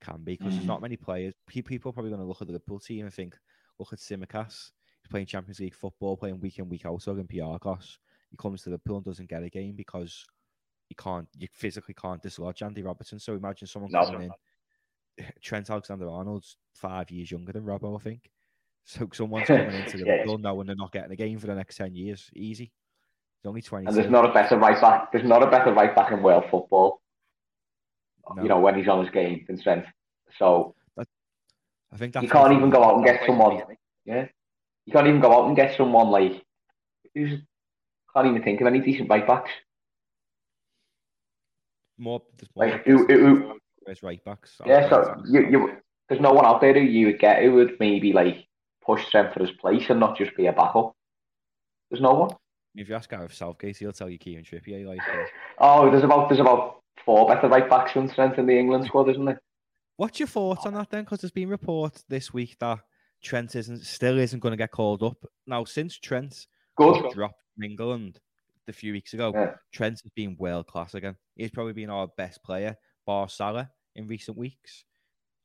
can 0.00 0.22
be 0.22 0.36
because 0.36 0.54
there's 0.54 0.64
mm. 0.64 0.68
not 0.68 0.82
many 0.82 0.96
players. 0.96 1.34
People 1.46 1.90
are 1.90 1.92
probably 1.92 2.10
going 2.10 2.20
to 2.20 2.26
look 2.26 2.40
at 2.40 2.46
the 2.46 2.52
Liverpool 2.52 2.78
team 2.80 3.04
and 3.04 3.14
think, 3.14 3.36
look 3.78 3.92
at 3.92 3.98
Tsimikas. 3.98 4.70
He's 5.02 5.10
playing 5.10 5.26
Champions 5.26 5.60
League 5.60 5.74
football, 5.74 6.16
playing 6.16 6.40
week 6.40 6.58
in, 6.58 6.68
week 6.68 6.86
out, 6.86 7.00
Olympiacos. 7.00 7.98
He 8.30 8.36
comes 8.36 8.62
to 8.62 8.70
Liverpool 8.70 8.96
and 8.96 9.04
doesn't 9.04 9.30
get 9.30 9.42
a 9.42 9.48
game 9.48 9.74
because 9.76 10.24
you 10.88 10.96
can't, 10.96 11.28
you 11.36 11.48
physically 11.52 11.94
can't 11.94 12.22
dislodge 12.22 12.62
Andy 12.62 12.82
Robertson. 12.82 13.18
So 13.18 13.34
imagine 13.34 13.66
someone 13.66 13.90
No. 13.92 14.04
coming 14.04 14.30
in. 15.18 15.24
Trent 15.42 15.70
Alexander 15.70 16.08
Arnold's 16.08 16.56
five 16.74 17.10
years 17.10 17.30
younger 17.30 17.52
than 17.52 17.64
Robbo, 17.64 17.98
I 17.98 18.02
think. 18.02 18.30
So 18.84 19.08
someone's 19.12 19.46
coming 19.48 19.72
into 19.72 19.98
the 19.98 20.04
Yeah. 20.06 20.12
Liverpool 20.12 20.38
knowing 20.38 20.66
they're 20.66 20.76
not 20.76 20.92
getting 20.92 21.10
a 21.12 21.16
game 21.16 21.38
for 21.38 21.46
the 21.46 21.54
next 21.54 21.76
10 21.76 21.94
years. 21.94 22.30
Easy. 22.34 22.64
He's 23.42 23.48
only 23.48 23.62
20. 23.62 23.86
And 23.86 23.96
there's 23.96 24.10
not 24.10 24.28
a 24.28 24.32
better 24.32 24.56
right 24.56 24.80
back. 24.80 25.10
There's 25.12 25.24
not 25.26 25.42
a 25.42 25.50
better 25.50 25.72
right 25.72 25.94
back 25.94 26.12
in 26.12 26.22
world 26.22 26.44
football. 26.50 27.00
No. 28.34 28.42
You 28.42 28.48
know 28.48 28.58
when 28.60 28.74
he's 28.76 28.88
on 28.88 29.04
his 29.04 29.12
game 29.12 29.44
than 29.46 29.60
Trent. 29.62 29.86
So 30.38 30.74
I 30.98 31.96
think 31.96 32.12
that's 32.12 32.24
you 32.24 32.28
can't 32.28 32.52
even 32.52 32.70
go 32.70 32.82
out 32.82 32.96
and 32.96 33.04
get 33.04 33.22
someone. 33.24 33.62
Yeah, 34.04 34.26
you 34.84 34.92
can't 34.92 35.06
even 35.06 35.20
go 35.20 35.32
out 35.32 35.46
and 35.46 35.54
get 35.56 35.76
someone 35.76 36.08
like 36.08 36.44
who's. 37.14 37.40
Can't 38.14 38.26
even 38.28 38.42
think 38.42 38.60
of 38.60 38.66
any 38.66 38.80
decent 38.80 39.08
right 39.08 39.24
backs. 39.26 39.50
More, 41.98 42.22
there's 42.38 42.50
more 42.54 42.66
Like 42.66 42.84
who, 42.84 43.06
who, 43.06 43.36
who 43.36 43.58
as 43.88 44.02
right 44.02 44.22
backs. 44.24 44.56
yeah. 44.66 44.88
So 44.90 45.22
you, 45.30 45.40
you, 45.48 45.72
there's 46.08 46.20
no 46.20 46.32
one 46.32 46.44
out 46.44 46.60
there 46.60 46.74
who 46.74 46.80
you 46.80 47.06
would 47.06 47.18
get 47.18 47.42
who 47.42 47.54
would 47.54 47.76
maybe 47.80 48.12
like 48.12 48.46
push 48.84 49.08
Trent 49.10 49.32
for 49.34 49.40
his 49.40 49.50
place 49.52 49.84
and 49.88 49.98
not 50.00 50.16
just 50.16 50.36
be 50.36 50.46
a 50.46 50.52
backup. 50.52 50.94
There's 51.90 52.02
no 52.02 52.12
one. 52.14 52.30
If 52.74 52.88
you 52.88 52.94
ask 52.94 53.08
Gareth 53.08 53.32
Southgate, 53.34 53.76
he'll 53.78 53.92
tell 53.92 54.10
you 54.10 54.18
Kieran 54.18 54.44
Trippier. 54.44 54.86
Like, 54.86 55.00
uh, 55.00 55.24
Oh, 55.58 55.90
there's 55.90 56.04
about 56.04 56.28
there's 56.28 56.40
about 56.40 56.80
four 57.04 57.26
better 57.26 57.48
right 57.48 57.68
backs 57.70 57.94
than 57.94 58.08
Trent 58.10 58.36
in 58.38 58.46
the 58.46 58.58
England 58.58 58.86
squad, 58.86 59.08
isn't 59.10 59.24
there? 59.24 59.40
what's 59.98 60.18
your 60.20 60.26
thoughts 60.28 60.66
on 60.66 60.74
that 60.74 60.90
then? 60.90 61.04
Because 61.04 61.20
there's 61.20 61.30
been 61.30 61.48
reports 61.48 62.04
this 62.10 62.30
week 62.34 62.56
that 62.60 62.80
Trent 63.22 63.56
isn't 63.56 63.82
still 63.86 64.18
isn't 64.18 64.40
going 64.40 64.52
to 64.52 64.56
get 64.58 64.70
called 64.70 65.02
up. 65.02 65.16
Now, 65.46 65.64
since 65.64 65.98
Trent 65.98 66.46
Good. 66.76 67.10
dropped 67.12 67.40
from 67.54 67.64
England 67.64 68.20
a 68.68 68.72
few 68.72 68.92
weeks 68.92 69.14
ago, 69.14 69.32
Yeah. 69.34 69.54
Trent 69.72 70.00
has 70.02 70.10
been 70.14 70.36
world 70.38 70.66
class 70.66 70.94
again. 70.94 71.16
He's 71.36 71.50
probably 71.50 71.72
been 71.72 71.90
our 71.90 72.08
best 72.16 72.42
player, 72.42 72.76
bar 73.06 73.28
Salah, 73.28 73.70
in 73.94 74.06
recent 74.06 74.36
weeks. 74.36 74.84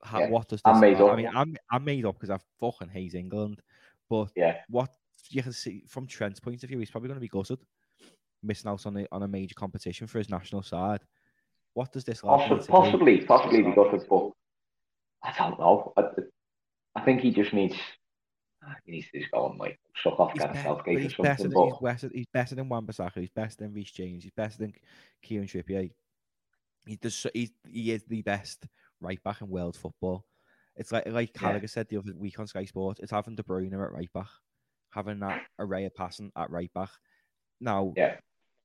How, 0.03 0.19
Yeah, 0.19 0.29
What 0.29 0.47
does 0.49 0.61
this? 0.61 0.73
I'm 0.73 0.79
made 0.79 0.97
I 0.97 1.07
up. 1.07 1.17
mean, 1.17 1.27
I'm 1.33 1.55
I'm 1.71 1.83
made 1.83 2.05
up 2.05 2.15
because 2.19 2.29
I 2.31 2.39
fucking 2.59 2.89
hate 2.89 3.13
England, 3.13 3.61
but 4.09 4.31
Yeah. 4.35 4.61
what 4.67 4.89
you 5.29 5.43
can 5.43 5.53
see 5.53 5.83
from 5.87 6.07
Trent's 6.07 6.39
point 6.39 6.63
of 6.63 6.69
view, 6.69 6.79
he's 6.79 6.89
probably 6.89 7.07
going 7.07 7.17
to 7.19 7.21
be 7.21 7.27
gutted, 7.27 7.59
missing 8.41 8.69
out 8.69 8.85
on 8.87 8.97
a, 8.97 9.07
on 9.11 9.23
a 9.23 9.27
major 9.27 9.53
competition 9.55 10.07
for 10.07 10.17
his 10.17 10.29
national 10.29 10.63
side. 10.63 11.01
What 11.73 11.91
does 11.93 12.03
this 12.03 12.23
lad 12.23 12.49
need 12.49 12.57
Possi- 12.57 12.61
to 12.61 12.65
do? 12.65 12.71
possibly, 12.71 13.21
possibly 13.25 13.61
be 13.61 13.71
gutted, 13.73 14.03
but 14.09 14.31
I 15.23 15.33
don't 15.37 15.59
know. 15.59 15.93
I, 15.95 16.03
I 16.95 17.01
think 17.01 17.21
he 17.21 17.31
just 17.31 17.53
needs. 17.53 17.75
Ah, 18.63 18.75
he 18.85 18.91
needs 18.91 19.07
to 19.11 19.19
just 19.19 19.31
go 19.31 19.49
and 19.49 19.59
like 19.59 19.79
suck 20.03 20.19
off 20.19 20.33
He's, 20.33 20.41
Gareth 20.41 20.55
be- 20.55 20.61
Southgate 20.63 20.97
or 20.97 20.99
he's 20.99 21.13
better, 21.15 21.43
something. 21.43 21.49
than, 21.59 21.69
he's, 21.69 21.79
better, 21.81 22.09
he's 22.13 22.27
better 22.31 22.55
than 22.55 22.69
Wan-Bissaka, 22.69 23.15
he's 23.19 23.29
better 23.31 23.55
than 23.57 23.73
Reece 23.73 23.91
James, 23.91 24.23
he's 24.23 24.33
better 24.33 24.57
than 24.57 24.73
Kieran 25.23 25.47
Trippier. 25.47 25.89
He 26.85 26.95
does, 26.95 27.25
he's, 27.33 27.51
he 27.71 27.91
is 27.91 28.03
the 28.05 28.21
best 28.21 28.65
right 28.99 29.21
back 29.23 29.41
in 29.41 29.49
world 29.49 29.75
football. 29.75 30.25
It's 30.75 30.91
like 30.91 31.07
like 31.07 31.31
Yeah. 31.35 31.49
Gallagher 31.49 31.67
said 31.67 31.87
the 31.89 31.97
other 31.97 32.13
week 32.15 32.39
on 32.39 32.47
Sky 32.47 32.65
Sports, 32.65 32.99
it's 32.99 33.11
having 33.11 33.35
De 33.35 33.43
Bruyne 33.43 33.73
at 33.73 33.91
right 33.91 34.13
back, 34.13 34.29
having 34.91 35.19
that 35.19 35.41
array 35.59 35.85
of 35.85 35.95
passing 35.95 36.31
at 36.35 36.49
right 36.51 36.71
back. 36.73 36.89
Now, 37.59 37.93
Yeah. 37.97 38.17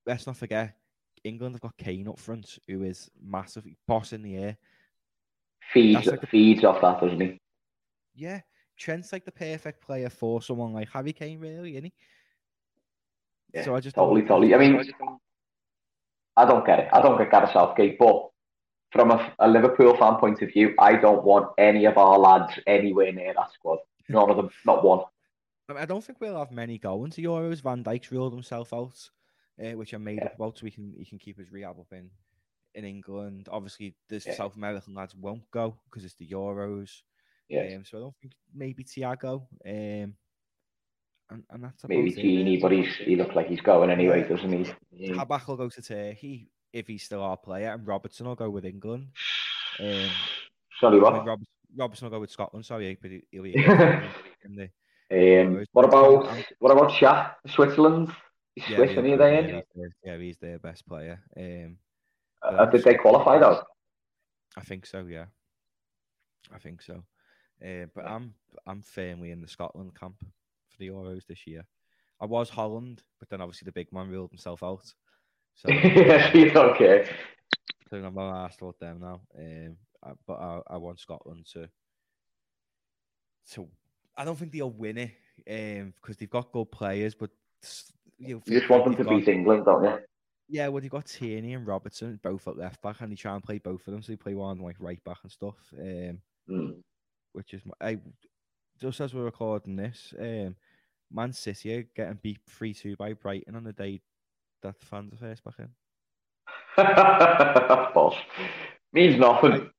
let's 0.07 0.27
not 0.27 0.37
forget, 0.37 0.77
England 1.25 1.55
have 1.55 1.63
got 1.63 1.77
Kane 1.79 2.07
up 2.09 2.19
front, 2.19 2.59
who 2.69 2.83
is 2.83 3.11
massive, 3.21 3.67
boss 3.89 4.13
in 4.13 4.23
the 4.23 4.37
air. 4.37 4.57
feeds 5.73 6.07
like 6.07 6.21
the- 6.21 6.27
feeds 6.27 6.65
off 6.65 6.81
that, 6.83 7.01
doesn't 7.01 7.21
he? 7.21 7.41
Yeah, 8.15 8.41
Trent's 8.77 9.13
like 9.13 9.25
the 9.25 9.33
perfect 9.33 9.81
player 9.83 10.11
for 10.11 10.43
someone 10.43 10.73
like 10.73 10.89
Harry 10.91 11.13
Kane, 11.13 11.39
really, 11.41 11.73
isn't 11.73 11.85
he? 11.85 11.93
Yeah, 13.55 13.65
so 13.65 13.75
I 13.75 13.81
just 13.81 13.97
Totally, 13.97 14.23
totally. 14.23 14.55
I 14.55 14.59
mean, 14.59 14.81
I 16.37 16.45
don't 16.45 16.67
get 16.67 16.81
it. 16.81 16.89
I 16.93 17.01
don't 17.01 17.17
get 17.17 17.31
Gareth 17.31 17.53
Southgate, 17.53 17.99
but 17.99 18.29
from 18.93 19.11
a, 19.11 19.33
a 19.39 19.49
Liverpool 19.49 19.97
fan 19.97 20.17
point 20.17 20.43
of 20.43 20.51
view, 20.53 20.75
I 20.79 20.97
don't 20.97 21.25
want 21.25 21.51
any 21.59 21.87
of 21.87 21.97
our 21.97 22.19
lads 22.19 22.53
anywhere 22.67 23.13
near 23.13 23.33
that 23.35 23.53
squad. 23.53 23.79
None 24.09 24.31
of 24.31 24.37
them, 24.37 24.51
not 24.65 24.85
one. 24.85 25.01
I, 25.69 25.73
mean, 25.73 25.83
I 25.83 25.87
don't 25.87 26.05
think 26.05 26.21
we'll 26.21 26.39
have 26.39 26.51
many 26.53 26.79
going 26.79 27.11
to 27.13 27.23
Euros. 27.23 27.63
Van 27.63 27.83
Dijk's 27.83 28.13
ruled 28.13 28.33
himself 28.35 28.73
out, 28.73 29.11
uh, 29.65 29.73
which 29.73 29.95
I 29.95 29.99
made 29.99 30.19
Yeah. 30.19 30.27
up 30.27 30.35
about, 30.37 30.59
so 30.59 30.67
he 30.67 30.71
can 30.71 30.95
he 30.99 31.05
can 31.05 31.19
keep 31.19 31.39
his 31.39 31.51
rehab 31.51 31.79
up 31.81 31.93
in 31.93 32.11
in 32.75 32.85
England. 32.85 33.49
Obviously, 33.51 33.95
the 34.09 34.23
Yeah. 34.25 34.35
South 34.35 34.55
American 34.57 34.95
lads 34.95 35.15
won't 35.15 35.51
go 35.51 35.77
because 35.85 36.05
it's 36.05 36.15
the 36.15 36.29
Euros. 36.29 37.03
Yeah. 37.49 37.75
Um, 37.77 37.85
so 37.85 37.99
I 37.99 38.01
don't 38.01 38.15
think 38.21 38.33
maybe 38.55 38.85
Thiago. 38.85 39.47
Um, 39.67 40.15
and, 41.29 41.43
and 41.51 41.65
that's 41.65 41.85
Maybe 41.89 42.13
Gini, 42.13 42.61
but 42.61 42.71
he's 42.73 42.95
he 42.97 43.17
looks 43.17 43.35
like 43.35 43.49
he's 43.49 43.61
going 43.61 43.91
anyway, 43.91 44.21
Yeah. 44.23 44.29
doesn't 44.37 44.53
he? 44.65 44.73
Yeah. 44.93 45.15
Kabak 45.17 45.49
will 45.49 45.57
go 45.57 45.69
to 45.69 45.83
Turkey 45.83 46.49
if 46.73 46.87
he's 46.87 47.03
still 47.05 47.23
our 47.23 47.37
player, 47.37 47.73
and 47.73 47.87
Robertson 47.87 48.27
will 48.27 48.37
go 48.37 48.49
with 48.51 48.65
England. 48.65 49.09
Um, 49.81 50.09
Sorry, 50.79 50.93
I 50.93 51.01
mean, 51.01 51.03
what? 51.03 51.27
Robertson, 51.27 51.47
Robertson 51.77 52.05
will 52.07 52.17
go 52.17 52.21
with 52.21 52.31
Scotland. 52.31 52.65
Sorry, 52.67 52.97
but 53.01 53.11
he- 53.11 53.25
he'll 53.33 53.43
be 53.43 53.55
in 53.57 54.55
the 54.55 54.71
Um, 55.43 55.65
what 55.73 55.85
about 55.85 56.29
what 56.61 56.71
about 56.71 56.91
Shaq? 56.93 57.35
Switzerland? 57.49 58.13
He's 58.55 58.69
yeah, 58.71 58.77
Swiss, 58.77 58.91
isn't 58.93 59.05
he? 59.05 59.13
upper- 59.15 59.29
yeah, 59.31 59.39
in? 59.39 59.55
he's 59.57 59.65
their- 59.75 59.97
yeah, 60.05 60.19
he's 60.19 60.39
their 60.39 60.59
best 60.61 60.87
player. 60.87 61.21
Um, 61.37 61.79
Uh, 62.43 62.67
did 62.67 62.85
they 62.85 62.95
qualify 62.95 63.39
though? 63.39 63.63
I 64.57 64.61
think 64.61 64.87
so. 64.87 65.05
Yeah, 65.07 65.27
I 66.55 66.59
think 66.59 66.83
so. 66.83 67.03
Uh, 67.65 67.87
but 67.95 68.07
I'm 68.07 68.35
I'm 68.67 68.83
firmly 68.83 69.31
in 69.31 69.41
the 69.41 69.49
Scotland 69.49 69.99
camp 69.99 70.19
for 70.19 70.79
the 70.79 70.89
Euros 70.89 71.27
this 71.27 71.47
year. 71.47 71.65
I 72.21 72.27
was 72.27 72.49
Holland, 72.49 73.03
but 73.19 73.29
then 73.29 73.41
obviously 73.41 73.67
the 73.67 73.73
big 73.73 73.93
man 73.93 74.09
ruled 74.09 74.31
himself 74.31 74.63
out. 74.63 74.85
So, 75.55 75.71
yes, 75.71 76.33
he's 76.33 76.55
okay. 76.55 77.09
so 77.89 77.97
I'm 77.97 78.15
not 78.15 78.45
asked 78.45 78.61
about 78.61 78.79
them 78.79 79.01
now. 79.01 79.21
Um, 79.39 79.77
I, 80.03 80.11
but 80.27 80.35
I, 80.35 80.61
I 80.71 80.77
want 80.77 81.01
Scotland 81.01 81.47
to. 81.53 81.69
To 83.53 83.69
I 84.17 84.25
don't 84.25 84.37
think 84.39 84.53
they'll 84.53 84.71
win 84.71 84.99
it 84.99 85.13
um, 85.49 85.95
because 86.01 86.17
they've 86.17 86.29
got 86.29 86.53
good 86.53 86.71
players, 86.71 87.15
but 87.15 87.31
you 88.19 88.43
You 88.47 88.59
just 88.59 88.71
want 88.71 88.85
them 88.85 88.97
to 88.97 89.05
beat 89.05 89.29
England, 89.29 89.65
don't 89.67 89.85
you? 89.85 89.99
Yeah, 90.49 90.69
well, 90.69 90.81
they 90.81 90.89
got 90.89 91.07
Tierney 91.07 91.55
and 91.55 91.67
Robertson 91.67 92.21
both 92.23 92.47
at 92.49 92.57
left 92.57 92.81
back, 92.83 93.01
and 93.01 93.11
they 93.11 93.17
try 93.17 93.35
and 93.35 93.43
play 93.43 93.59
both 93.59 93.87
of 93.87 93.93
them, 93.93 94.03
so 94.03 94.13
they 94.13 94.17
play 94.17 94.35
one 94.35 94.59
like 94.59 94.77
right 94.79 95.03
back 95.05 95.19
and 95.23 95.33
stuff. 95.33 95.57
Um, 95.79 96.21
Mm. 96.49 96.83
Which 97.37 97.53
is 97.53 97.61
my, 97.65 97.75
I, 97.87 97.99
just 98.81 99.01
as 99.01 99.13
we're 99.13 99.25
recording 99.25 99.77
this, 99.77 100.15
um, 100.19 100.57
Man 101.13 101.33
City 101.33 101.77
are 101.77 101.87
getting 101.95 102.19
beat 102.23 102.41
three 102.49 102.73
two 102.73 102.97
by 102.97 103.13
Brighton 103.13 103.55
on 103.55 103.65
the 103.65 103.73
day 103.73 104.01
that 104.63 104.81
the 104.81 104.87
fans 104.87 105.13
are 105.13 105.17
first 105.17 105.45
back 105.45 105.55
in. 105.59 105.69
Boss. 107.95 108.17
Means 108.93 109.19
nothing. 109.19 109.71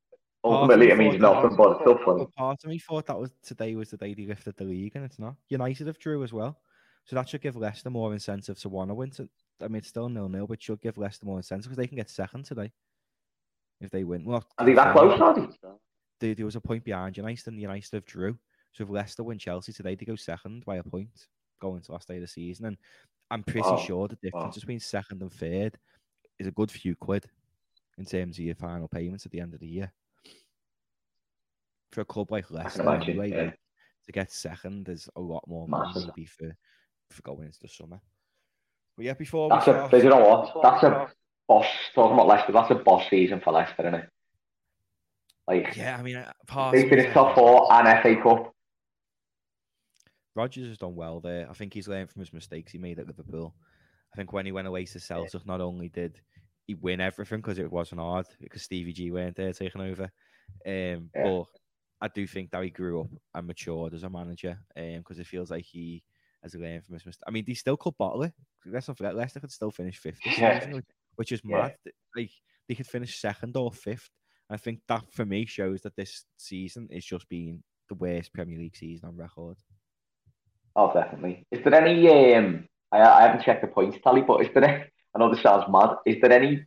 Ultimately, 0.43 0.87
it 0.87 0.89
Half 0.89 0.93
of 0.93 0.99
me 0.99 1.09
means 1.09 1.21
nothing, 1.21 1.55
but 1.55 1.71
it's 1.71 1.81
still 1.81 1.97
fun. 2.05 2.27
Part 2.37 2.63
of 2.63 2.69
me 2.69 2.77
thought 2.77 3.07
that 3.07 3.19
was 3.19 3.31
today 3.43 3.75
was 3.75 3.89
the 3.89 3.97
day 3.97 4.13
they 4.13 4.25
lifted 4.25 4.55
the 4.55 4.63
league, 4.63 4.95
and 4.95 5.03
it's 5.03 5.19
not. 5.19 5.35
United 5.49 5.87
have 5.87 5.99
drew 5.99 6.23
as 6.23 6.31
well, 6.31 6.59
so 7.05 7.15
that 7.15 7.27
should 7.27 7.41
give 7.41 7.55
Leicester 7.55 7.89
more 7.89 8.13
incentive 8.13 8.59
to 8.59 8.69
want 8.69 8.91
to 8.91 8.93
win. 8.93 9.09
To, 9.11 9.27
I 9.61 9.67
mean, 9.67 9.77
it's 9.77 9.89
still 9.89 10.09
nil 10.09 10.29
nil, 10.29 10.47
but 10.47 10.61
should 10.61 10.81
give 10.81 10.97
Leicester 10.97 11.25
more 11.25 11.37
incentive 11.37 11.65
because 11.65 11.77
they 11.77 11.87
can 11.87 11.97
get 11.97 12.09
second 12.09 12.45
today 12.45 12.71
if 13.81 13.89
they 13.89 14.03
win. 14.03 14.25
Well, 14.25 14.45
Are 14.59 14.65
they 14.65 14.73
that 14.73 14.93
close, 14.93 15.19
are 15.19 15.35
they? 15.35 15.47
There, 16.19 16.35
there 16.35 16.45
was 16.45 16.55
a 16.55 16.61
point 16.61 16.83
behind 16.83 17.17
United, 17.17 17.47
and 17.47 17.61
United 17.61 17.91
have 17.93 18.05
drew. 18.05 18.37
So 18.73 18.83
if 18.83 18.89
Leicester 18.89 19.23
win 19.23 19.39
Chelsea 19.39 19.73
today, 19.73 19.95
they 19.95 20.05
go 20.05 20.15
second 20.15 20.65
by 20.65 20.77
a 20.77 20.83
point 20.83 21.27
going 21.59 21.81
to 21.81 21.91
last 21.91 22.07
day 22.07 22.15
of 22.15 22.21
the 22.21 22.27
season. 22.27 22.65
And 22.67 22.77
I'm 23.31 23.43
pretty 23.43 23.61
Wow. 23.67 23.77
sure 23.77 24.07
the 24.07 24.15
oh. 24.15 24.19
difference 24.21 24.55
Wow. 24.55 24.59
between 24.59 24.79
second 24.79 25.21
and 25.21 25.31
third 25.31 25.77
is 26.39 26.47
a 26.47 26.51
good 26.51 26.69
few 26.71 26.95
quid 26.95 27.29
in 27.97 28.05
terms 28.05 28.37
of 28.37 28.45
your 28.45 28.55
final 28.55 28.87
payments 28.87 29.25
at 29.25 29.31
the 29.31 29.39
end 29.39 29.53
of 29.53 29.59
the 29.59 29.67
year. 29.67 29.91
For 31.91 32.01
a 32.01 32.05
club 32.05 32.31
like 32.31 32.51
Leicester, 32.51 32.83
imagine, 32.83 33.09
anyway, 33.11 33.29
yeah. 33.31 33.43
like, 33.45 33.59
to 34.05 34.11
get 34.11 34.31
second 34.31 34.87
is 34.89 35.09
a 35.15 35.21
lot 35.21 35.43
more 35.47 35.67
money 35.67 35.87
Massive. 35.87 36.11
maybe 36.15 36.25
for, 36.25 36.55
for 37.09 37.21
going 37.23 37.45
into 37.45 37.59
the 37.61 37.67
summer. 37.67 37.99
But 38.95 39.05
yeah, 39.05 39.13
before 39.13 39.49
we 39.49 39.55
That's 39.55 39.67
a, 39.67 39.87
start, 39.87 40.03
you 40.03 40.09
know 40.09 40.19
what? 40.27 40.61
That's 40.61 40.83
a 40.83 41.07
boss, 41.47 41.67
talking 41.95 42.13
about 42.13 42.27
Leicester, 42.27 42.51
that's 42.51 42.71
a 42.71 42.75
boss 42.75 43.09
season 43.09 43.39
for 43.39 43.53
Leicester, 43.53 43.87
isn't 43.87 43.95
it? 43.95 44.09
Like, 45.47 45.75
yeah, 45.77 45.97
I 45.97 46.01
mean, 46.03 46.17
uh, 46.17 46.71
they 46.71 46.89
finished 46.89 47.07
is 47.09 47.13
top 47.13 47.35
four 47.35 47.71
and 47.71 48.01
FA 48.01 48.21
Cup. 48.21 48.53
Rodgers 50.35 50.67
has 50.67 50.77
done 50.77 50.95
well 50.95 51.19
there. 51.19 51.49
I 51.49 51.53
think 51.53 51.73
he's 51.73 51.87
learned 51.87 52.11
from 52.11 52.19
his 52.19 52.33
mistakes 52.33 52.71
he 52.71 52.77
made 52.77 52.99
at 52.99 53.07
Liverpool. 53.07 53.55
I 54.13 54.17
think 54.17 54.33
when 54.33 54.45
he 54.45 54.51
went 54.51 54.67
away 54.67 54.85
to 54.85 54.99
Celtic, 54.99 55.45
not 55.45 55.61
only 55.61 55.89
did 55.89 56.19
he 56.67 56.75
win 56.75 57.01
everything 57.01 57.39
because 57.39 57.59
it 57.59 57.71
wasn't 57.71 58.01
hard 58.01 58.25
because 58.41 58.61
Stevie 58.61 58.93
G 58.93 59.09
weren't 59.09 59.35
there 59.35 59.53
taking 59.53 59.81
over, 59.81 60.03
um, 60.03 60.11
Yeah. 60.65 61.23
but 61.23 61.45
I 62.01 62.07
do 62.09 62.27
think 62.27 62.51
that 62.51 62.63
he 62.63 62.69
grew 62.69 63.01
up 63.01 63.07
and 63.33 63.47
matured 63.47 63.93
as 63.93 64.03
a 64.03 64.09
manager 64.09 64.59
because 64.75 65.17
it 65.17 65.27
feels 65.27 65.49
like 65.49 65.63
he 65.63 66.03
has 66.43 66.53
learned 66.53 66.85
from 66.85 66.93
his 66.93 67.05
mistakes. 67.05 67.23
I 67.27 67.31
mean, 67.31 67.45
they 67.47 67.53
still 67.55 67.77
could 67.77 67.97
bottle 67.97 68.23
it. 68.23 68.33
Let's 68.65 68.87
not 68.87 68.97
forget, 68.97 69.15
Leicester 69.15 69.39
could 69.39 69.51
still 69.51 69.71
finish 69.71 69.97
fifth, 69.97 70.19
Yeah. 70.37 70.69
which, 71.15 71.31
is 71.31 71.41
Yeah. 71.43 71.57
mad. 71.57 71.75
Like 72.15 72.31
they 72.67 72.75
could 72.75 72.85
finish 72.87 73.17
second 73.19 73.55
or 73.57 73.71
fifth. 73.71 74.11
I 74.49 74.57
think 74.57 74.79
that 74.87 75.03
for 75.11 75.25
me 75.25 75.45
shows 75.45 75.81
that 75.81 75.95
this 75.95 76.23
season 76.37 76.87
is 76.91 77.05
just 77.05 77.27
being 77.29 77.63
the 77.89 77.95
worst 77.95 78.33
Premier 78.33 78.57
League 78.57 78.75
season 78.75 79.09
on 79.09 79.17
record. 79.17 79.57
Oh, 80.75 80.93
definitely. 80.93 81.45
Is 81.51 81.63
there 81.63 81.73
any, 81.73 82.35
um, 82.35 82.65
I, 82.91 83.01
I 83.01 83.21
haven't 83.23 83.43
checked 83.43 83.61
the 83.61 83.67
points 83.67 83.97
tally, 84.03 84.21
but 84.21 84.41
is 84.41 84.49
there 84.53 84.63
any, 84.63 84.83
I 85.15 85.19
know 85.19 85.33
this 85.33 85.41
sounds 85.41 85.65
mad, 85.69 85.95
is 86.05 86.17
there 86.21 86.31
any, 86.31 86.65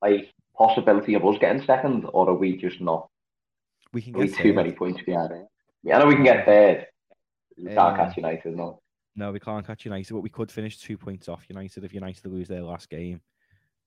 like, 0.00 0.30
possibility 0.56 1.14
of 1.14 1.24
us 1.26 1.36
getting 1.40 1.62
second, 1.64 2.04
or 2.12 2.28
are 2.30 2.34
we 2.34 2.56
just 2.56 2.80
not, 2.80 3.08
We 3.92 4.02
can 4.02 4.12
get 4.12 4.34
too 4.34 4.52
many 4.52 4.72
points 4.72 5.02
behind? 5.02 5.32
It? 5.32 5.46
Yeah, 5.82 5.96
I 5.96 6.00
know 6.00 6.06
we 6.06 6.14
can 6.14 6.24
get 6.24 6.44
third. 6.46 6.86
We 7.58 7.64
can't 7.66 7.78
Um, 7.78 7.96
catch 7.96 8.16
United, 8.16 8.56
no. 8.56 8.80
No, 9.16 9.32
we 9.32 9.40
can't 9.40 9.66
catch 9.66 9.84
United, 9.84 10.12
but 10.12 10.20
we 10.20 10.30
could 10.30 10.50
finish 10.50 10.78
two 10.78 10.96
points 10.96 11.28
off 11.28 11.44
United 11.48 11.84
if 11.84 11.92
United 11.92 12.24
lose 12.26 12.48
their 12.48 12.62
last 12.62 12.88
game. 12.88 13.20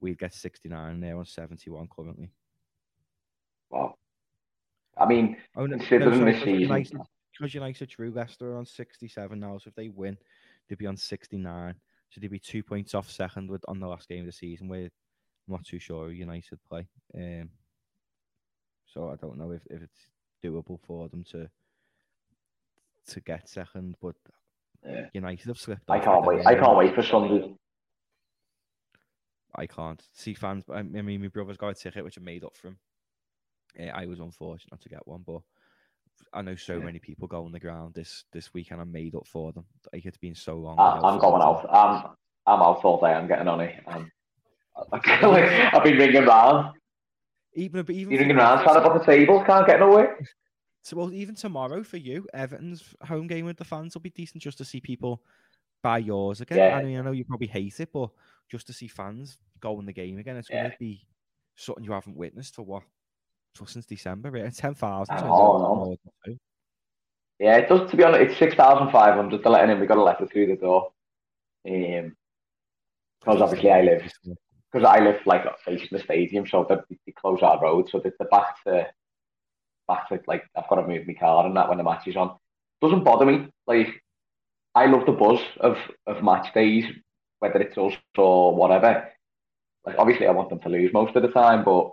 We'd 0.02 0.20
get 0.20 0.34
69 0.34 1.00
they're 1.00 1.18
on 1.18 1.26
71 1.26 1.88
currently. 1.88 2.30
Wow. 3.70 3.96
I 4.98 5.06
mean, 5.06 5.38
Oh, 5.56 5.66
no, 5.66 5.78
Considering 5.78 6.20
sorry, 6.20 6.32
this 6.32 6.40
because 6.40 6.46
season- 6.46 6.60
United, 6.62 6.98
because 7.38 7.54
United 7.54 7.90
drew 7.90 8.12
Leicester 8.12 8.56
on 8.58 8.66
67 8.66 9.40
now, 9.40 9.58
so 9.58 9.68
if 9.68 9.76
they 9.76 9.90
win, 9.90 10.18
they'd 10.68 10.78
be 10.78 10.86
on 10.86 10.96
69. 10.98 11.76
So 12.10 12.22
they'd 12.22 12.30
be 12.32 12.40
two 12.40 12.64
points 12.64 12.94
off 12.96 13.10
second 13.12 13.50
with 13.50 13.64
on 13.68 13.80
the 13.80 13.88
last 13.88 14.08
game 14.08 14.22
of 14.22 14.26
the 14.28 14.32
season, 14.32 14.68
where 14.70 14.84
I'm 14.86 14.90
not 15.50 15.66
too 15.66 15.80
sure 15.80 16.12
United 16.12 16.60
play. 16.70 16.88
Um, 17.14 17.50
so 18.86 19.10
I 19.10 19.16
don't 19.16 19.38
know 19.38 19.52
if, 19.52 19.62
if 19.70 19.82
it's 19.82 20.00
doable 20.44 20.80
for 20.86 21.10
them 21.10 21.24
to 21.32 21.50
to 23.08 23.20
get 23.22 23.48
second, 23.50 23.96
but 24.02 24.16
Yeah. 24.84 25.10
United 25.14 25.48
have 25.48 25.60
slipped. 25.60 25.90
I 25.90 26.00
can't 26.00 26.26
wait. 26.26 26.46
I 26.46 26.56
can't 26.56 26.78
wait 26.78 26.96
for 26.96 27.04
Sunday. 27.04 27.54
I 29.56 29.68
can't 29.68 30.02
see 30.14 30.34
fans. 30.34 30.64
I 30.70 30.82
mean, 30.84 31.22
my 31.22 31.28
brother's 31.28 31.58
got 31.58 31.70
a 31.70 31.74
ticket 31.76 32.04
which 32.04 32.18
I 32.18 32.22
made 32.22 32.44
up 32.44 32.56
for 32.58 32.70
him. 32.70 32.80
Uh, 33.80 33.84
I 33.94 34.06
was 34.06 34.20
unfortunate 34.20 34.72
not 34.72 34.82
to 34.82 34.90
get 34.90 35.08
one, 35.08 35.24
but 35.26 35.42
I 36.34 36.42
know 36.42 36.56
so 36.56 36.78
Yeah. 36.78 36.86
many 36.86 37.00
people 37.00 37.28
go 37.28 37.46
on 37.46 37.52
the 37.52 37.60
ground 37.60 37.94
this 37.94 38.24
this 38.32 38.54
weekend. 38.54 38.82
I 38.82 38.84
made 38.86 39.16
up 39.16 39.28
for 39.28 39.52
them. 39.52 39.66
Like 39.92 40.06
it's 40.06 40.18
been 40.18 40.36
so 40.36 40.56
long. 40.58 40.78
Without 40.78 41.04
I'm 41.04 41.20
going 41.20 41.42
out. 41.42 41.66
I'm, 41.70 42.16
I'm 42.46 42.62
out 42.62 42.84
all 42.84 43.00
day. 43.00 43.14
I'm 43.14 43.28
getting 43.28 43.48
on 43.48 43.62
it. 43.62 43.76
Um, 43.88 44.12
I've 44.92 45.84
been 45.84 45.98
ringing 45.98 46.26
round. 46.26 46.76
Even 47.54 47.86
even 47.90 48.14
for 48.14 48.20
ringing 48.20 48.36
round, 48.36 48.64
trying 48.64 48.76
to 48.76 48.82
book 48.82 49.02
a 49.02 49.06
table. 49.06 49.44
Can't 49.46 49.66
get 49.66 49.80
nowhere. 49.80 50.20
So 50.84 50.98
well, 50.98 51.14
even 51.14 51.36
tomorrow 51.36 51.84
for 51.84 51.98
you, 51.98 52.28
Everton's 52.34 52.84
home 53.02 53.28
game 53.28 53.46
with 53.46 53.58
the 53.58 53.64
fans 53.64 53.96
will 53.96 54.02
be 54.02 54.10
decent 54.12 54.44
just 54.44 54.58
to 54.60 54.66
see 54.66 54.80
people 54.80 55.24
buy 55.82 55.98
yours 56.00 56.42
again. 56.42 56.58
Yeah. 56.58 56.76
I 56.76 56.84
mean, 56.84 57.00
I 57.00 57.02
know 57.02 57.12
you 57.12 57.26
probably 57.26 57.48
hate 57.48 57.80
it, 57.80 57.92
but 57.92 58.10
just 58.52 58.68
to 58.68 58.74
see 58.74 58.88
fans 58.88 59.38
go 59.60 59.80
in 59.80 59.86
the 59.86 59.94
game 59.94 60.20
again, 60.20 60.36
it's 60.36 60.50
going 60.50 60.70
to 60.70 60.78
be 60.80 61.08
something 61.56 61.84
you 61.84 61.92
haven't 61.92 62.18
witnessed 62.18 62.56
for 62.56 62.64
what 62.64 62.84
for 63.56 63.68
since 63.68 63.86
December. 63.86 64.32
Right? 64.32 64.54
Ten 64.54 64.76
thousand. 64.76 65.18
Oh, 65.20 65.98
no. 66.26 66.36
Yeah, 67.40 67.58
it 67.58 67.70
does. 67.70 67.90
To 67.92 67.98
be 67.98 68.04
honest, 68.04 68.32
it's 68.32 68.40
six 68.40 68.56
thousand 68.56 68.92
five 68.92 69.16
hundred. 69.16 69.44
They're 69.44 69.52
letting 69.52 69.72
in. 69.72 69.80
We 69.80 69.88
got 69.88 69.98
a 69.98 70.04
letter 70.04 70.28
through 70.28 70.48
the 70.48 70.56
door. 70.56 70.92
Um, 71.68 72.16
because 73.20 73.42
obviously 73.42 73.72
I 73.72 73.82
live 73.82 74.12
because 74.72 74.88
I 74.88 75.00
live 75.00 75.20
like 75.26 75.44
facing 75.66 75.90
the 75.92 76.00
stadium, 76.00 76.46
so 76.46 76.66
they, 76.68 76.76
they 77.06 77.14
close 77.14 77.40
our 77.42 77.60
road, 77.60 77.90
so 77.90 78.00
they're 78.00 78.28
back 78.30 78.64
to 78.66 78.88
back 79.88 80.10
to 80.10 80.20
like 80.28 80.44
I've 80.56 80.68
got 80.70 80.76
to 80.76 80.88
move 80.88 81.08
my 81.08 81.14
car 81.14 81.46
and 81.46 81.56
that 81.58 81.70
when 81.70 81.78
the 81.78 81.84
match 81.84 82.08
is 82.08 82.16
on. 82.16 82.38
Doesn't 82.82 83.04
bother 83.04 83.26
me. 83.26 83.48
Like 83.68 84.02
I 84.76 84.86
love 84.86 85.06
the 85.06 85.12
buzz 85.12 85.40
of 85.60 85.78
of 86.06 86.24
match 86.24 86.54
days, 86.54 86.86
whether 87.40 87.60
it's 87.60 87.78
us 87.78 87.94
or 88.18 88.56
whatever. 88.56 89.10
Like 89.86 89.96
obviously 89.98 90.28
I 90.28 90.32
want 90.32 90.50
them 90.50 90.60
to 90.60 90.70
lose 90.70 90.94
most 90.94 91.16
of 91.16 91.24
the 91.24 91.30
time, 91.30 91.64
but 91.64 91.92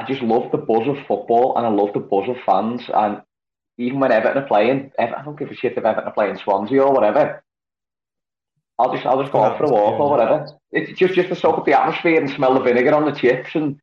I 0.00 0.04
just 0.06 0.22
love 0.22 0.50
the 0.50 0.56
buzz 0.56 0.88
of 0.88 0.96
football 1.06 1.58
and 1.58 1.66
I 1.66 1.68
love 1.68 1.92
the 1.92 2.00
buzz 2.00 2.26
of 2.28 2.36
fans. 2.46 2.82
And 2.92 3.20
even 3.76 4.00
when 4.00 4.12
Everton 4.12 4.42
are 4.42 4.46
playing, 4.46 4.92
Ever- 4.98 5.18
I 5.18 5.22
don't 5.22 5.38
give 5.38 5.50
a 5.50 5.54
shit 5.54 5.72
if 5.72 5.84
Everton 5.84 6.04
are 6.04 6.12
playing 6.12 6.38
Swansea 6.38 6.82
or 6.82 6.92
whatever. 6.94 7.44
I'll 8.78 8.94
just 8.94 9.04
I'll 9.04 9.20
just 9.20 9.30
go 9.30 9.44
out 9.44 9.58
for 9.58 9.64
a 9.64 9.68
walk 9.68 10.00
or 10.00 10.08
whatever. 10.08 10.46
It's 10.72 10.98
just 10.98 11.12
just 11.12 11.28
to 11.28 11.36
soak 11.36 11.58
up 11.58 11.66
the 11.66 11.78
atmosphere 11.78 12.18
and 12.18 12.30
smell 12.30 12.54
the 12.54 12.60
vinegar 12.60 12.94
on 12.94 13.04
the 13.04 13.12
chips 13.12 13.54
and 13.54 13.78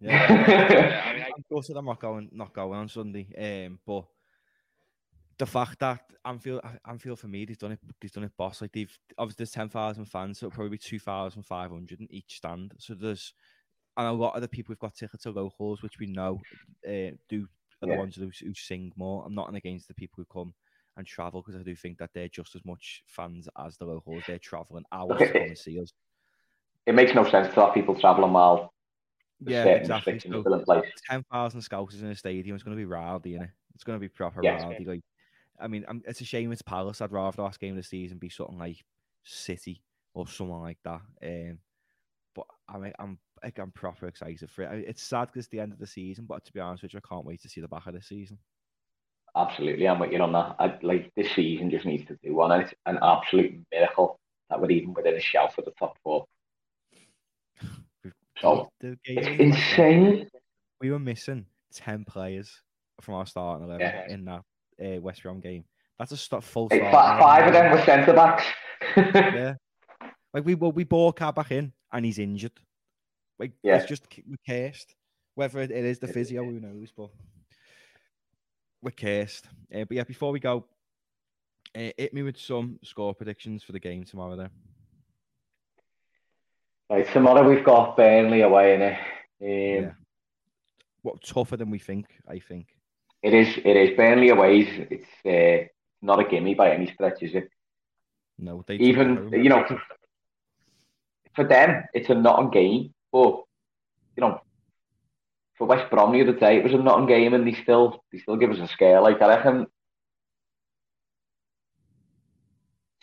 Yeah, 0.00 0.32
yeah, 0.48 1.02
I 1.06 1.12
mean, 1.14 1.24
I'm 1.24 1.44
gutted 1.50 1.76
I'm 1.76 1.86
not 1.86 2.00
going, 2.00 2.28
not 2.30 2.52
going 2.52 2.78
on 2.78 2.88
Sunday. 2.88 3.66
Um, 3.66 3.78
but 3.86 4.04
the 5.38 5.46
fact 5.46 5.78
that 5.80 6.02
Anfield, 6.26 6.60
Anfield 6.86 7.18
for 7.20 7.28
me, 7.28 7.46
they've 7.46 7.58
done 7.58 7.72
it, 7.72 7.80
they've 8.00 8.12
done 8.12 8.24
it, 8.24 8.36
boss. 8.36 8.60
Like 8.60 8.72
they've 8.72 8.96
obviously 9.16 9.44
there's 9.44 9.52
ten 9.52 9.70
thousand 9.70 10.04
fans, 10.04 10.38
so 10.38 10.46
it'll 10.46 10.54
probably 10.54 10.70
be 10.70 10.78
two 10.78 10.98
thousand 10.98 11.44
five 11.44 11.70
hundred 11.70 12.00
in 12.00 12.12
each 12.12 12.36
stand. 12.36 12.74
So 12.78 12.94
there's, 12.94 13.32
and 13.98 14.06
a 14.06 14.12
lot 14.12 14.34
of 14.34 14.40
the 14.42 14.48
people 14.48 14.72
who've 14.72 14.78
got 14.78 14.94
tickets 14.94 15.26
are 15.26 15.32
locals, 15.32 15.82
which 15.82 15.98
we 15.98 16.06
know 16.06 16.40
uh, 16.86 17.10
do 17.28 17.46
are 17.82 17.86
Yeah. 17.86 17.94
the 17.94 17.98
ones 17.98 18.16
who, 18.16 18.30
who 18.42 18.54
sing 18.54 18.92
more. 18.96 19.24
I'm 19.26 19.34
not 19.34 19.54
against 19.54 19.88
the 19.88 19.94
people 19.94 20.16
who 20.16 20.24
come 20.32 20.54
and 20.96 21.06
travel 21.06 21.42
because 21.42 21.60
I 21.60 21.62
do 21.64 21.76
think 21.76 21.98
that 21.98 22.10
they're 22.14 22.28
just 22.28 22.54
as 22.56 22.64
much 22.64 23.02
fans 23.06 23.48
as 23.58 23.76
the 23.76 23.84
locals. 23.84 24.22
They're 24.26 24.38
traveling 24.38 24.84
hours 24.92 25.16
Okay. 25.16 25.26
to 25.26 25.32
come 25.32 25.42
and 25.42 25.58
see 25.58 25.80
us. 25.80 25.92
It 26.86 26.94
makes 26.94 27.14
no 27.14 27.28
sense 27.28 27.52
to 27.54 27.60
have 27.60 27.74
people 27.74 27.94
traveling 27.94 28.32
while 28.32 28.72
there's 29.40 29.56
Yeah, 29.56 29.74
exactly. 29.74 30.18
So 30.18 30.40
still 30.40 30.54
in 30.54 30.64
place. 30.64 30.90
ten 31.08 31.22
thousand 31.30 31.60
scouts 31.62 32.00
in 32.00 32.06
a 32.06 32.14
stadium. 32.14 32.56
is 32.56 32.62
going 32.62 32.76
to 32.76 32.80
be 32.80 32.86
rowdy, 32.86 33.32
innit? 33.32 33.50
It's 33.74 33.84
going 33.84 33.96
to 33.96 34.00
be 34.00 34.08
proper 34.08 34.42
Yes. 34.42 34.60
rowdy. 34.62 34.84
Like, 34.84 35.02
I 35.60 35.68
mean, 35.68 35.84
I'm, 35.88 36.02
it's 36.06 36.20
a 36.20 36.24
shame 36.24 36.50
it's 36.52 36.62
Palace. 36.62 37.00
I'd 37.00 37.12
rather 37.12 37.36
the 37.36 37.42
last 37.42 37.60
game 37.60 37.72
of 37.72 37.76
the 37.76 37.82
season 37.82 38.18
be 38.18 38.28
something 38.28 38.58
like 38.58 38.84
City 39.24 39.82
or 40.14 40.26
someone 40.26 40.62
like 40.62 40.78
that. 40.84 41.02
Um, 41.22 41.58
but 42.34 42.46
I 42.68 42.78
mean, 42.78 42.92
I'm 42.98 43.18
like, 43.42 43.58
I'm 43.58 43.70
proper 43.72 44.06
excited 44.06 44.50
for 44.50 44.62
it. 44.62 44.68
I- 44.70 44.84
It's 44.88 45.02
sad 45.02 45.26
because 45.26 45.40
it's 45.44 45.48
the 45.48 45.60
end 45.60 45.72
of 45.72 45.78
the 45.78 45.86
season, 45.86 46.24
but 46.26 46.44
to 46.44 46.52
be 46.52 46.60
honest 46.60 46.82
with 46.82 46.94
you, 46.94 47.00
I 47.04 47.08
can't 47.08 47.24
wait 47.26 47.40
to 47.42 47.48
see 47.48 47.60
the 47.60 47.68
back 47.68 47.86
of 47.86 47.94
the 47.94 48.02
season. 48.02 48.38
Absolutely, 49.36 49.86
I'm 49.86 49.98
with 50.00 50.10
you 50.12 50.20
on 50.20 50.32
that. 50.32 50.56
I, 50.58 50.78
like 50.82 51.12
this 51.16 51.30
season 51.32 51.70
just 51.70 51.84
needs 51.86 52.06
to 52.08 52.16
do 52.22 52.34
one. 52.34 52.50
and 52.50 52.62
It's 52.62 52.74
an 52.86 52.98
absolute 53.02 53.54
miracle 53.70 54.18
that 54.50 54.60
we're 54.60 54.70
even 54.70 54.94
within 54.94 55.14
a 55.14 55.20
shout 55.20 55.54
for 55.54 55.62
the 55.62 55.72
top 55.78 55.96
four. 56.02 56.26
So 58.40 58.68
it's 58.80 58.96
against 59.04 59.28
West 59.40 59.58
Ham, 59.74 59.94
insane. 60.04 60.28
We 60.80 60.92
were 60.92 61.00
missing 61.00 61.46
ten 61.72 62.04
players 62.04 62.62
from 63.00 63.14
our 63.14 63.26
starting 63.26 63.64
eleven 63.66 63.80
Yeah. 63.80 64.08
in 64.14 64.24
that 64.26 64.42
uh, 64.80 65.00
West 65.00 65.24
Brom 65.24 65.40
game. 65.40 65.64
That's 65.98 66.12
a 66.12 66.16
start, 66.16 66.44
full 66.44 66.68
start. 66.68 66.82
fi- 66.92 67.18
five 67.18 67.46
of 67.48 67.52
them 67.52 67.72
were 67.72 67.82
centre 67.84 68.12
backs. 68.12 68.44
yeah. 68.96 69.54
Like 70.32 70.44
we 70.44 70.54
well, 70.54 70.70
we 70.70 70.84
bought 70.84 71.16
Kabak 71.16 71.50
in 71.50 71.72
and 71.92 72.04
he's 72.04 72.20
injured. 72.20 72.52
Like 73.38 73.52
Yeah. 73.62 73.76
it's 73.76 73.86
just 73.86 74.06
cursed. 74.46 74.94
Whether 75.34 75.60
it 75.60 75.70
it 75.70 75.84
is 75.84 75.98
the 75.98 76.08
physio, 76.08 76.44
who 76.44 76.58
knows? 76.60 76.90
But 76.96 77.10
we're 78.82 78.90
cursed. 78.90 79.46
Uh, 79.74 79.84
but 79.84 79.92
yeah, 79.92 80.04
before 80.04 80.32
we 80.32 80.40
go, 80.40 80.64
uh, 81.76 81.90
hit 81.96 82.12
me 82.12 82.22
with 82.22 82.36
some 82.38 82.78
score 82.82 83.14
predictions 83.14 83.62
for 83.62 83.72
the 83.72 83.80
game 83.80 84.04
tomorrow. 84.04 84.36
Then 84.36 84.50
Right, 86.90 87.06
tomorrow 87.12 87.46
we've 87.48 87.64
got 87.64 87.96
Burnley 87.96 88.40
away 88.40 88.74
in 88.74 88.82
it. 88.82 88.98
Um, 89.40 89.84
Yeah. 89.84 89.92
what 91.02 91.22
tougher 91.22 91.56
than 91.56 91.70
we 91.70 91.78
think? 91.78 92.06
I 92.26 92.38
think. 92.38 92.66
It 93.22 93.34
is. 93.34 93.58
It 93.58 93.76
is 93.76 93.96
Burnley 93.96 94.30
away. 94.30 94.60
It's 94.90 95.26
uh, 95.26 95.68
not 96.00 96.20
a 96.20 96.24
gimme 96.28 96.54
by 96.54 96.72
any 96.72 96.90
stretch, 96.92 97.22
is 97.22 97.34
it? 97.34 97.50
No, 98.38 98.62
they 98.66 98.76
Even 98.76 99.30
you 99.32 99.48
know, 99.48 99.66
for 101.34 101.44
them, 101.44 101.84
it's 101.92 102.08
a 102.08 102.14
not 102.14 102.46
a 102.46 102.48
game. 102.50 102.94
But 103.12 103.42
you 104.16 104.20
know, 104.20 104.40
for 105.56 105.66
West 105.66 105.90
Brom 105.90 106.12
the 106.12 106.22
other 106.22 106.38
day, 106.38 106.58
it 106.58 106.64
was 106.64 106.72
a 106.72 106.78
not 106.78 107.06
game, 107.06 107.34
and 107.34 107.46
they 107.46 107.54
still 107.62 108.04
they 108.12 108.18
still 108.18 108.36
give 108.36 108.50
us 108.50 108.58
a 108.58 108.68
scare. 108.68 109.00
Like 109.00 109.20
I 109.20 109.28
reckon, 109.28 109.66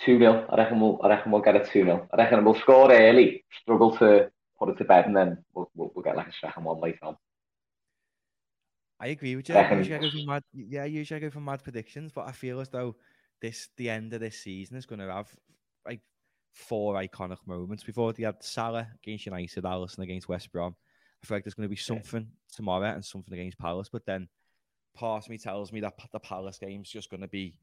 two 0.05 0.19
0 0.19 0.45
I 0.49 0.55
reckon 0.57 0.79
we'll 0.79 0.99
I 1.03 1.09
reckon 1.09 1.31
we'll 1.31 1.41
get 1.41 1.55
a 1.55 1.65
two 1.65 1.83
0 1.83 2.07
I 2.13 2.17
reckon 2.17 2.43
we'll 2.45 2.59
score 2.59 2.91
early, 2.91 3.43
struggle 3.61 3.97
to 3.97 4.29
put 4.59 4.69
it 4.69 4.77
to 4.77 4.85
bed, 4.85 5.05
and 5.05 5.15
then 5.15 5.43
we'll 5.53 5.69
we'll, 5.75 5.91
we'll 5.95 6.03
get 6.03 6.15
like 6.15 6.27
a 6.27 6.33
second 6.33 6.63
one 6.63 6.79
later 6.79 6.99
on. 7.03 7.17
I 8.99 9.07
agree 9.07 9.35
with 9.35 9.49
you. 9.49 9.55
Usually 9.55 9.95
I 9.95 9.99
go 9.99 10.09
for 10.09 10.25
mad, 10.25 10.43
yeah, 10.53 10.85
usually 10.85 11.17
I 11.17 11.21
go 11.21 11.29
for 11.29 11.41
mad 11.41 11.63
predictions, 11.63 12.11
but 12.13 12.27
I 12.27 12.31
feel 12.31 12.61
as 12.61 12.69
though 12.69 12.95
this 13.41 13.69
the 13.77 13.89
end 13.89 14.13
of 14.13 14.21
this 14.21 14.39
season 14.39 14.77
is 14.77 14.85
going 14.85 14.99
to 14.99 15.11
have 15.11 15.27
like 15.85 15.99
four 16.55 16.95
iconic 16.95 17.37
moments. 17.45 17.83
Before 17.83 18.13
they 18.13 18.23
had 18.23 18.41
Salah 18.41 18.87
against 19.03 19.25
United, 19.25 19.63
Alisson 19.65 19.99
against 19.99 20.29
West 20.29 20.51
Brom. 20.51 20.75
I 21.21 21.25
feel 21.27 21.37
like 21.37 21.43
there's 21.43 21.53
going 21.53 21.65
to 21.67 21.69
be 21.69 21.75
something 21.75 22.27
tomorrow 22.51 22.85
and 22.85 23.03
something 23.03 23.33
against 23.33 23.59
Palace, 23.59 23.89
but 23.91 24.05
then 24.05 24.29
part 24.93 25.25
of 25.25 25.29
me 25.29 25.37
tells 25.37 25.73
me 25.73 25.81
that 25.81 25.93
the 26.11 26.19
Palace 26.19 26.57
game's 26.57 26.89
just 26.89 27.09
going 27.09 27.21
to 27.21 27.27
be 27.27 27.53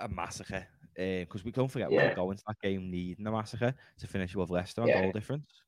a 0.00 0.08
massacre. 0.08 0.66
Because 0.96 1.44
we 1.44 1.52
don't 1.52 1.68
forget 1.68 1.90
Yeah. 1.90 2.08
we're 2.08 2.14
going 2.14 2.36
to 2.36 2.44
that 2.46 2.60
game 2.60 2.90
needing 2.90 3.26
a 3.26 3.32
massacre 3.32 3.74
to 3.98 4.06
finish 4.06 4.34
with 4.34 4.50
Leicester 4.50 4.82
on 4.82 4.88
Yeah. 4.88 5.00
goal 5.00 5.12
difference. 5.12 5.62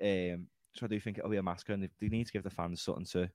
Um, 0.00 0.48
so 0.74 0.86
I 0.86 0.88
do 0.88 1.00
think 1.00 1.18
it'll 1.18 1.30
be 1.30 1.36
a 1.36 1.42
massacre, 1.42 1.74
and 1.74 1.82
they, 1.82 1.90
they 2.00 2.08
need 2.08 2.26
to 2.26 2.32
give 2.32 2.42
the 2.42 2.50
fans 2.50 2.82
something 2.82 3.06
to 3.06 3.30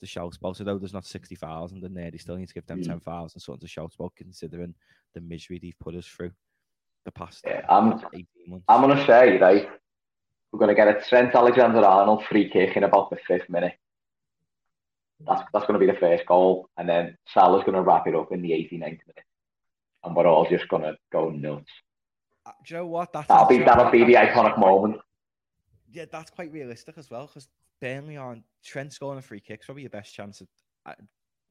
to 0.00 0.06
shout 0.06 0.34
about. 0.36 0.56
So 0.56 0.64
though 0.64 0.78
there's 0.78 0.94
not 0.94 1.04
sixty 1.04 1.34
thousand 1.34 1.84
in 1.84 1.92
there, 1.94 2.10
they 2.10 2.18
still 2.18 2.36
need 2.36 2.48
to 2.48 2.54
give 2.54 2.66
them 2.66 2.80
Mm. 2.80 2.86
ten 2.86 3.00
thousand 3.00 3.40
something 3.40 3.60
to 3.60 3.68
shout 3.68 3.94
about, 3.94 4.14
considering 4.16 4.74
the 5.12 5.20
misery 5.20 5.58
they've 5.58 5.78
put 5.78 5.94
us 5.94 6.06
through 6.06 6.32
the 7.04 7.12
past 7.12 7.42
Yeah, 7.46 7.64
I'm- 7.68 8.00
I'm 8.68 8.80
gonna 8.80 9.04
say 9.06 9.38
right, 9.38 9.68
we're 10.52 10.58
gonna 10.58 10.74
get 10.74 10.88
a 10.88 11.00
Trent 11.08 11.34
Alexander-Arnold 11.34 12.24
free 12.26 12.48
kick 12.50 12.76
in 12.76 12.84
about 12.84 13.10
the 13.10 13.16
fifth 13.26 13.48
minute. 13.48 13.74
That's 15.20 15.42
that's 15.52 15.66
gonna 15.66 15.78
be 15.78 15.86
the 15.86 15.94
first 15.94 16.26
goal, 16.26 16.68
and 16.76 16.88
then 16.88 17.16
Salah's 17.28 17.64
gonna 17.64 17.82
wrap 17.82 18.06
it 18.06 18.14
up 18.14 18.32
in 18.32 18.42
the 18.42 18.52
89th 18.52 19.00
minute, 19.06 19.24
and 20.04 20.16
we're 20.16 20.26
all 20.26 20.48
just 20.48 20.68
gonna 20.68 20.96
go 21.12 21.30
nuts. 21.30 21.70
Uh, 22.46 22.52
do 22.64 22.74
you 22.74 22.80
know 22.80 22.86
what? 22.86 23.12
That's 23.12 23.28
That'll 23.28 23.46
be 23.48 23.58
that'll 23.58 23.90
be 23.90 24.04
the 24.04 24.14
that's- 24.14 24.36
iconic 24.36 24.58
moment. 24.58 25.00
Yeah, 25.92 26.04
that's 26.10 26.30
quite 26.30 26.52
realistic 26.52 26.96
as 26.98 27.10
well 27.10 27.26
because 27.26 27.48
Burnley 27.80 28.16
on 28.16 28.44
Trent 28.62 28.92
scoring 28.92 29.18
a 29.18 29.22
free 29.22 29.40
kick's 29.40 29.66
probably 29.66 29.82
your 29.82 29.90
best 29.90 30.14
chance 30.14 30.40
of 30.40 30.48
uh, 30.86 30.94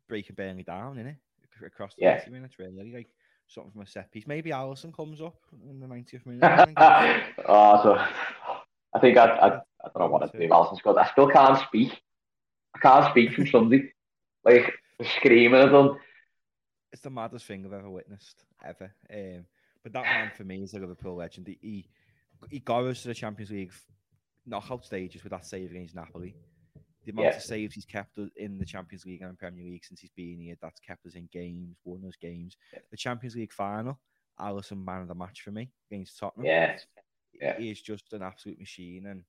breaking 0.07 0.35
Burnley 0.35 0.63
down, 0.63 0.97
isn't 0.97 1.07
it? 1.07 1.17
Across 1.65 1.95
the 1.95 2.03
Yeah. 2.03 2.15
90 2.15 2.31
minutes, 2.31 2.57
really. 2.57 2.91
Like 2.91 3.09
something 3.49 3.71
from 3.71 3.81
a 3.81 3.87
set 3.87 4.11
piece. 4.11 4.27
Maybe 4.27 4.51
Alisson 4.51 4.95
comes 4.95 5.21
up 5.21 5.37
in 5.69 5.79
the 5.79 5.87
90th 5.87 6.25
minute. 6.25 6.43
and 6.43 6.75
gets- 6.75 7.45
oh, 7.47 7.83
so 7.83 8.05
I 8.93 8.99
think 8.99 9.17
I, 9.17 9.25
I 9.25 9.47
I 9.81 9.87
don't 9.95 9.99
know 9.99 10.07
what 10.07 10.31
to 10.31 10.37
do. 10.37 10.47
Alisson 10.47 10.77
Scott. 10.77 10.97
I 10.97 11.07
still 11.11 11.29
can't 11.29 11.59
speak. 11.67 11.99
I 12.75 12.79
can't 12.79 13.09
speak 13.11 13.33
from 13.33 13.47
Sunday. 13.47 13.91
Like 14.43 14.73
screaming 15.17 15.61
at 15.61 15.71
them. 15.71 15.97
it's 16.91 17.01
the 17.01 17.09
maddest 17.09 17.45
thing 17.45 17.65
I've 17.65 17.73
ever 17.73 17.89
witnessed, 17.89 18.43
ever. 18.65 18.91
Um, 19.13 19.45
but 19.83 19.93
that 19.93 20.03
man 20.03 20.31
for 20.35 20.43
me 20.43 20.63
is 20.63 20.73
a 20.73 20.79
Liverpool 20.79 21.15
legend. 21.15 21.47
He 21.47 21.87
he, 22.49 22.59
got 22.59 22.85
us 22.85 23.01
to 23.01 23.09
the 23.09 23.13
Champions 23.13 23.51
League 23.51 23.71
knockout 24.45 24.85
stages 24.85 25.23
with 25.23 25.31
that 25.31 25.45
save 25.45 25.71
against 25.71 25.95
Napoli. 25.95 26.35
The 27.09 27.13
amount 27.13 27.33
Yeah. 27.33 27.37
of 27.37 27.41
saves 27.43 27.73
he's 27.73 27.85
kept 27.85 28.19
us 28.19 28.29
in 28.35 28.59
the 28.59 28.65
Champions 28.65 29.03
League 29.03 29.23
and 29.23 29.35
Premier 29.35 29.63
League 29.63 29.83
since 29.83 29.99
he's 29.99 30.11
been 30.11 30.39
here, 30.39 30.55
that's 30.61 30.79
kept 30.79 31.07
us 31.07 31.15
in 31.15 31.27
games, 31.31 31.75
won 31.83 32.05
us 32.07 32.15
games. 32.15 32.55
Yeah. 32.71 32.79
The 32.91 32.97
Champions 32.97 33.35
League 33.35 33.51
final, 33.51 33.99
Alisson 34.39 34.85
man 34.85 35.01
of 35.01 35.07
the 35.07 35.15
match 35.15 35.41
for 35.41 35.49
me 35.49 35.71
against 35.89 36.19
Tottenham. 36.19 36.45
Yeah, 36.45 36.77
yeah. 37.33 37.57
He 37.57 37.71
is 37.71 37.81
just 37.81 38.13
an 38.13 38.21
absolute 38.21 38.59
machine 38.59 39.07
and 39.07 39.23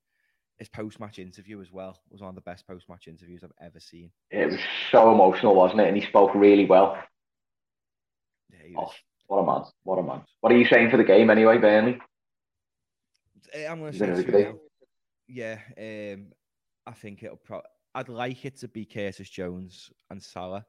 his 0.58 0.68
post-match 0.68 1.18
interview 1.18 1.58
as 1.62 1.72
well 1.72 1.98
was 2.10 2.20
one 2.20 2.28
of 2.28 2.34
the 2.34 2.42
best 2.42 2.66
post-match 2.66 3.08
interviews 3.08 3.42
I've 3.42 3.66
ever 3.66 3.80
seen. 3.80 4.10
it 4.30 4.44
was 4.50 4.60
so 4.90 5.10
emotional, 5.10 5.54
wasn't 5.54 5.80
it? 5.80 5.88
And 5.88 5.96
he 5.96 6.04
spoke 6.04 6.34
really 6.34 6.66
well. 6.66 7.02
Yeah, 8.50 8.66
he 8.66 8.74
Oh, 8.76 8.92
what 9.26 9.38
a 9.38 9.46
man! 9.46 9.62
What 9.84 9.98
a 10.00 10.02
man! 10.02 10.22
What 10.40 10.52
are 10.52 10.58
you 10.58 10.66
saying 10.66 10.90
for 10.90 10.98
the 10.98 11.04
game 11.04 11.30
anyway, 11.30 11.56
Burnley? 11.56 11.98
Eh, 13.54 13.66
I'm 13.66 13.78
going 13.80 13.92
to 13.92 13.98
say 13.98 14.06
it 14.08 14.18
a 14.18 14.22
2 14.22 14.30
good 14.30 14.34
nil. 14.44 14.60
Yeah, 15.28 15.58
um, 15.78 16.32
I 16.90 16.94
think 16.94 17.22
it'll 17.22 17.36
probably. 17.36 17.68
I'd 17.94 18.08
like 18.08 18.44
it 18.44 18.56
to 18.58 18.68
be 18.68 18.84
Curtis 18.84 19.30
Jones 19.30 19.90
and 20.10 20.22
Salah, 20.22 20.64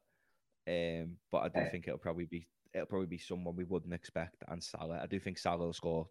um, 0.68 1.18
but 1.32 1.40
I 1.40 1.48
do 1.50 1.60
Yeah. 1.62 1.70
think 1.70 1.88
it'll 1.88 1.98
probably 2.00 2.26
be 2.26 2.48
it'll 2.74 2.86
probably 2.88 3.08
be 3.08 3.18
someone 3.18 3.56
we 3.56 3.64
wouldn't 3.66 3.94
expect 3.94 4.44
and 4.48 4.64
Salah. 4.64 5.00
I 5.02 5.08
do 5.08 5.20
think 5.20 5.38
Salah 5.38 5.66
will 5.66 5.74
score 5.74 6.08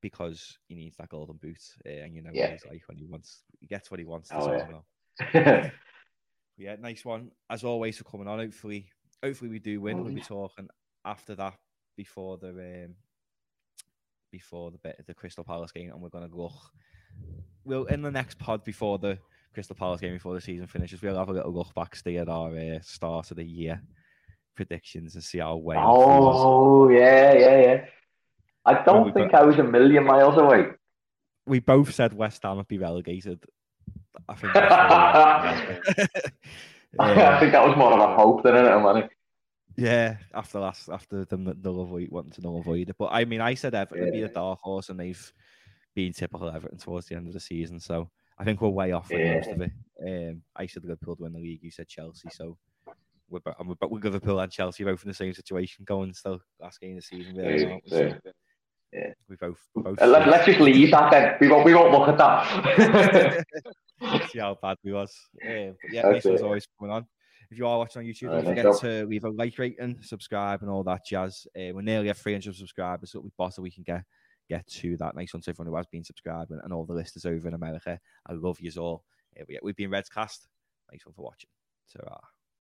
because 0.00 0.58
he 0.68 0.74
needs 0.74 0.96
that 0.96 1.10
golden 1.10 1.36
boot, 1.36 1.60
uh, 1.86 1.90
and 1.90 2.14
you 2.14 2.22
know 2.22 2.30
Yeah. 2.32 2.44
what 2.44 2.52
he's 2.52 2.64
like 2.66 2.82
when 2.88 2.96
he 2.96 3.04
wants 3.04 3.42
he 3.60 3.66
gets 3.66 3.90
what 3.90 4.00
he 4.00 4.06
wants. 4.06 4.30
Oh, 4.32 4.50
yeah. 4.52 4.80
yeah, 5.34 5.70
Yeah, 6.56 6.76
nice 6.76 7.04
one 7.04 7.30
as 7.50 7.62
always 7.64 7.98
for 7.98 8.04
coming 8.04 8.26
on. 8.28 8.38
Hopefully, 8.38 8.90
hopefully 9.22 9.50
we 9.50 9.58
do 9.58 9.80
win. 9.82 10.02
We'll 10.02 10.14
be 10.14 10.20
talking 10.22 10.68
after 11.04 11.34
that 11.36 11.58
before 11.96 12.38
the 12.38 12.84
um, 12.86 12.94
before 14.32 14.70
the 14.70 14.78
bit 14.78 15.04
the 15.06 15.14
Crystal 15.14 15.44
Palace 15.44 15.72
game, 15.72 15.90
and 15.90 16.00
we're 16.00 16.08
gonna 16.08 16.28
look. 16.34 16.52
We'll 17.64 17.84
in 17.86 18.02
the 18.02 18.10
next 18.10 18.38
pod 18.38 18.64
before 18.64 18.98
the 18.98 19.18
Crystal 19.54 19.76
Palace 19.76 20.00
game 20.00 20.14
before 20.14 20.34
the 20.34 20.40
season 20.40 20.66
finishes. 20.66 21.02
We'll 21.02 21.18
have 21.18 21.28
a 21.28 21.32
little 21.32 21.52
look 21.52 21.74
back 21.74 21.94
stay 21.96 22.16
at 22.16 22.28
our 22.28 22.56
uh, 22.56 22.78
start 22.82 23.30
of 23.30 23.36
the 23.36 23.44
year 23.44 23.82
predictions 24.56 25.14
and 25.14 25.24
see 25.24 25.38
how 25.38 25.56
well. 25.56 25.78
oh 25.86 26.88
yeah, 26.90 27.32
yeah, 27.34 27.60
yeah. 27.60 27.84
I 28.64 28.82
don't 28.82 29.12
think 29.14 29.32
got- 29.32 29.42
I 29.42 29.44
was 29.44 29.58
a 29.58 29.64
million 29.64 30.04
miles 30.04 30.36
away. 30.38 30.66
We 31.46 31.60
both 31.60 31.92
said 31.94 32.12
West 32.12 32.42
Ham 32.42 32.58
would 32.58 32.68
be 32.68 32.78
relegated. 32.78 33.42
I 34.28 34.34
think. 34.34 34.54
Really- 36.04 36.20
I 36.98 37.38
think 37.40 37.52
that 37.52 37.66
was 37.66 37.76
more 37.76 37.92
of 37.92 38.00
a 38.00 38.16
hope 38.16 38.42
than 38.42 38.56
anything, 38.56 38.82
man. 38.82 39.08
Yeah, 39.76 40.16
after 40.34 40.58
last, 40.58 40.88
after 40.90 41.24
them 41.24 41.44
that 41.44 41.62
null 41.64 41.80
avoid 41.82 42.08
wanting 42.10 42.32
to 42.32 42.40
null 42.42 42.58
avoid 42.58 42.88
it. 42.90 42.96
But 42.98 43.10
I 43.12 43.24
mean, 43.24 43.40
I 43.40 43.54
said 43.54 43.74
Everton 43.74 44.04
would 44.06 44.12
be 44.12 44.22
a 44.22 44.26
Yeah. 44.26 44.32
dark 44.32 44.58
horse, 44.60 44.88
and 44.88 44.98
they've 44.98 45.32
been 46.04 46.12
typical 46.12 46.50
Everton 46.50 46.78
towards 46.78 47.06
the 47.06 47.14
end 47.16 47.26
of 47.26 47.34
the 47.34 47.40
season. 47.40 47.78
So 47.80 48.10
I 48.38 48.44
think 48.44 48.60
we're 48.60 48.68
way 48.68 48.92
off 48.92 49.10
with 49.10 49.20
Yeah. 49.20 49.34
most 49.34 49.48
of 49.50 49.60
it. 49.60 49.72
Um, 50.06 50.42
I 50.56 50.66
said 50.66 50.82
Liverpool 50.84 51.16
to 51.16 51.22
win 51.22 51.32
the 51.32 51.38
league. 51.40 51.62
You 51.62 51.70
said 51.70 51.88
Chelsea. 51.88 52.28
So 52.30 52.56
we're 53.28 53.40
and 53.58 53.68
we're, 53.68 53.88
we're 53.88 54.00
Liverpool 54.00 54.40
and 54.40 54.50
Chelsea 54.50 54.84
both 54.84 55.02
in 55.02 55.08
the 55.08 55.14
same 55.14 55.34
situation, 55.34 55.84
going 55.84 56.12
still 56.14 56.40
last 56.58 56.80
game 56.80 56.96
of 56.96 56.96
the 56.96 57.02
season. 57.02 57.34
Really, 57.36 57.62
Yeah, 57.64 57.74
we? 57.84 57.90
So, 57.90 58.00
yeah. 58.00 58.32
Yeah. 58.92 59.12
We 59.28 59.36
both. 59.36 59.60
both 59.76 60.00
Let, 60.00 60.26
let's 60.26 60.46
just 60.46 60.58
leave 60.58 60.90
that 60.90 61.10
then. 61.12 61.36
We 61.40 61.48
won't, 61.48 61.64
we 61.64 61.74
won't 61.74 61.92
look 61.92 62.08
at 62.08 62.18
that. 62.18 63.44
see 64.32 64.38
how 64.40 64.58
bad 64.60 64.78
we 64.82 64.92
was. 64.92 65.14
Uh, 65.44 65.72
but 65.80 65.92
yeah, 65.92 66.10
That's 66.10 66.26
it. 66.26 66.40
always 66.42 66.66
coming 66.78 66.92
on. 66.92 67.06
If 67.52 67.58
you 67.58 67.66
are 67.66 67.78
watching 67.78 68.00
on 68.02 68.06
YouTube, 68.06 68.30
don't 68.30 68.44
forget 68.46 68.80
to 68.80 69.06
leave 69.06 69.24
a 69.24 69.30
like 69.30 69.56
rating, 69.58 69.98
subscribe, 70.02 70.62
and 70.62 70.70
all 70.70 70.82
that 70.84 71.04
jazz. 71.06 71.46
Uh, 71.56 71.70
we're 71.74 71.82
nearly 71.82 72.08
at 72.08 72.16
300 72.16 72.54
subscribers, 72.54 73.12
so 73.12 73.20
we 73.20 73.30
boss 73.36 73.50
possibly 73.54 73.68
we 73.68 73.72
can 73.72 73.82
get 73.82 74.02
get 74.50 74.66
to 74.66 74.96
that. 74.98 75.14
Nice 75.16 75.32
one 75.32 75.40
to 75.42 75.50
everyone 75.50 75.68
who 75.72 75.76
has 75.76 75.86
been 75.86 76.04
subscribed 76.04 76.50
and, 76.50 76.72
all 76.72 76.84
the 76.84 76.92
listeners 76.92 77.24
over 77.24 77.48
in 77.48 77.54
America. 77.54 77.98
I 78.26 78.32
love 78.32 78.58
you 78.60 78.70
all. 78.78 79.04
We've 79.62 79.76
been 79.76 79.90
Reds 79.90 80.10
Cast. 80.10 80.48
Thanks 80.90 81.06
one 81.06 81.14
for 81.14 81.22
watching. 81.22 81.50
Ta-ra. 81.92 82.18